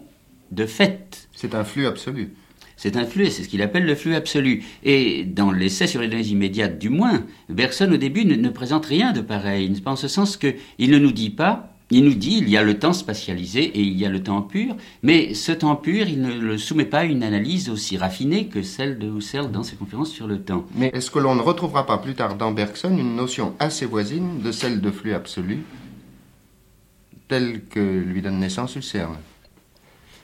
de 0.52 0.66
faits. 0.66 1.28
C'est 1.34 1.52
un 1.52 1.64
flux 1.64 1.84
absolu. 1.84 2.32
C'est 2.76 2.96
un 2.96 3.04
flux, 3.04 3.30
c'est 3.30 3.42
ce 3.42 3.48
qu'il 3.48 3.62
appelle 3.62 3.86
le 3.86 3.94
flux 3.94 4.14
absolu. 4.14 4.62
Et 4.84 5.24
dans 5.24 5.50
l'essai 5.50 5.86
sur 5.86 6.00
les 6.00 6.08
données 6.08 6.26
immédiates, 6.26 6.78
du 6.78 6.90
moins, 6.90 7.24
Bergson 7.48 7.90
au 7.90 7.96
début 7.96 8.24
ne, 8.24 8.48
présente 8.50 8.86
rien 8.86 9.12
de 9.12 9.22
pareil, 9.22 9.72
en 9.86 9.96
ce 9.96 10.08
sens 10.08 10.36
qu'il 10.36 10.90
ne 10.90 10.98
nous 10.98 11.12
dit 11.12 11.30
pas 11.30 11.72
il 11.90 12.04
nous 12.04 12.14
dit 12.14 12.38
il 12.38 12.48
y 12.48 12.56
a 12.56 12.64
le 12.64 12.78
temps 12.78 12.92
spatialisé 12.92 13.62
et 13.62 13.80
il 13.80 13.96
y 13.96 14.04
a 14.04 14.08
le 14.08 14.22
temps 14.22 14.42
pur, 14.42 14.76
mais 15.02 15.34
ce 15.34 15.52
temps 15.52 15.76
pur, 15.76 16.08
il 16.08 16.20
ne 16.20 16.34
le 16.34 16.58
soumet 16.58 16.84
pas 16.84 17.00
à 17.00 17.04
une 17.04 17.22
analyse 17.22 17.70
aussi 17.70 17.96
raffinée 17.96 18.46
que 18.46 18.62
celle 18.62 18.98
de 18.98 19.08
Husserl 19.08 19.52
dans 19.52 19.62
ses 19.62 19.76
conférences 19.76 20.10
sur 20.10 20.26
le 20.26 20.40
temps. 20.40 20.66
Mais 20.74 20.90
est-ce 20.92 21.10
que 21.12 21.20
l'on 21.20 21.36
ne 21.36 21.42
retrouvera 21.42 21.86
pas 21.86 21.98
plus 21.98 22.14
tard 22.14 22.36
dans 22.36 22.50
Bergson 22.50 22.96
une 22.96 23.14
notion 23.14 23.54
assez 23.60 23.86
voisine 23.86 24.40
de 24.42 24.50
celle 24.50 24.80
de 24.80 24.90
flux 24.90 25.14
absolu, 25.14 25.60
telle 27.28 27.62
que 27.70 27.78
lui 27.78 28.20
donne 28.20 28.40
naissance 28.40 28.74
Husserl? 28.74 29.12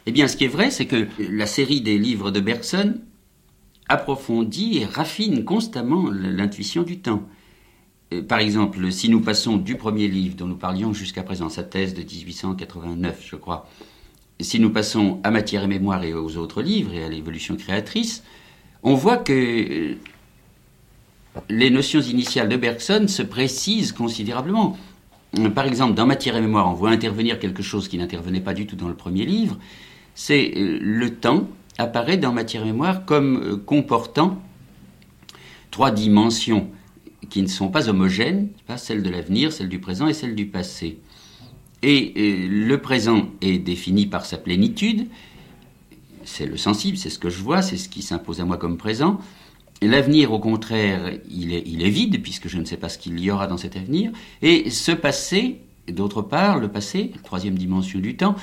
Eh 0.07 0.13
bien, 0.13 0.27
ce 0.27 0.37
qui 0.37 0.45
est 0.45 0.49
vrai, 0.49 0.71
c'est 0.71 0.87
que 0.87 1.07
la 1.19 1.47
série 1.47 1.81
des 1.81 1.99
livres 1.99 2.31
de 2.31 2.41
Bergson 2.41 2.95
approfondit 3.89 4.79
et 4.79 4.85
raffine 4.85 5.45
constamment 5.45 6.11
l'intuition 6.11 6.83
du 6.83 6.99
temps. 7.01 7.23
Euh, 8.13 8.23
par 8.23 8.41
exemple, 8.41 8.91
si 8.91 9.09
nous 9.09 9.21
passons 9.21 9.57
du 9.57 9.77
premier 9.77 10.09
livre 10.09 10.35
dont 10.37 10.47
nous 10.47 10.57
parlions 10.57 10.93
jusqu'à 10.93 11.23
présent, 11.23 11.49
sa 11.49 11.63
thèse 11.63 11.95
de 11.95 12.03
1889, 12.03 13.25
je 13.25 13.37
crois, 13.37 13.69
si 14.41 14.59
nous 14.59 14.71
passons 14.71 15.21
à 15.23 15.31
Matière 15.31 15.65
et 15.65 15.69
Mémoire 15.69 16.03
et 16.03 16.15
aux 16.15 16.37
autres 16.37 16.63
livres 16.63 16.93
et 16.95 17.05
à 17.05 17.09
l'évolution 17.09 17.57
créatrice, 17.57 18.25
on 18.83 18.95
voit 18.95 19.19
que 19.19 19.33
euh, 19.33 19.95
les 21.49 21.71
notions 21.71 22.01
initiales 22.01 22.49
de 22.49 22.57
Bergson 22.57 23.07
se 23.07 23.23
précisent 23.23 23.93
considérablement. 23.93 24.77
Par 25.55 25.65
exemple, 25.65 25.95
dans 25.95 26.07
Matière 26.07 26.37
et 26.37 26.41
Mémoire, 26.41 26.69
on 26.69 26.75
voit 26.75 26.91
intervenir 26.91 27.39
quelque 27.39 27.63
chose 27.63 27.89
qui 27.89 27.97
n'intervenait 27.99 28.41
pas 28.41 28.53
du 28.53 28.67
tout 28.67 28.77
dans 28.77 28.89
le 28.89 28.95
premier 28.95 29.25
livre. 29.25 29.59
C'est 30.15 30.53
euh, 30.57 30.79
le 30.81 31.15
temps 31.15 31.49
apparaît 31.79 32.19
dans 32.19 32.33
Matière 32.33 32.65
Mémoire 32.65 33.05
comme 33.05 33.63
comportant 33.65 34.41
trois 35.71 35.91
dimensions 35.91 36.69
qui 37.31 37.43
ne 37.43 37.49
sont 37.49 37.69
pas 37.69 37.89
homogènes, 37.89 38.49
pas 38.67 38.77
celle 38.77 39.03
de 39.03 39.11
l'avenir, 39.11 39.53
celle 39.53 39.69
du 39.69 39.81
présent 39.81 40.07
et 40.07 40.13
celle 40.13 40.35
du 40.35 40.47
passé. 40.47 40.99
Et 41.83 42.13
euh, 42.17 42.67
le 42.69 42.79
présent 42.79 43.29
est 43.41 43.59
défini 43.59 44.07
par 44.07 44.27
sa 44.27 44.39
plénitude, 44.39 45.09
c'est 46.25 46.47
le 46.47 46.57
sensible, 46.57 46.97
c'est 46.97 47.11
ce 47.11 47.19
que 47.19 47.31
je 47.31 47.43
vois, 47.43 47.63
c'est 47.63 47.77
ce 47.77 47.89
qui 47.89 48.03
s'impose 48.03 48.41
à 48.41 48.45
moi 48.45 48.57
comme 48.57 48.77
présent. 48.77 49.19
L'avenir, 49.81 50.33
au 50.33 50.39
contraire, 50.39 51.13
il 51.29 51.53
est, 51.53 51.65
il 51.67 51.83
est, 51.83 51.91
vide, 51.91 52.23
puisque 52.23 52.47
je 52.47 52.59
ne 52.59 52.65
sais 52.65 52.77
pas 52.77 52.89
ce 52.89 52.99
qu'il 52.99 53.19
y 53.19 53.31
aura 53.33 53.49
dans 53.49 53.57
cet 53.57 53.77
avenir. 53.77 54.13
Et 54.41 54.71
ce 54.71 54.93
passé, 54.93 55.61
d'autre 55.89 56.23
part, 56.23 56.61
le 56.61 56.69
passé, 56.69 57.11
troisième 57.25 57.59
dimension 57.59 57.99
du 57.99 58.17
temps, 58.17 58.37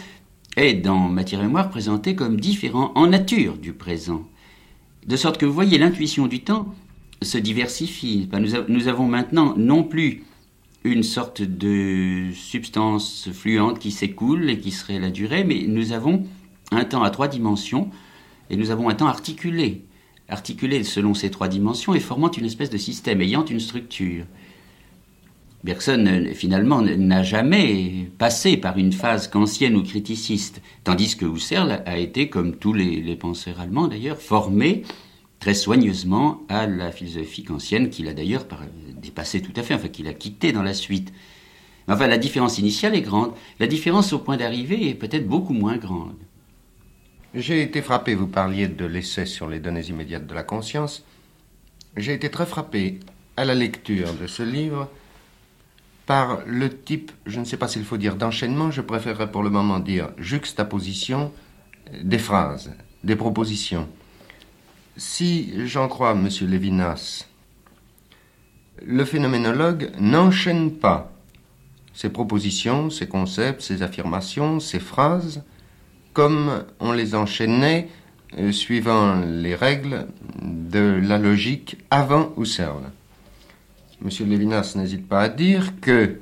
est 0.63 0.73
dans 0.73 1.09
matière 1.09 1.41
mémoire 1.41 1.69
présenté 1.69 2.15
comme 2.15 2.39
différent 2.39 2.91
en 2.95 3.07
nature 3.07 3.57
du 3.57 3.73
présent. 3.73 4.27
De 5.05 5.15
sorte 5.15 5.37
que 5.37 5.45
vous 5.45 5.53
voyez, 5.53 5.77
l'intuition 5.77 6.27
du 6.27 6.41
temps 6.41 6.73
se 7.21 7.37
diversifie. 7.37 8.29
Nous, 8.33 8.51
nous 8.67 8.87
avons 8.87 9.07
maintenant 9.07 9.55
non 9.57 9.83
plus 9.83 10.23
une 10.83 11.03
sorte 11.03 11.41
de 11.41 12.31
substance 12.33 13.29
fluente 13.31 13.79
qui 13.79 13.91
s'écoule 13.91 14.49
et 14.49 14.59
qui 14.59 14.71
serait 14.71 14.99
la 14.99 15.11
durée, 15.11 15.43
mais 15.43 15.65
nous 15.67 15.91
avons 15.91 16.25
un 16.71 16.85
temps 16.85 17.03
à 17.03 17.09
trois 17.09 17.27
dimensions 17.27 17.89
et 18.49 18.55
nous 18.55 18.71
avons 18.71 18.89
un 18.89 18.95
temps 18.95 19.07
articulé, 19.07 19.83
articulé 20.29 20.83
selon 20.83 21.13
ces 21.13 21.31
trois 21.31 21.47
dimensions 21.47 21.93
et 21.93 21.99
formant 21.99 22.31
une 22.31 22.45
espèce 22.45 22.69
de 22.69 22.77
système 22.77 23.21
ayant 23.21 23.45
une 23.45 23.59
structure. 23.59 24.25
Bergson, 25.63 26.25
finalement, 26.33 26.81
n'a 26.81 27.21
jamais 27.21 28.09
passé 28.17 28.55
par 28.55 28.77
une 28.77 28.93
phase 28.93 29.27
kantienne 29.27 29.75
ou 29.75 29.83
criticiste, 29.83 30.61
tandis 30.85 31.17
que 31.17 31.25
Husserl 31.25 31.83
a 31.85 31.97
été, 31.97 32.29
comme 32.29 32.55
tous 32.55 32.71
les, 32.73 33.15
penseurs 33.17 33.59
allemands 33.59 33.87
d'ailleurs, 33.87 34.21
formé 34.21 34.83
très 35.39 35.53
soigneusement 35.53 36.41
à 36.47 36.65
la 36.65 36.91
philosophie 36.91 37.43
kantienne, 37.43 37.89
qu'il 37.89 38.07
a 38.07 38.13
d'ailleurs 38.13 38.45
dépassé 39.01 39.41
tout 39.41 39.53
à 39.57 39.63
fait, 39.63 39.73
enfin 39.73 39.89
qu'il 39.89 40.07
a 40.07 40.13
quitté 40.13 40.53
dans 40.53 40.63
la 40.63 40.73
suite. 40.73 41.11
Enfin, 41.89 42.07
la 42.07 42.17
différence 42.17 42.57
initiale 42.57 42.95
est 42.95 43.01
grande. 43.01 43.33
La 43.59 43.67
différence 43.67 44.13
au 44.13 44.19
point 44.19 44.37
d'arrivée 44.37 44.89
est 44.89 44.95
peut-être 44.95 45.27
beaucoup 45.27 45.53
moins 45.53 45.77
grande. 45.77 46.15
J'ai 47.33 47.61
été 47.61 47.81
frappé, 47.81 48.15
vous 48.15 48.27
parliez 48.27 48.67
de 48.67 48.85
l'essai 48.85 49.25
sur 49.25 49.47
les 49.47 49.59
données 49.59 49.87
immédiates 49.87 50.25
de 50.25 50.33
la 50.33 50.43
conscience. 50.43 51.03
J'ai 51.97 52.13
été 52.13 52.29
très 52.29 52.45
frappé 52.45 52.99
à 53.35 53.43
la 53.43 53.55
lecture 53.55 54.13
de 54.13 54.27
ce 54.27 54.43
livre 54.43 54.89
par 56.09 56.39
le 56.47 56.75
type, 56.75 57.11
je 57.27 57.39
ne 57.39 57.45
sais 57.45 57.55
pas 57.55 57.67
s'il 57.67 57.85
faut 57.85 57.97
dire 57.97 58.15
d'enchaînement, 58.15 58.71
je 58.71 58.81
préférerais 58.81 59.29
pour 59.29 59.43
le 59.43 59.51
moment 59.51 59.77
dire 59.77 60.09
juxtaposition 60.17 61.31
des 62.01 62.17
phrases, 62.17 62.71
des 63.03 63.15
propositions. 63.15 63.87
Si 64.97 65.67
j'en 65.67 65.87
crois 65.87 66.13
M. 66.13 66.27
Lévinas, 66.49 67.27
le 68.83 69.05
phénoménologue 69.05 69.91
n'enchaîne 69.99 70.71
pas 70.71 71.11
ses 71.93 72.09
propositions, 72.09 72.89
ses 72.89 73.07
concepts, 73.07 73.61
ses 73.61 73.83
affirmations, 73.83 74.59
ses 74.59 74.79
phrases, 74.79 75.43
comme 76.13 76.65
on 76.79 76.91
les 76.91 77.13
enchaînait 77.13 77.87
euh, 78.39 78.51
suivant 78.51 79.21
les 79.21 79.53
règles 79.53 80.07
de 80.41 80.99
la 81.03 81.19
logique 81.19 81.77
avant 81.91 82.33
Husserl. 82.35 82.89
M. 84.01 84.09
Lévinas 84.27 84.73
n'hésite 84.75 85.07
pas 85.07 85.21
à 85.21 85.29
dire 85.29 85.73
que 85.81 86.19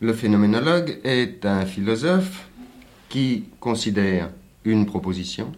le 0.00 0.12
phénoménologue 0.12 0.98
est 1.04 1.46
un 1.46 1.64
philosophe 1.66 2.48
qui 3.08 3.44
considère 3.60 4.30
une 4.64 4.86
proposition, 4.86 5.52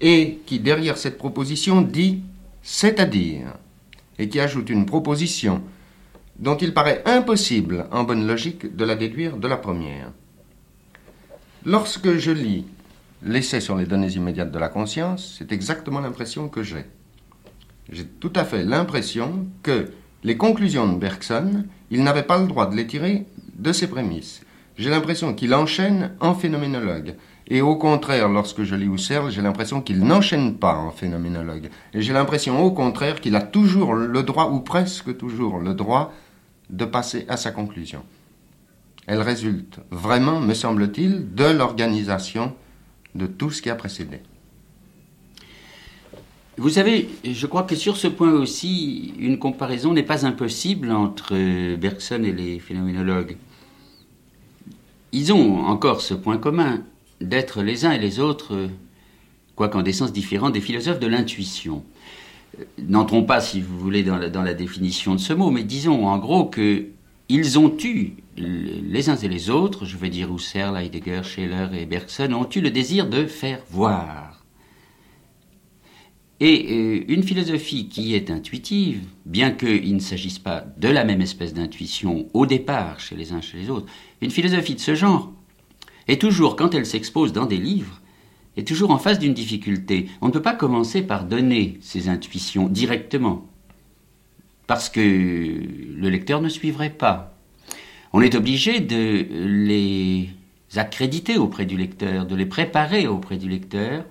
et 0.00 0.40
qui, 0.46 0.60
derrière 0.60 0.98
cette 0.98 1.18
proposition, 1.18 1.82
dit 1.82 2.22
c'est-à-dire, 2.62 3.54
et 4.18 4.28
qui 4.28 4.38
ajoute 4.38 4.70
une 4.70 4.86
proposition 4.86 5.62
dont 6.38 6.56
il 6.56 6.72
paraît 6.74 7.02
impossible, 7.04 7.86
en 7.90 8.04
bonne 8.04 8.26
logique, 8.26 8.76
de 8.76 8.84
la 8.84 8.96
déduire 8.96 9.36
de 9.36 9.48
la 9.48 9.56
première. 9.56 10.12
Lorsque 11.64 12.16
je 12.16 12.30
lis 12.30 12.66
l'essai 13.22 13.60
sur 13.60 13.76
les 13.76 13.86
données 13.86 14.12
immédiates 14.12 14.52
de 14.52 14.58
la 14.58 14.68
conscience, 14.68 15.36
c'est 15.38 15.52
exactement 15.52 16.00
l'impression 16.00 16.48
que 16.48 16.62
j'ai. 16.62 16.84
J'ai 17.90 18.04
tout 18.04 18.32
à 18.34 18.44
fait 18.44 18.64
l'impression 18.64 19.46
que 19.62 19.90
les 20.22 20.36
conclusions 20.36 20.90
de 20.90 20.98
Bergson, 20.98 21.64
il 21.90 22.02
n'avait 22.02 22.22
pas 22.22 22.38
le 22.38 22.46
droit 22.46 22.66
de 22.66 22.76
les 22.76 22.86
tirer 22.86 23.26
de 23.56 23.72
ses 23.72 23.88
prémices. 23.88 24.42
J'ai 24.76 24.90
l'impression 24.90 25.34
qu'il 25.34 25.54
enchaîne 25.54 26.12
en 26.20 26.34
phénoménologue. 26.34 27.14
Et 27.46 27.60
au 27.60 27.76
contraire, 27.76 28.28
lorsque 28.28 28.64
je 28.64 28.74
lis 28.74 28.86
Husserl, 28.86 29.30
j'ai 29.30 29.42
l'impression 29.42 29.82
qu'il 29.82 30.00
n'enchaîne 30.00 30.56
pas 30.56 30.74
en 30.74 30.90
phénoménologue. 30.90 31.68
Et 31.92 32.00
j'ai 32.00 32.14
l'impression 32.14 32.64
au 32.64 32.70
contraire 32.70 33.20
qu'il 33.20 33.36
a 33.36 33.42
toujours 33.42 33.92
le 33.92 34.22
droit, 34.22 34.50
ou 34.50 34.60
presque 34.60 35.16
toujours 35.16 35.58
le 35.58 35.74
droit, 35.74 36.12
de 36.70 36.86
passer 36.86 37.26
à 37.28 37.36
sa 37.36 37.50
conclusion. 37.50 38.02
Elle 39.06 39.20
résulte 39.20 39.80
vraiment, 39.90 40.40
me 40.40 40.54
semble-t-il, 40.54 41.34
de 41.34 41.44
l'organisation 41.44 42.54
de 43.14 43.26
tout 43.26 43.50
ce 43.50 43.60
qui 43.60 43.68
a 43.68 43.74
précédé. 43.74 44.22
Vous 46.56 46.70
savez, 46.70 47.08
je 47.24 47.46
crois 47.46 47.64
que 47.64 47.74
sur 47.74 47.96
ce 47.96 48.06
point 48.06 48.32
aussi, 48.32 49.12
une 49.18 49.40
comparaison 49.40 49.92
n'est 49.92 50.04
pas 50.04 50.24
impossible 50.24 50.92
entre 50.92 51.34
Bergson 51.74 52.22
et 52.22 52.32
les 52.32 52.60
phénoménologues. 52.60 53.36
Ils 55.10 55.32
ont 55.32 55.64
encore 55.66 56.00
ce 56.00 56.14
point 56.14 56.38
commun 56.38 56.84
d'être 57.20 57.62
les 57.62 57.84
uns 57.84 57.90
et 57.90 57.98
les 57.98 58.20
autres, 58.20 58.68
quoiqu'en 59.56 59.82
des 59.82 59.92
sens 59.92 60.12
différents, 60.12 60.50
des 60.50 60.60
philosophes 60.60 61.00
de 61.00 61.08
l'intuition. 61.08 61.82
N'entrons 62.78 63.24
pas, 63.24 63.40
si 63.40 63.60
vous 63.60 63.76
voulez, 63.76 64.04
dans 64.04 64.16
la, 64.16 64.54
définition 64.54 65.16
de 65.16 65.20
ce 65.20 65.32
mot, 65.32 65.50
mais 65.50 65.64
disons 65.64 66.06
en 66.06 66.18
gros 66.18 66.44
que 66.44 66.86
ils 67.28 67.58
ont 67.58 67.76
eu, 67.82 68.12
les 68.36 69.08
uns 69.08 69.16
et 69.16 69.28
les 69.28 69.50
autres, 69.50 69.86
je 69.86 69.96
vais 69.96 70.10
dire 70.10 70.32
Husserl, 70.32 70.76
Heidegger, 70.76 71.22
Scheller 71.24 71.68
et 71.72 71.86
Bergson, 71.86 72.32
ont 72.32 72.48
eu 72.48 72.60
le 72.60 72.70
désir 72.70 73.08
de 73.08 73.26
faire 73.26 73.60
voir. 73.70 74.43
Et 76.40 76.66
euh, 76.68 77.04
une 77.08 77.22
philosophie 77.22 77.88
qui 77.88 78.14
est 78.14 78.30
intuitive, 78.30 79.00
bien 79.24 79.52
qu'il 79.52 79.94
ne 79.94 80.00
s'agisse 80.00 80.38
pas 80.38 80.64
de 80.76 80.88
la 80.88 81.04
même 81.04 81.20
espèce 81.20 81.54
d'intuition 81.54 82.28
au 82.34 82.44
départ 82.44 82.98
chez 83.00 83.14
les 83.14 83.32
uns 83.32 83.40
chez 83.40 83.58
les 83.58 83.70
autres, 83.70 83.86
une 84.20 84.30
philosophie 84.30 84.74
de 84.74 84.80
ce 84.80 84.94
genre 84.94 85.32
et 86.08 86.18
toujours, 86.18 86.56
quand 86.56 86.74
elle 86.74 86.86
s'expose 86.86 87.32
dans 87.32 87.46
des 87.46 87.56
livres, 87.56 88.00
est 88.56 88.66
toujours 88.66 88.90
en 88.90 88.98
face 88.98 89.18
d'une 89.18 89.34
difficulté. 89.34 90.08
On 90.20 90.26
ne 90.26 90.32
peut 90.32 90.42
pas 90.42 90.54
commencer 90.54 91.02
par 91.02 91.24
donner 91.24 91.78
ses 91.80 92.08
intuitions 92.08 92.68
directement, 92.68 93.46
parce 94.66 94.88
que 94.88 95.00
le 95.00 96.08
lecteur 96.08 96.40
ne 96.40 96.48
suivrait 96.48 96.90
pas. 96.90 97.36
On 98.12 98.20
est 98.20 98.34
obligé 98.34 98.80
de 98.80 99.26
les 99.30 100.28
accréditer 100.76 101.36
auprès 101.36 101.66
du 101.66 101.76
lecteur, 101.76 102.26
de 102.26 102.36
les 102.36 102.46
préparer 102.46 103.06
auprès 103.06 103.36
du 103.36 103.48
lecteur 103.48 104.04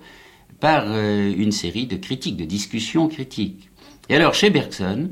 par 0.64 0.84
euh, 0.86 1.30
une 1.36 1.52
série 1.52 1.84
de 1.84 1.96
critiques, 1.96 2.38
de 2.38 2.46
discussions 2.46 3.06
critiques. 3.08 3.68
Et 4.08 4.16
alors, 4.16 4.32
chez 4.32 4.48
Bergson, 4.48 5.10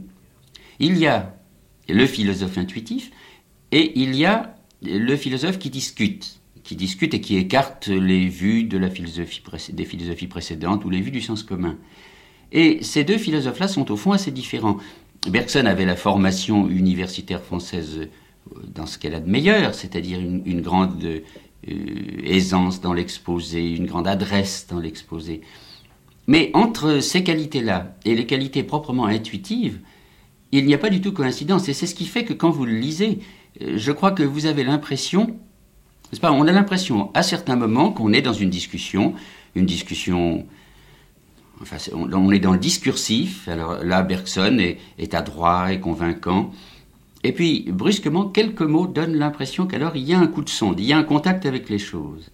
il 0.79 0.97
y 0.97 1.07
a 1.07 1.37
le 1.91 2.07
philosophe 2.07 2.57
intuitif 2.57 3.11
et 3.71 3.93
il 4.01 4.15
y 4.15 4.25
a 4.25 4.57
le 4.81 5.15
philosophe 5.15 5.59
qui 5.59 5.69
discute 5.69 6.41
qui 6.65 6.75
discute 6.75 7.13
et 7.13 7.21
qui 7.21 7.37
écarte 7.37 7.89
les 7.89 8.29
vues 8.29 8.65
de 8.65 8.79
la 8.79 8.89
philosophie 8.89 9.43
des 9.75 9.85
philosophies 9.85 10.27
précédentes 10.27 10.87
ou 10.87 10.91
les 10.91 11.03
vues 11.03 11.11
du 11.11 11.21
sens 11.21 11.43
commun. 11.43 11.77
Et 12.51 12.83
ces 12.83 13.05
deux 13.05 13.19
philosophes-là 13.19 13.69
sont 13.69 13.91
au 13.91 13.97
fond 13.99 14.13
assez 14.13 14.31
différents. 14.31 14.79
Bergson 15.29 15.67
avait 15.67 15.85
la 15.85 15.97
formation 15.97 16.67
universitaire 16.71 17.43
française 17.43 17.99
euh, 17.99 18.07
dans 18.75 18.87
ce 18.87 18.97
qu'elle 18.97 19.15
a 19.15 19.21
de 19.21 19.29
meilleur, 19.29 19.75
c'est-à-dire 19.75 20.19
une, 20.19 20.63
grande 20.63 21.05
euh, 21.05 21.21
aisance 21.67 22.81
dans 22.81 22.93
l'exposé, 22.93 23.75
une 23.75 23.87
grande 23.87 24.09
adresse 24.09 24.67
dans 24.69 24.81
l'exposé. 24.81 25.43
Mais 26.27 26.51
entre 26.55 27.01
ces 27.01 27.23
qualités-là 27.23 27.97
et 28.05 28.15
les 28.15 28.27
qualités 28.27 28.63
proprement 28.63 29.07
intuitives, 29.07 29.81
il 30.53 30.67
n'y 30.67 30.75
a 30.75 30.79
pas 30.79 30.91
du 30.91 31.01
tout 31.01 31.13
coïncidence. 31.13 31.69
Et 31.69 31.73
c'est 31.73 31.87
ce 31.87 31.95
qui 31.95 32.07
fait 32.07 32.25
que 32.25 32.33
quand 32.33 32.51
vous 32.51 32.65
le 32.65 32.73
lisez, 32.75 33.21
euh, 33.61 33.75
je 33.77 33.93
crois 33.93 34.13
que 34.13 34.23
vous 34.23 34.47
avez 34.47 34.65
l'impression 34.65 35.37
pas 36.21 36.33
On 36.33 36.47
a 36.47 36.53
l'impression 36.53 37.11
à 37.15 37.23
certains 37.23 37.57
moments 37.57 37.91
qu'on 37.91 38.13
est 38.13 38.23
dans 38.23 38.33
une 38.33 38.51
discussion, 38.51 39.15
une 39.55 39.67
discussion. 39.67 40.47
Enfin, 41.61 41.77
on 41.95 42.31
est 42.33 42.39
dans 42.39 42.53
le 42.53 42.59
discursif. 42.59 43.49
Alors 43.49 43.83
là, 43.83 44.03
Bergson 44.03 44.59
est, 44.59 44.79
est 44.99 45.15
adroit 45.15 45.73
et 45.73 45.81
convaincant. 45.81 46.53
Et 47.25 47.33
puis, 47.33 47.67
brusquement, 47.69 48.29
quelques 48.29 48.63
mots 48.63 48.87
donnent 48.87 49.17
l'impression 49.17 49.67
qu'alors 49.67 49.97
il 49.97 50.03
y 50.03 50.15
a 50.15 50.19
un 50.19 50.27
coup 50.27 50.43
de 50.43 50.49
sonde, 50.49 50.81
il 50.81 50.87
y 50.87 50.93
a 50.93 50.99
un 50.99 51.05
contact 51.05 51.47
avec 51.47 51.69
les 51.69 51.79
choses. 51.79 52.31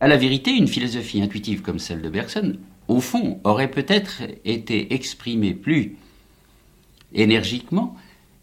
À 0.00 0.08
la 0.08 0.16
vérité, 0.16 0.50
une 0.50 0.68
philosophie 0.68 1.22
intuitive 1.22 1.62
comme 1.62 1.78
celle 1.78 2.02
de 2.02 2.08
Bergson, 2.08 2.56
au 2.88 3.00
fond, 3.00 3.40
aurait 3.44 3.70
peut-être 3.70 4.22
été 4.44 4.94
exprimée 4.94 5.54
plus 5.54 5.96
énergiquement 7.12 7.96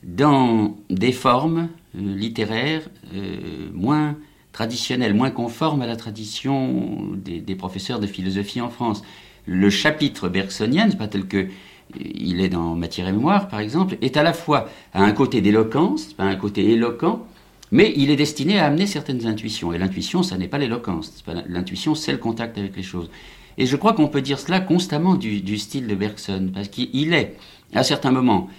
dans 0.04 0.78
des 0.90 1.12
formes 1.12 1.70
euh, 1.96 2.16
littéraires 2.16 2.88
euh, 3.14 3.70
moins 3.74 4.18
traditionnelle, 4.52 5.14
moins 5.14 5.32
conforme 5.32 5.82
à 5.82 5.88
la 5.88 5.98
tradition 5.98 7.12
des, 7.16 7.56
professeurs 7.56 8.00
de 8.00 8.08
philosophie 8.08 8.62
en 8.62 8.70
France. 8.70 9.04
Le 9.46 9.70
chapitre 9.70 10.30
bergsonien, 10.30 10.90
c'est 10.90 10.98
pas 10.98 11.10
tel 11.10 11.28
que 11.28 11.48
il 12.00 12.42
est 12.42 12.50
dans 12.50 12.76
Matière 12.76 13.08
et 13.08 13.12
Mémoire, 13.12 13.48
par 13.48 13.60
exemple, 13.60 13.98
est 14.02 14.18
à 14.18 14.24
la 14.24 14.34
fois 14.34 14.68
à 14.94 15.04
un 15.04 15.12
côté 15.12 15.42
d'éloquence, 15.42 16.16
à 16.18 16.26
un 16.26 16.36
côté 16.36 16.72
éloquent, 16.72 17.26
mais 17.72 17.94
il 17.96 18.10
est 18.10 18.16
destiné 18.16 18.60
à 18.60 18.66
amener 18.66 18.88
certaines 18.88 19.26
intuitions. 19.28 19.74
Et 19.74 19.78
l'intuition, 19.78 20.24
ça 20.24 20.38
n'est 20.38 20.48
pas 20.48 20.58
l'éloquence. 20.58 21.24
L'intuition, 21.48 21.96
c'est 21.96 22.12
le 22.12 22.18
contact 22.18 22.58
avec 22.58 22.76
les 22.76 22.84
choses. 22.84 23.10
Et 23.58 23.66
je 23.66 23.76
crois 23.76 23.94
qu'on 23.94 24.08
peut 24.08 24.22
dire 24.22 24.40
cela 24.40 24.60
constamment 24.60 25.16
du, 25.16 25.58
style 25.58 25.88
de 25.88 25.96
Bergson, 25.96 26.52
parce 26.54 26.68
qu'il 26.68 27.14
est, 27.14 27.36
à 27.74 27.84
certains 27.84 28.12
moments, 28.12 28.50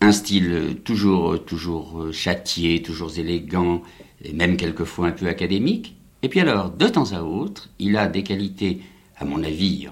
un 0.00 0.12
style 0.12 0.76
toujours, 0.84 1.44
toujours 1.44 2.06
châtié, 2.12 2.82
toujours 2.82 3.18
élégant, 3.18 3.82
et 4.24 4.32
même 4.32 4.56
quelquefois 4.56 5.08
un 5.08 5.12
peu 5.12 5.26
académique. 5.26 5.96
Et 6.22 6.28
puis 6.28 6.40
alors, 6.40 6.70
de 6.70 6.88
temps 6.88 7.12
à 7.12 7.22
autre, 7.22 7.68
il 7.78 7.96
a 7.96 8.06
des 8.06 8.22
qualités, 8.22 8.80
à 9.18 9.24
mon 9.24 9.42
avis, 9.42 9.88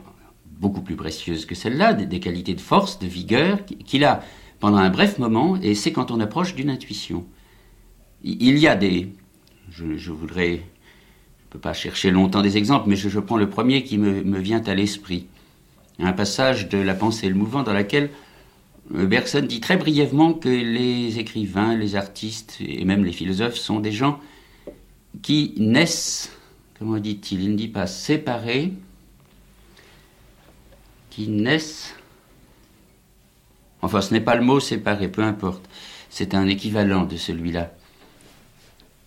beaucoup 0.64 0.80
plus 0.80 0.96
précieuses 0.96 1.44
que 1.44 1.54
celles-là, 1.54 1.92
des, 1.92 2.20
qualités 2.20 2.54
de 2.54 2.60
force, 2.60 2.98
de 2.98 3.06
vigueur, 3.06 3.58
qu'il 3.66 4.02
a 4.02 4.22
pendant 4.60 4.78
un 4.78 4.88
bref 4.88 5.18
moment, 5.18 5.58
et 5.60 5.74
c'est 5.74 5.92
quand 5.92 6.10
on 6.10 6.20
approche 6.20 6.54
d'une 6.54 6.70
intuition. 6.70 7.26
Il 8.22 8.58
y 8.58 8.66
a 8.66 8.74
des... 8.74 9.12
Je, 9.70 10.10
voudrais... 10.10 10.54
Je 10.56 11.44
ne 11.46 11.50
peux 11.50 11.58
pas 11.58 11.74
chercher 11.74 12.10
longtemps 12.10 12.40
des 12.40 12.56
exemples, 12.56 12.88
mais 12.88 12.96
je, 12.96 13.20
prends 13.20 13.36
le 13.36 13.50
premier 13.50 13.84
qui 13.84 13.98
me, 13.98 14.24
me 14.24 14.38
vient 14.38 14.62
à 14.62 14.74
l'esprit. 14.74 15.26
Un 15.98 16.14
passage 16.14 16.70
de 16.70 16.78
La 16.78 16.94
pensée 16.94 17.26
et 17.26 17.28
le 17.28 17.36
mouvement 17.36 17.62
dans 17.62 17.74
laquelle 17.74 18.08
euh, 18.94 19.04
Bergson 19.04 19.44
dit 19.46 19.60
très 19.60 19.76
brièvement 19.76 20.32
que 20.32 20.48
les 20.48 21.18
écrivains, 21.18 21.76
les 21.76 21.94
artistes 21.94 22.56
et 22.66 22.86
même 22.86 23.04
les 23.04 23.12
philosophes 23.12 23.56
sont 23.56 23.80
des 23.80 23.92
gens 23.92 24.18
qui 25.20 25.52
naissent, 25.58 26.32
comment 26.78 26.98
dit-il 26.98 27.42
Il 27.42 27.52
ne 27.52 27.56
dit 27.56 27.68
pas 27.68 27.86
séparés, 27.86 28.72
qui 31.14 31.28
naissent. 31.28 31.94
Enfin, 33.82 34.00
ce 34.00 34.12
n'est 34.12 34.20
pas 34.20 34.34
le 34.34 34.42
mot 34.42 34.60
séparé, 34.60 35.08
peu 35.08 35.22
importe. 35.22 35.64
C'est 36.10 36.34
un 36.34 36.46
équivalent 36.48 37.04
de 37.04 37.16
celui-là. 37.16 37.72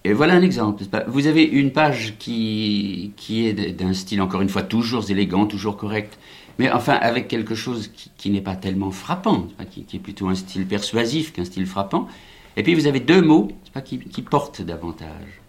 Et 0.03 0.13
voilà 0.13 0.35
un 0.35 0.41
exemple. 0.41 0.83
Vous 1.07 1.27
avez 1.27 1.43
une 1.43 1.71
page 1.71 2.15
qui, 2.17 3.11
qui 3.17 3.47
est 3.47 3.53
d'un 3.73 3.93
style, 3.93 4.21
encore 4.21 4.41
une 4.41 4.49
fois, 4.49 4.63
toujours 4.63 5.09
élégant, 5.09 5.47
toujours 5.47 5.75
correct, 5.75 6.17
mais 6.59 6.71
enfin 6.71 6.93
avec 6.93 7.27
quelque 7.27 7.55
chose 7.55 7.91
qui, 8.17 8.29
n'est 8.29 8.41
pas 8.41 8.55
tellement 8.55 8.91
frappant, 8.91 9.47
qui, 9.69 9.85
est 9.93 9.99
plutôt 9.99 10.29
un 10.29 10.35
style 10.35 10.65
persuasif 10.65 11.33
qu'un 11.33 11.45
style 11.45 11.65
frappant. 11.65 12.07
Et 12.55 12.63
puis 12.63 12.73
vous 12.73 12.87
avez 12.87 13.01
deux 13.01 13.21
mots 13.21 13.49
qui, 13.83 13.99
qui 13.99 14.21
portent 14.21 14.61
davantage. 14.61 15.41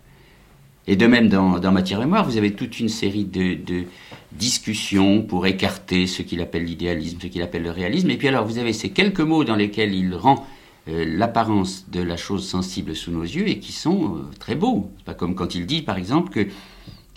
Et 0.90 0.96
de 0.96 1.06
même, 1.06 1.28
dans, 1.28 1.70
Matière 1.70 2.00
Mémoire, 2.00 2.24
vous 2.24 2.38
avez 2.38 2.54
toute 2.54 2.80
une 2.80 2.88
série 2.88 3.26
de, 3.26 3.84
discussions 4.32 5.22
pour 5.22 5.46
écarter 5.46 6.06
ce 6.06 6.22
qu'il 6.22 6.40
appelle 6.40 6.64
l'idéalisme, 6.64 7.18
ce 7.20 7.26
qu'il 7.26 7.42
appelle 7.42 7.62
le 7.62 7.70
réalisme. 7.70 8.10
Et 8.10 8.16
puis 8.16 8.28
alors, 8.28 8.46
vous 8.46 8.56
avez 8.56 8.72
ces 8.72 8.90
quelques 8.90 9.20
mots 9.20 9.44
dans 9.44 9.56
lesquels 9.56 9.94
il 9.94 10.14
rend 10.14 10.46
euh, 10.88 11.04
l'apparence 11.06 11.90
de 11.90 12.00
la 12.00 12.16
chose 12.16 12.46
sensible 12.46 12.96
sous 12.96 13.10
nos 13.10 13.22
yeux 13.22 13.48
et 13.48 13.58
qui 13.58 13.72
sont 13.72 14.16
euh, 14.16 14.20
très 14.38 14.54
beaux. 14.54 14.90
Pas 15.04 15.12
comme 15.12 15.34
quand 15.34 15.54
il 15.54 15.66
dit, 15.66 15.82
par 15.82 15.98
exemple, 15.98 16.30
que 16.30 16.48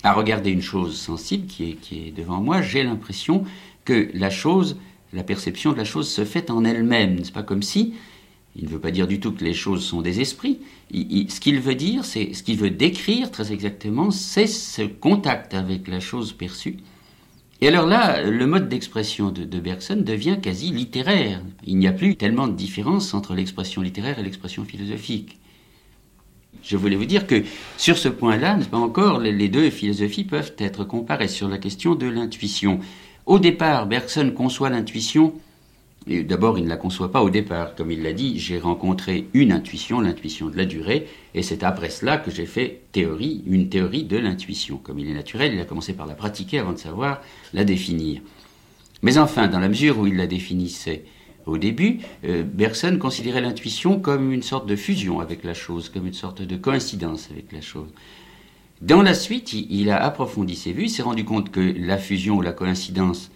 à 0.04 0.14
regarder 0.14 0.52
une 0.52 0.62
chose 0.62 0.98
sensible 0.98 1.48
qui 1.48 1.72
est, 1.72 1.74
qui 1.76 2.08
est 2.08 2.12
devant 2.12 2.42
moi, 2.42 2.62
j'ai 2.62 2.84
l'impression 2.84 3.46
que 3.86 4.10
la 4.14 4.30
chose, 4.30 4.78
la 5.14 5.24
perception 5.24 5.72
de 5.72 5.78
la 5.78 5.86
chose 5.86 6.10
se 6.10 6.26
fait 6.26 6.52
en 6.52 6.66
elle-même. 6.66 7.20
C'est 7.24 7.34
pas 7.34 7.44
comme 7.44 7.64
si 7.64 7.94
il 8.56 8.66
ne 8.66 8.70
veut 8.70 8.80
pas 8.80 8.92
dire 8.92 9.08
du 9.08 9.20
tout 9.20 9.32
que 9.32 9.44
les 9.44 9.54
choses 9.54 9.84
sont 9.84 10.02
des 10.02 10.20
esprits. 10.20 10.60
ce 10.94 11.40
qu'il 11.40 11.60
veut 11.60 11.76
dire, 11.76 12.04
c'est 12.04 12.34
ce 12.34 12.44
qu'il 12.44 12.58
veut 12.58 12.70
décrire 12.70 13.32
très 13.32 13.54
exactement, 13.54 14.12
c'est 14.12 14.48
ce 14.48 14.82
contact 14.82 15.54
avec 15.54 15.88
la 15.88 16.00
chose 16.00 16.34
perçue. 16.34 16.78
Et 17.62 17.68
alors 17.68 17.86
là, 17.86 18.24
le 18.24 18.48
mode 18.48 18.70
d'expression 18.70 19.30
de, 19.30 19.44
de, 19.44 19.60
Bergson 19.60 19.98
devient 19.98 20.38
quasi 20.42 20.72
littéraire. 20.72 21.42
Il 21.66 21.78
n'y 21.78 21.88
a 21.88 21.92
plus 21.92 22.16
tellement 22.16 22.48
de 22.48 22.56
différence 22.56 23.14
entre 23.14 23.36
l'expression 23.36 23.84
littéraire 23.84 24.18
et 24.18 24.24
l'expression 24.24 24.66
philosophique. 24.66 25.38
Je 26.64 26.76
voulais 26.76 26.96
vous 26.96 27.06
dire 27.06 27.28
que 27.28 27.44
sur 27.78 27.98
ce 27.98 28.10
point-là, 28.10 28.58
pas 28.70 28.78
encore, 28.78 29.20
les 29.20 29.48
deux 29.48 29.70
philosophies 29.70 30.24
peuvent 30.24 30.54
être 30.58 30.84
comparées 30.84 31.28
sur 31.28 31.48
la 31.48 31.58
question 31.58 31.96
de 31.96 32.08
l'intuition. 32.08 32.80
Au 33.26 33.40
départ, 33.40 33.86
Bergson 33.86 34.32
conçoit 34.36 34.70
l'intuition 34.70 35.34
D'abord, 36.08 36.58
il 36.58 36.64
ne 36.64 36.70
la 36.70 36.78
conçoit 36.78 37.12
pas 37.12 37.22
au 37.22 37.30
départ. 37.30 37.76
Comme 37.76 37.92
il 37.92 38.02
l'a 38.02 38.14
dit, 38.14 38.40
j'ai 38.40 38.58
rencontré 38.58 39.28
une 39.36 39.52
intuition, 39.52 40.02
l'intuition 40.02 40.50
de 40.50 40.58
la 40.58 40.66
durée, 40.66 41.08
et 41.36 41.44
c'est 41.44 41.64
après 41.64 41.92
cela 41.92 42.18
que 42.18 42.32
j'ai 42.32 42.48
fait 42.48 42.82
théorie, 42.92 43.44
une 43.46 43.70
théorie 43.70 44.04
de 44.04 44.18
l'intuition. 44.18 44.78
Comme 44.78 44.98
il 44.98 45.08
est 45.10 45.14
naturel, 45.14 45.54
il 45.54 45.60
a 45.62 45.66
commencé 45.66 45.94
par 45.94 46.08
la 46.08 46.16
pratiquer 46.16 46.58
avant 46.58 46.74
de 46.74 46.80
savoir 46.80 47.22
la 47.54 47.64
définir. 47.64 48.22
Mais 49.04 49.20
enfin, 49.20 49.48
dans 49.48 49.60
la 49.60 49.70
mesure 49.70 50.00
où 50.00 50.08
il 50.08 50.18
la 50.18 50.26
définissait 50.26 51.06
au 51.46 51.60
début, 51.60 52.00
euh, 52.24 52.44
Bergson 52.44 52.98
considérait 53.00 53.42
l'intuition 53.42 54.00
comme 54.00 54.32
une 54.32 54.44
sorte 54.44 54.68
de 54.68 54.76
fusion 54.76 55.20
avec 55.20 55.44
la 55.44 55.54
chose, 55.54 55.90
comme 55.90 56.08
une 56.08 56.14
sorte 56.14 56.42
de 56.42 56.56
coïncidence 56.56 57.30
avec 57.30 57.52
la 57.52 57.62
chose. 57.62 57.90
Dans 58.82 59.04
la 59.04 59.14
suite, 59.14 59.54
il 59.54 59.92
a 59.92 60.04
approfondi 60.04 60.56
ses 60.56 60.74
vues, 60.74 60.88
s'est 60.88 61.04
rendu 61.04 61.26
compte 61.26 61.52
que 61.52 61.60
la 61.78 62.00
fusion 62.00 62.38
ou 62.38 62.42
la 62.42 62.54
coïncidence 62.54 63.32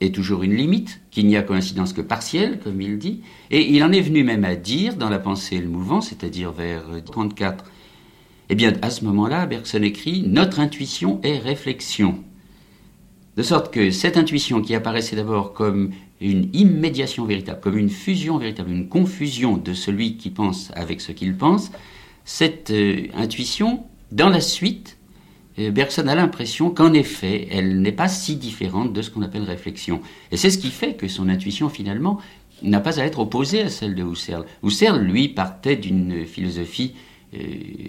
est 0.00 0.14
toujours 0.14 0.42
une 0.42 0.54
limite, 0.54 1.00
qu'il 1.10 1.26
n'y 1.26 1.36
a 1.36 1.42
coïncidence 1.42 1.92
que 1.92 2.00
partielle, 2.00 2.60
comme 2.62 2.80
il 2.80 2.98
dit, 2.98 3.20
et 3.50 3.70
il 3.70 3.82
en 3.82 3.92
est 3.92 4.00
venu 4.00 4.24
même 4.24 4.44
à 4.44 4.54
dire, 4.54 4.96
dans 4.96 5.08
la 5.08 5.18
pensée 5.18 5.56
et 5.56 5.60
le 5.60 5.68
mouvement, 5.68 6.00
c'est-à-dire 6.00 6.52
vers 6.52 6.84
34, 7.04 7.64
eh 8.50 8.54
bien, 8.54 8.72
à 8.80 8.90
ce 8.90 9.04
moment-là, 9.04 9.46
Bergson 9.46 9.82
écrit 9.82 10.24
Notre 10.26 10.60
intuition 10.60 11.20
est 11.22 11.38
réflexion. 11.38 12.22
De 13.36 13.42
sorte 13.42 13.72
que 13.72 13.90
cette 13.90 14.16
intuition 14.16 14.62
qui 14.62 14.74
apparaissait 14.74 15.16
d'abord 15.16 15.52
comme 15.52 15.90
une 16.20 16.48
immédiation 16.54 17.24
véritable, 17.24 17.60
comme 17.60 17.78
une 17.78 17.90
fusion 17.90 18.38
véritable, 18.38 18.70
une 18.70 18.88
confusion 18.88 19.56
de 19.56 19.74
celui 19.74 20.16
qui 20.16 20.30
pense 20.30 20.72
avec 20.74 21.00
ce 21.00 21.12
qu'il 21.12 21.36
pense, 21.36 21.70
cette 22.24 22.70
euh, 22.70 23.06
intuition, 23.14 23.84
dans 24.12 24.28
la 24.28 24.40
suite, 24.40 24.97
Bergson 25.58 26.06
a 26.06 26.14
l'impression 26.14 26.70
qu'en 26.70 26.92
effet, 26.92 27.48
elle 27.50 27.80
n'est 27.80 27.92
pas 27.92 28.08
si 28.08 28.36
différente 28.36 28.92
de 28.92 29.02
ce 29.02 29.10
qu'on 29.10 29.22
appelle 29.22 29.42
réflexion. 29.42 30.00
Et 30.30 30.36
c'est 30.36 30.50
ce 30.50 30.58
qui 30.58 30.70
fait 30.70 30.94
que 30.94 31.08
son 31.08 31.28
intuition, 31.28 31.68
finalement, 31.68 32.20
n'a 32.62 32.80
pas 32.80 33.00
à 33.00 33.04
être 33.04 33.18
opposée 33.18 33.62
à 33.62 33.68
celle 33.68 33.94
de 33.94 34.04
Husserl. 34.04 34.44
Husserl, 34.62 35.00
lui, 35.00 35.28
partait 35.28 35.76
d'une 35.76 36.24
philosophie, 36.24 36.94
euh, 37.34 37.38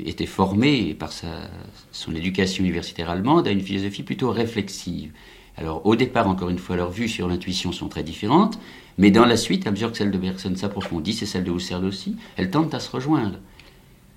était 0.05 0.25
formé 0.25 0.93
par 0.93 1.11
sa, 1.11 1.49
son 1.91 2.15
éducation 2.15 2.63
universitaire 2.63 3.09
allemande 3.09 3.47
à 3.47 3.51
une 3.51 3.61
philosophie 3.61 4.03
plutôt 4.03 4.31
réflexive. 4.31 5.11
Alors, 5.57 5.85
au 5.85 5.95
départ, 5.95 6.27
encore 6.27 6.49
une 6.49 6.57
fois, 6.57 6.75
leurs 6.75 6.91
vues 6.91 7.09
sur 7.09 7.27
l'intuition 7.27 7.71
sont 7.71 7.87
très 7.87 8.03
différentes, 8.03 8.59
mais 8.97 9.11
dans 9.11 9.25
la 9.25 9.37
suite, 9.37 9.67
à 9.67 9.71
mesure 9.71 9.91
que 9.91 9.97
celle 9.97 10.11
de 10.11 10.17
Bergson 10.17 10.55
s'approfondit, 10.55 11.13
c'est 11.13 11.25
celle 11.25 11.43
de 11.43 11.51
Husserl 11.51 11.85
aussi, 11.85 12.15
elles 12.37 12.49
tentent 12.49 12.73
à 12.73 12.79
se 12.79 12.89
rejoindre. 12.89 13.39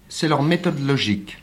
C'est 0.08 0.28
leur 0.28 0.42
méthode 0.42 0.78
logique 0.80 1.38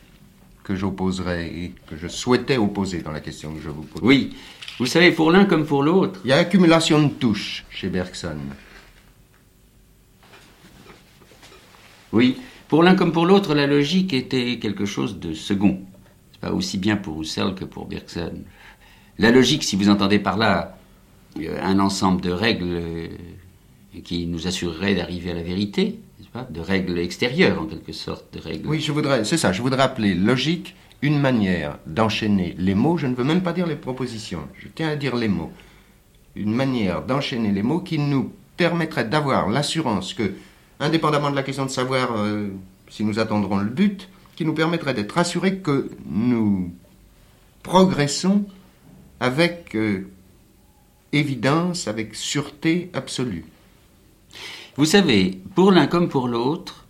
que 0.70 0.76
j'opposerais 0.76 1.48
et 1.48 1.72
que 1.88 1.96
je 1.96 2.06
souhaitais 2.06 2.56
opposer 2.56 3.02
dans 3.02 3.10
la 3.10 3.18
question 3.18 3.52
que 3.52 3.60
je 3.60 3.70
vous 3.70 3.82
pose. 3.82 4.00
Oui, 4.04 4.36
vous 4.78 4.86
savez, 4.86 5.10
pour 5.10 5.32
l'un 5.32 5.44
comme 5.44 5.66
pour 5.66 5.82
l'autre. 5.82 6.20
Il 6.24 6.30
y 6.30 6.32
a 6.32 6.36
accumulation 6.36 7.02
de 7.02 7.08
touches 7.08 7.64
chez 7.70 7.88
Bergson. 7.88 8.38
Oui, 12.12 12.36
pour 12.68 12.84
l'un 12.84 12.94
comme 12.94 13.10
pour 13.10 13.26
l'autre, 13.26 13.52
la 13.52 13.66
logique 13.66 14.12
était 14.12 14.60
quelque 14.60 14.84
chose 14.84 15.18
de 15.18 15.34
second. 15.34 15.80
C'est 16.30 16.40
pas 16.40 16.52
aussi 16.52 16.78
bien 16.78 16.96
pour 16.96 17.20
Husserl 17.20 17.56
que 17.56 17.64
pour 17.64 17.86
Bergson. 17.86 18.44
La 19.18 19.32
logique, 19.32 19.64
si 19.64 19.74
vous 19.74 19.88
entendez 19.88 20.20
par 20.20 20.38
là 20.38 20.78
euh, 21.40 21.58
un 21.60 21.80
ensemble 21.80 22.20
de 22.20 22.30
règles 22.30 22.64
euh, 22.68 23.08
qui 24.04 24.24
nous 24.28 24.46
assurerait 24.46 24.94
d'arriver 24.94 25.32
à 25.32 25.34
la 25.34 25.42
vérité, 25.42 25.98
de 26.34 26.60
règles 26.60 26.98
extérieures 26.98 27.60
en 27.60 27.66
quelque 27.66 27.92
sorte, 27.92 28.32
de 28.32 28.40
règles. 28.40 28.68
Oui, 28.68 28.80
je 28.80 28.92
voudrais, 28.92 29.24
c'est 29.24 29.36
ça, 29.36 29.52
je 29.52 29.62
voudrais 29.62 29.82
appeler 29.82 30.14
logique 30.14 30.74
une 31.02 31.18
manière 31.18 31.78
d'enchaîner 31.86 32.54
les 32.58 32.74
mots. 32.74 32.98
Je 32.98 33.06
ne 33.06 33.14
veux 33.14 33.24
même 33.24 33.42
pas 33.42 33.52
dire 33.52 33.66
les 33.66 33.76
propositions. 33.76 34.46
Je 34.58 34.68
tiens 34.68 34.90
à 34.90 34.96
dire 34.96 35.16
les 35.16 35.28
mots. 35.28 35.52
Une 36.36 36.54
manière 36.54 37.02
d'enchaîner 37.02 37.50
les 37.50 37.62
mots 37.62 37.80
qui 37.80 37.98
nous 37.98 38.32
permettrait 38.56 39.06
d'avoir 39.06 39.48
l'assurance 39.48 40.14
que, 40.14 40.34
indépendamment 40.78 41.30
de 41.30 41.36
la 41.36 41.42
question 41.42 41.64
de 41.64 41.70
savoir 41.70 42.16
euh, 42.16 42.48
si 42.88 43.04
nous 43.04 43.18
attendrons 43.18 43.58
le 43.58 43.70
but, 43.70 44.08
qui 44.36 44.44
nous 44.44 44.54
permettrait 44.54 44.94
d'être 44.94 45.18
assurés 45.18 45.58
que 45.58 45.90
nous 46.06 46.72
progressons 47.62 48.44
avec 49.18 49.74
euh, 49.74 50.08
évidence, 51.12 51.88
avec 51.88 52.14
sûreté 52.14 52.90
absolue. 52.94 53.44
Vous 54.76 54.84
savez, 54.84 55.40
pour 55.54 55.72
l'un 55.72 55.86
comme 55.86 56.08
pour 56.08 56.28
l'autre, 56.28 56.86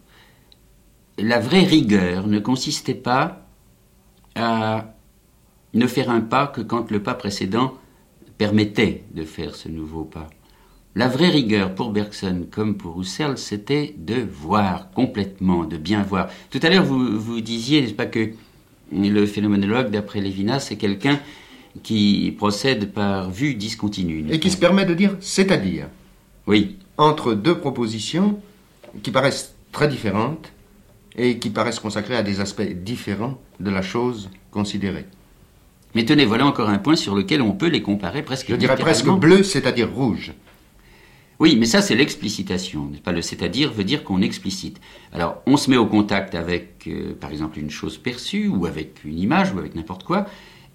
la 1.19 1.41
vraie 1.41 1.65
rigueur 1.65 2.27
ne 2.27 2.39
consistait 2.39 2.95
pas 2.95 3.47
à 4.35 4.95
ne 5.75 5.87
faire 5.87 6.11
un 6.11 6.21
pas 6.21 6.47
que 6.47 6.61
quand 6.61 6.91
le 6.91 7.03
pas 7.03 7.15
précédent 7.15 7.75
permettait 8.39 9.05
de 9.15 9.25
faire 9.25 9.55
ce 9.55 9.69
nouveau 9.69 10.05
pas. 10.05 10.29
La 10.97 11.09
vraie 11.09 11.29
rigueur 11.29 11.75
pour 11.75 11.91
Bergson 11.91 12.47
comme 12.51 12.77
pour 12.77 13.01
Husserl, 13.01 13.39
c'était 13.39 13.95
de 13.97 14.17
voir 14.17 14.91
complètement, 14.91 15.65
de 15.65 15.77
bien 15.77 16.03
voir. 16.03 16.29
Tout 16.51 16.59
à 16.63 16.69
l'heure, 16.69 16.85
vous, 16.85 17.19
vous 17.19 17.41
disiez, 17.41 17.81
n'est-ce 17.81 17.95
pas, 17.95 18.07
que 18.07 18.31
le 18.93 19.27
phénoménologue, 19.27 19.91
d'après 19.91 20.21
Lévinas, 20.21 20.61
c'est 20.61 20.77
quelqu'un 20.77 21.21
qui 21.85 22.35
procède 22.37 22.93
par 22.93 23.31
vue 23.31 23.55
discontinue. 23.55 24.27
Et 24.31 24.41
qui 24.41 24.51
se 24.51 24.57
permet 24.57 24.85
de 24.85 24.95
dire 24.95 25.17
c'est-à-dire. 25.21 25.87
Oui. 26.49 26.77
Entre 27.01 27.33
deux 27.33 27.59
propositions 27.59 28.39
qui 29.03 29.11
paraissent 29.11 29.55
très 29.73 29.89
différentes 29.89 30.53
et 31.17 31.39
qui 31.39 31.49
paraissent 31.49 31.81
consacrées 31.81 32.15
à 32.15 32.23
des 32.23 32.41
aspects 32.41 32.61
différents 32.63 33.41
de 33.59 33.71
la 33.71 33.81
chose 33.81 34.29
considérée. 34.51 35.07
Mais 35.95 36.05
tenez, 36.05 36.27
voilà 36.27 36.45
encore 36.45 36.69
un 36.69 36.79
point 36.79 36.97
sur 36.97 37.15
lequel 37.15 37.41
on 37.41 37.53
peut 37.53 37.69
les 37.69 37.81
comparer 37.81 38.23
presque 38.23 38.51
Je 38.51 38.55
dirais 38.55 38.77
presque 38.77 39.09
bleu, 39.09 39.43
c'est-à-dire 39.43 39.91
rouge. 39.91 40.33
Oui, 41.39 41.57
mais 41.59 41.65
ça, 41.65 41.81
c'est 41.81 41.95
l'explicitation. 41.95 42.85
n'est-ce 42.85 43.01
pas? 43.01 43.13
Le 43.13 43.23
c'est-à-dire 43.23 43.73
veut 43.73 43.83
dire 43.83 44.05
qu'on 44.05 44.21
explicite. 44.21 44.79
Alors, 45.15 45.41
on 45.47 45.57
se 45.57 45.71
met 45.71 45.79
au 45.79 45.87
contact 45.87 46.35
avec, 46.35 46.87
euh, 46.87 47.15
par 47.19 47.31
exemple, 47.31 47.59
une 47.59 47.71
chose 47.71 47.97
perçue, 47.97 48.47
ou 48.47 48.67
avec 48.67 49.05
une 49.05 49.19
image, 49.19 49.55
ou 49.55 49.59
avec 49.59 49.75
n'importe 49.75 50.05
quoi, 50.05 50.27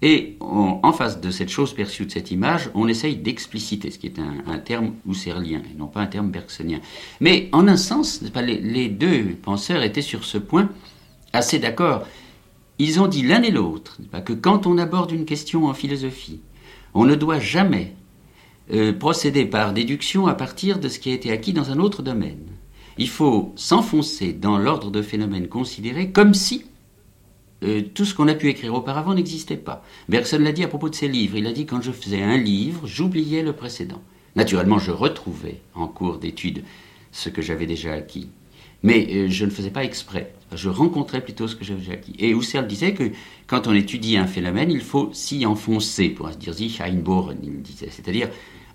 et 0.02 0.36
en 0.40 0.92
face 0.92 1.20
de 1.20 1.30
cette 1.30 1.48
chose 1.48 1.72
perçue, 1.72 2.04
de 2.04 2.10
cette 2.10 2.30
image, 2.30 2.70
on 2.74 2.86
essaye 2.86 3.16
d'expliciter, 3.16 3.90
ce 3.90 3.98
qui 3.98 4.06
est 4.06 4.18
un, 4.18 4.58
terme 4.58 4.92
husserlien, 5.08 5.62
et 5.72 5.78
non 5.78 5.86
pas 5.86 6.00
un 6.00 6.06
terme 6.06 6.30
bergsonien. 6.30 6.80
Mais 7.20 7.48
en 7.52 7.66
un 7.66 7.78
sens, 7.78 8.20
les, 8.22 8.88
deux 8.88 9.36
penseurs 9.42 9.82
étaient 9.82 10.02
sur 10.02 10.24
ce 10.24 10.36
point 10.36 10.68
assez 11.32 11.58
d'accord. 11.58 12.06
Ils 12.78 13.00
ont 13.00 13.06
dit 13.06 13.22
l'un 13.22 13.42
et 13.42 13.50
l'autre 13.50 13.98
que 14.26 14.34
quand 14.34 14.66
on 14.66 14.76
aborde 14.76 15.12
une 15.12 15.24
question 15.24 15.64
en 15.64 15.72
philosophie, 15.72 16.40
on 16.92 17.04
ne 17.04 17.14
doit 17.14 17.38
jamais 17.38 17.94
euh, 18.72 18.92
procéder 18.92 19.46
par 19.46 19.72
déduction 19.72 20.26
à 20.26 20.34
partir 20.34 20.78
de 20.78 20.90
ce 20.90 20.98
qui 20.98 21.10
a 21.10 21.14
été 21.14 21.32
acquis 21.32 21.54
dans 21.54 21.70
un 21.70 21.78
autre 21.78 22.02
domaine. 22.02 22.44
Il 22.98 23.08
faut 23.08 23.52
s'enfoncer 23.56 24.34
dans 24.34 24.58
l'ordre 24.58 24.90
de 24.90 25.00
phénomènes 25.00 25.48
considérés 25.48 26.10
comme 26.10 26.34
si 26.34 26.66
euh, 27.66 27.82
tout 27.94 28.04
ce 28.04 28.14
qu'on 28.14 28.28
a 28.28 28.34
pu 28.34 28.48
écrire 28.48 28.74
auparavant 28.74 29.14
n'existait 29.14 29.56
pas. 29.56 29.84
Bergson 30.08 30.38
l'a 30.40 30.52
dit 30.52 30.64
à 30.64 30.68
propos 30.68 30.88
de 30.88 30.94
ses 30.94 31.08
livres. 31.08 31.36
Il 31.36 31.46
a 31.46 31.52
dit 31.52 31.66
quand 31.66 31.82
je 31.82 31.90
faisais 31.92 32.22
un 32.22 32.36
livre, 32.36 32.86
j'oubliais 32.86 33.42
le 33.42 33.52
précédent. 33.52 34.00
Naturellement, 34.36 34.78
je 34.78 34.90
retrouvais 34.90 35.60
en 35.74 35.86
cours 35.86 36.18
d'étude 36.18 36.62
ce 37.12 37.28
que 37.28 37.42
j'avais 37.42 37.66
déjà 37.66 37.92
acquis. 37.94 38.28
Mais 38.82 39.06
euh, 39.10 39.26
je 39.28 39.44
ne 39.46 39.50
faisais 39.50 39.70
pas 39.70 39.82
exprès. 39.84 40.32
Je 40.54 40.68
rencontrais 40.68 41.22
plutôt 41.22 41.48
ce 41.48 41.56
que 41.56 41.64
j'avais 41.64 41.80
déjà 41.80 41.92
acquis. 41.94 42.14
Et 42.18 42.30
Husserl 42.30 42.66
disait 42.66 42.92
que 42.92 43.10
quand 43.46 43.66
on 43.66 43.72
étudie 43.74 44.16
un 44.18 44.26
phénomène, 44.26 44.70
il 44.70 44.82
faut 44.82 45.10
s'y 45.12 45.44
enfoncer, 45.46 46.10
pour 46.10 46.26
ainsi 46.28 46.38
dire, 46.38 46.54
sich 46.54 46.80
einbohren, 46.80 47.38
il 47.42 47.62
disait. 47.62 47.88
C'est-à-dire 47.90 48.28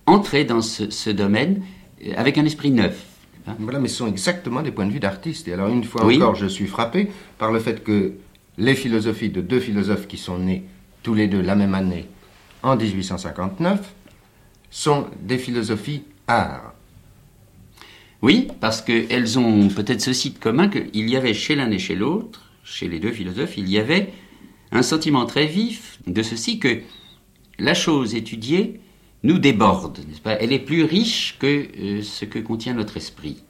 entrer 0.07 0.43
dans 0.43 0.61
ce, 0.61 0.89
ce 0.89 1.09
domaine 1.11 1.61
euh, 2.05 2.13
avec 2.17 2.37
un 2.39 2.45
esprit 2.45 2.71
neuf. 2.71 3.05
hein? 3.47 3.55
Voilà, 3.59 3.79
mais 3.79 3.87
ce 3.87 3.97
sont 3.97 4.07
exactement 4.07 4.63
des 4.63 4.71
points 4.71 4.87
de 4.87 4.91
vue 4.91 4.99
d'artistes. 4.99 5.47
Et 5.47 5.53
alors, 5.53 5.69
une 5.69 5.83
fois 5.83 6.05
Oui. 6.05 6.17
encore, 6.17 6.35
je 6.35 6.47
suis 6.47 6.67
frappé 6.67 7.09
par 7.37 7.51
le 7.51 7.59
fait 7.59 7.83
que 7.83 8.13
les 8.57 8.75
philosophies 8.75 9.29
de 9.29 9.41
deux 9.41 9.59
philosophes 9.59 10.07
qui 10.07 10.17
sont 10.17 10.39
nés 10.39 10.63
tous 11.03 11.13
les 11.13 11.27
deux 11.27 11.41
la 11.41 11.55
même 11.55 11.73
année, 11.73 12.07
en 12.63 12.75
1859, 12.75 13.93
sont 14.69 15.07
des 15.21 15.37
philosophies 15.37 16.03
art. 16.27 16.73
Oui, 18.21 18.47
parce 18.59 18.81
qu'elles 18.81 19.39
ont 19.39 19.67
peut-être 19.69 20.01
ceci 20.01 20.31
de 20.31 20.37
commun 20.37 20.69
qu'il 20.69 21.09
y 21.09 21.15
avait 21.15 21.33
chez 21.33 21.55
l'un 21.55 21.71
et 21.71 21.79
chez 21.79 21.95
l'autre, 21.95 22.51
chez 22.63 22.87
les 22.87 22.99
deux 22.99 23.11
philosophes, 23.11 23.57
il 23.57 23.69
y 23.69 23.79
avait 23.79 24.13
un 24.71 24.83
sentiment 24.83 25.25
très 25.25 25.47
vif 25.47 25.99
de 26.05 26.21
ceci 26.21 26.59
que 26.59 26.81
la 27.57 27.73
chose 27.73 28.15
étudiée 28.15 28.79
nous 29.23 29.39
déborde, 29.39 29.99
n'est-ce 30.07 30.21
pas? 30.21 30.33
Elle 30.33 30.53
est 30.53 30.59
plus 30.59 30.83
riche 30.83 31.37
que 31.39 31.67
euh, 31.79 32.01
ce 32.01 32.25
que 32.25 32.39
contient 32.39 32.73
notre 32.73 32.97
esprit. 32.97 33.43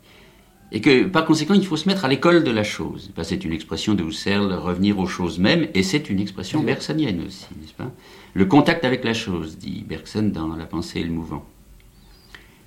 Et 0.72 0.80
que 0.80 1.04
par 1.06 1.26
conséquent, 1.26 1.54
il 1.54 1.66
faut 1.66 1.76
se 1.76 1.88
mettre 1.88 2.06
à 2.06 2.08
l'école 2.08 2.44
de 2.44 2.52
la 2.52 2.64
chose. 2.64 3.12
C'est 3.24 3.44
une 3.44 3.52
expression 3.52 3.94
de 3.94 4.04
Husserl, 4.04 4.54
revenir 4.54 5.00
aux 5.00 5.08
choses 5.08 5.38
mêmes, 5.38 5.68
et 5.74 5.84
c'est 5.84 6.10
une 6.10 6.20
expression 6.20 6.64
bergsonienne 6.64 7.24
aussi, 7.28 7.48
n'est-ce 7.60 7.74
pas? 7.74 7.92
Le 8.34 8.46
contact 8.46 8.86
avec 8.86 9.04
la 9.04 9.14
chose, 9.14 9.58
dit 9.58 9.84
Bergson 9.86 10.32
dans 10.34 10.56
La 10.56 10.66
pensée 10.66 11.02
et 11.02 11.04
le 11.04 11.12
mouvant. 11.12 11.46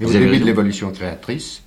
Et 0.01 0.05
Vous 0.05 0.13
au 0.13 0.17
avez 0.17 0.27
début 0.27 0.33
raison. 0.33 0.45
de 0.45 0.47
l'évolution 0.51 0.91
créatrice, 0.91 1.63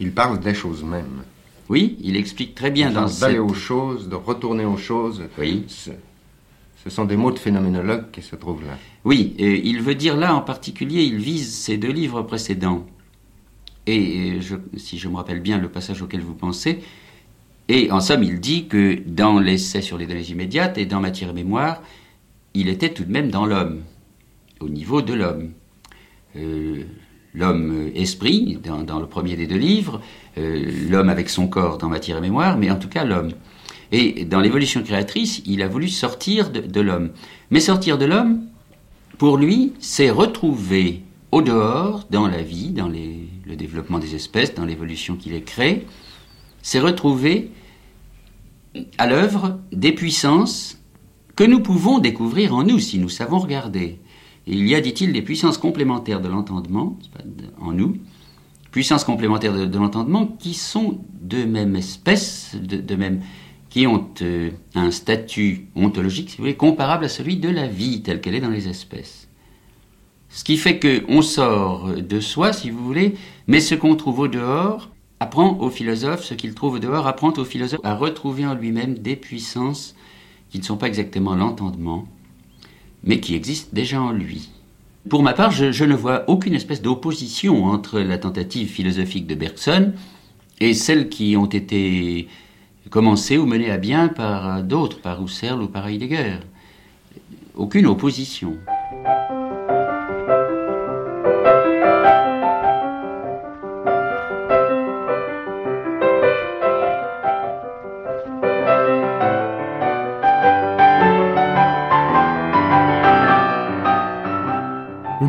il 0.00 0.10
parle 0.10 0.40
des 0.40 0.54
choses 0.54 0.82
mêmes. 0.82 1.22
Oui, 1.68 1.96
il 2.00 2.16
explique 2.16 2.56
très 2.56 2.70
bien 2.70 2.90
dans 2.90 3.02
d'aller 3.02 3.34
cette... 3.34 3.38
aux 3.38 3.54
choses, 3.54 4.08
de 4.08 4.16
retourner 4.16 4.64
aux 4.64 4.76
choses. 4.76 5.22
Oui. 5.38 5.64
Ce, 5.68 6.90
sont 6.90 7.04
des 7.04 7.16
mots 7.16 7.30
de 7.30 7.38
phénoménologue 7.38 8.10
qui 8.10 8.22
se 8.22 8.34
trouvent 8.34 8.64
là. 8.64 8.76
Oui, 9.04 9.36
euh, 9.38 9.60
il 9.62 9.80
veut 9.80 9.94
dire 9.94 10.16
là 10.16 10.34
en 10.34 10.40
particulier, 10.40 11.04
il 11.04 11.18
vise 11.18 11.54
ces 11.54 11.76
deux 11.76 11.92
livres 11.92 12.22
précédents. 12.22 12.84
Et 13.86 14.38
si 14.76 14.98
je 14.98 15.08
me 15.08 15.16
rappelle 15.16 15.40
bien 15.40 15.58
le 15.58 15.68
passage 15.68 16.02
auquel 16.02 16.20
vous 16.20 16.34
pensez, 16.34 16.80
et 17.68 17.90
en 17.90 18.00
somme, 18.00 18.22
il 18.22 18.40
dit 18.40 18.66
que 18.66 18.98
dans 19.06 19.38
l'essai 19.38 19.80
sur 19.80 19.96
les 19.96 20.06
données 20.06 20.28
immédiates 20.28 20.78
et 20.78 20.86
dans 20.86 21.00
Matière 21.00 21.30
et 21.30 21.32
Mémoire, 21.32 21.82
il 22.54 22.68
était 22.68 22.90
tout 22.90 23.04
de 23.04 23.12
même 23.12 23.30
dans 23.30 23.46
l'homme, 23.46 23.82
au 24.60 24.68
niveau 24.68 25.00
de 25.00 25.14
l'homme. 25.14 25.52
Euh, 26.36 26.82
l'homme 27.34 27.72
euh, 27.72 27.90
esprit, 27.94 28.58
dans, 28.62 29.00
le 29.00 29.06
premier 29.06 29.36
des 29.36 29.46
deux 29.46 29.56
livres, 29.56 30.00
euh, 30.38 30.70
l'homme 30.90 31.08
avec 31.08 31.30
son 31.30 31.46
corps 31.46 31.78
dans 31.78 31.88
Matière 31.88 32.18
et 32.18 32.20
Mémoire, 32.20 32.58
mais 32.58 32.70
en 32.70 32.76
tout 32.76 32.88
cas 32.88 33.04
l'homme. 33.04 33.32
Et 33.90 34.24
dans 34.24 34.40
l'évolution 34.40 34.82
créatrice, 34.82 35.42
il 35.46 35.62
a 35.62 35.68
voulu 35.68 35.88
sortir 35.88 36.50
de 36.50 36.80
l'homme. 36.80 37.10
Mais 37.50 37.60
sortir 37.60 37.98
de 37.98 38.06
l'homme, 38.06 38.40
pour 39.18 39.36
lui, 39.36 39.74
c'est 39.80 40.10
retrouver 40.10 41.02
au 41.32 41.42
dehors, 41.42 42.06
dans 42.10 42.28
la 42.28 42.42
vie, 42.42 42.70
dans 42.70 42.88
les- 42.88 43.28
le 43.46 43.56
développement 43.56 43.98
des 43.98 44.14
espèces, 44.14 44.54
dans 44.54 44.64
l'évolution 44.66 45.16
qu'il 45.16 45.32
est 45.34 45.42
créé, 45.42 45.86
c'est 46.62 46.78
retrouver 46.78 47.50
à 48.98 49.06
l'œuvre 49.06 49.58
des 49.72 49.92
puissances 49.92 50.78
que 51.34 51.44
nous 51.44 51.60
pouvons 51.60 51.98
découvrir 51.98 52.54
en 52.54 52.62
nous 52.62 52.78
si 52.78 52.98
nous 52.98 53.08
savons 53.08 53.38
regarder. 53.38 53.98
Il 54.46 54.66
y 54.68 54.74
a, 54.74 54.80
dit-il, 54.80 55.12
des 55.12 55.22
puissances 55.22 55.58
complémentaires 55.58 56.20
de 56.20 56.28
l'entendement 56.28 56.98
en 57.60 57.72
nous, 57.72 57.96
puissances 58.70 59.04
complémentaires 59.04 59.54
de, 59.54 59.64
de 59.66 59.78
l'entendement 59.78 60.26
qui 60.26 60.54
sont 60.54 61.00
de 61.20 61.44
même 61.44 61.76
espèce, 61.76 62.54
de, 62.60 62.82
qui 63.70 63.86
ont 63.86 64.06
euh, 64.20 64.50
un 64.74 64.90
statut 64.90 65.68
ontologique, 65.74 66.30
si 66.30 66.36
vous 66.36 66.42
voulez, 66.42 66.56
comparable 66.56 67.06
à 67.06 67.08
celui 67.08 67.36
de 67.36 67.48
la 67.48 67.66
vie 67.66 68.02
telle 68.02 68.20
qu'elle 68.20 68.34
est 68.34 68.40
dans 68.40 68.50
les 68.50 68.68
espèces. 68.68 69.21
Ce 70.34 70.44
qui 70.44 70.56
fait 70.56 70.80
qu'on 70.80 71.20
sort 71.20 71.90
de 71.94 72.20
soi, 72.20 72.54
si 72.54 72.70
vous 72.70 72.82
voulez, 72.82 73.14
mais 73.48 73.60
ce 73.60 73.74
qu'on 73.74 73.96
trouve 73.96 74.20
au 74.20 74.28
dehors 74.28 74.88
apprend 75.20 75.58
au 75.58 75.68
philosophe, 75.68 76.24
ce 76.24 76.32
qu'il 76.32 76.54
trouve 76.54 76.76
au 76.76 76.78
dehors 76.78 77.06
apprend 77.06 77.32
au 77.36 77.44
philosophe 77.44 77.82
à 77.84 77.94
retrouver 77.94 78.46
en 78.46 78.54
lui-même 78.54 78.94
des 78.94 79.14
puissances 79.14 79.94
qui 80.48 80.58
ne 80.58 80.64
sont 80.64 80.78
pas 80.78 80.86
exactement 80.86 81.34
l'entendement, 81.34 82.08
mais 83.04 83.20
qui 83.20 83.34
existent 83.34 83.70
déjà 83.74 84.00
en 84.00 84.10
lui. 84.10 84.48
Pour 85.10 85.22
ma 85.22 85.34
part, 85.34 85.50
je, 85.50 85.84
ne 85.84 85.94
vois 85.94 86.24
aucune 86.28 86.54
espèce 86.54 86.80
d'opposition 86.80 87.66
entre 87.66 88.00
la 88.00 88.16
tentative 88.16 88.68
philosophique 88.68 89.26
de 89.26 89.34
Bergson 89.34 89.92
et 90.60 90.72
celles 90.72 91.10
qui 91.10 91.36
ont 91.36 91.46
été 91.46 92.28
commencées 92.88 93.36
ou 93.36 93.44
menées 93.44 93.70
à 93.70 93.76
bien 93.76 94.08
par 94.08 94.62
d'autres, 94.62 95.00
par 95.00 95.22
Husserl 95.22 95.60
ou 95.60 95.68
par 95.68 95.88
Heidegger. 95.88 96.38
Aucune 97.54 97.86
opposition. 97.86 98.56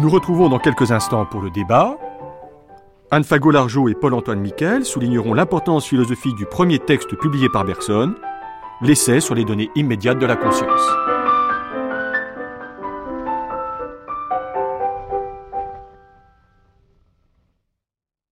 Nous 0.03 0.09
retrouvons 0.09 0.49
dans 0.49 0.59
quelques 0.59 0.91
instants 0.91 1.25
pour 1.25 1.41
le 1.41 1.49
débat. 1.49 1.97
Anne 3.09 3.23
Fagot-Largeau 3.23 3.87
et 3.87 3.93
Paul-Antoine 3.93 4.41
Miquel 4.41 4.83
souligneront 4.83 5.33
l'importance 5.33 5.85
philosophique 5.85 6.35
du 6.35 6.45
premier 6.45 6.77
texte 6.77 7.15
publié 7.15 7.47
par 7.47 7.63
Bergson, 7.63 8.13
l'essai 8.81 9.21
sur 9.21 9.33
les 9.33 9.45
données 9.45 9.69
immédiates 9.75 10.19
de 10.19 10.25
la 10.25 10.35
conscience. 10.35 11.02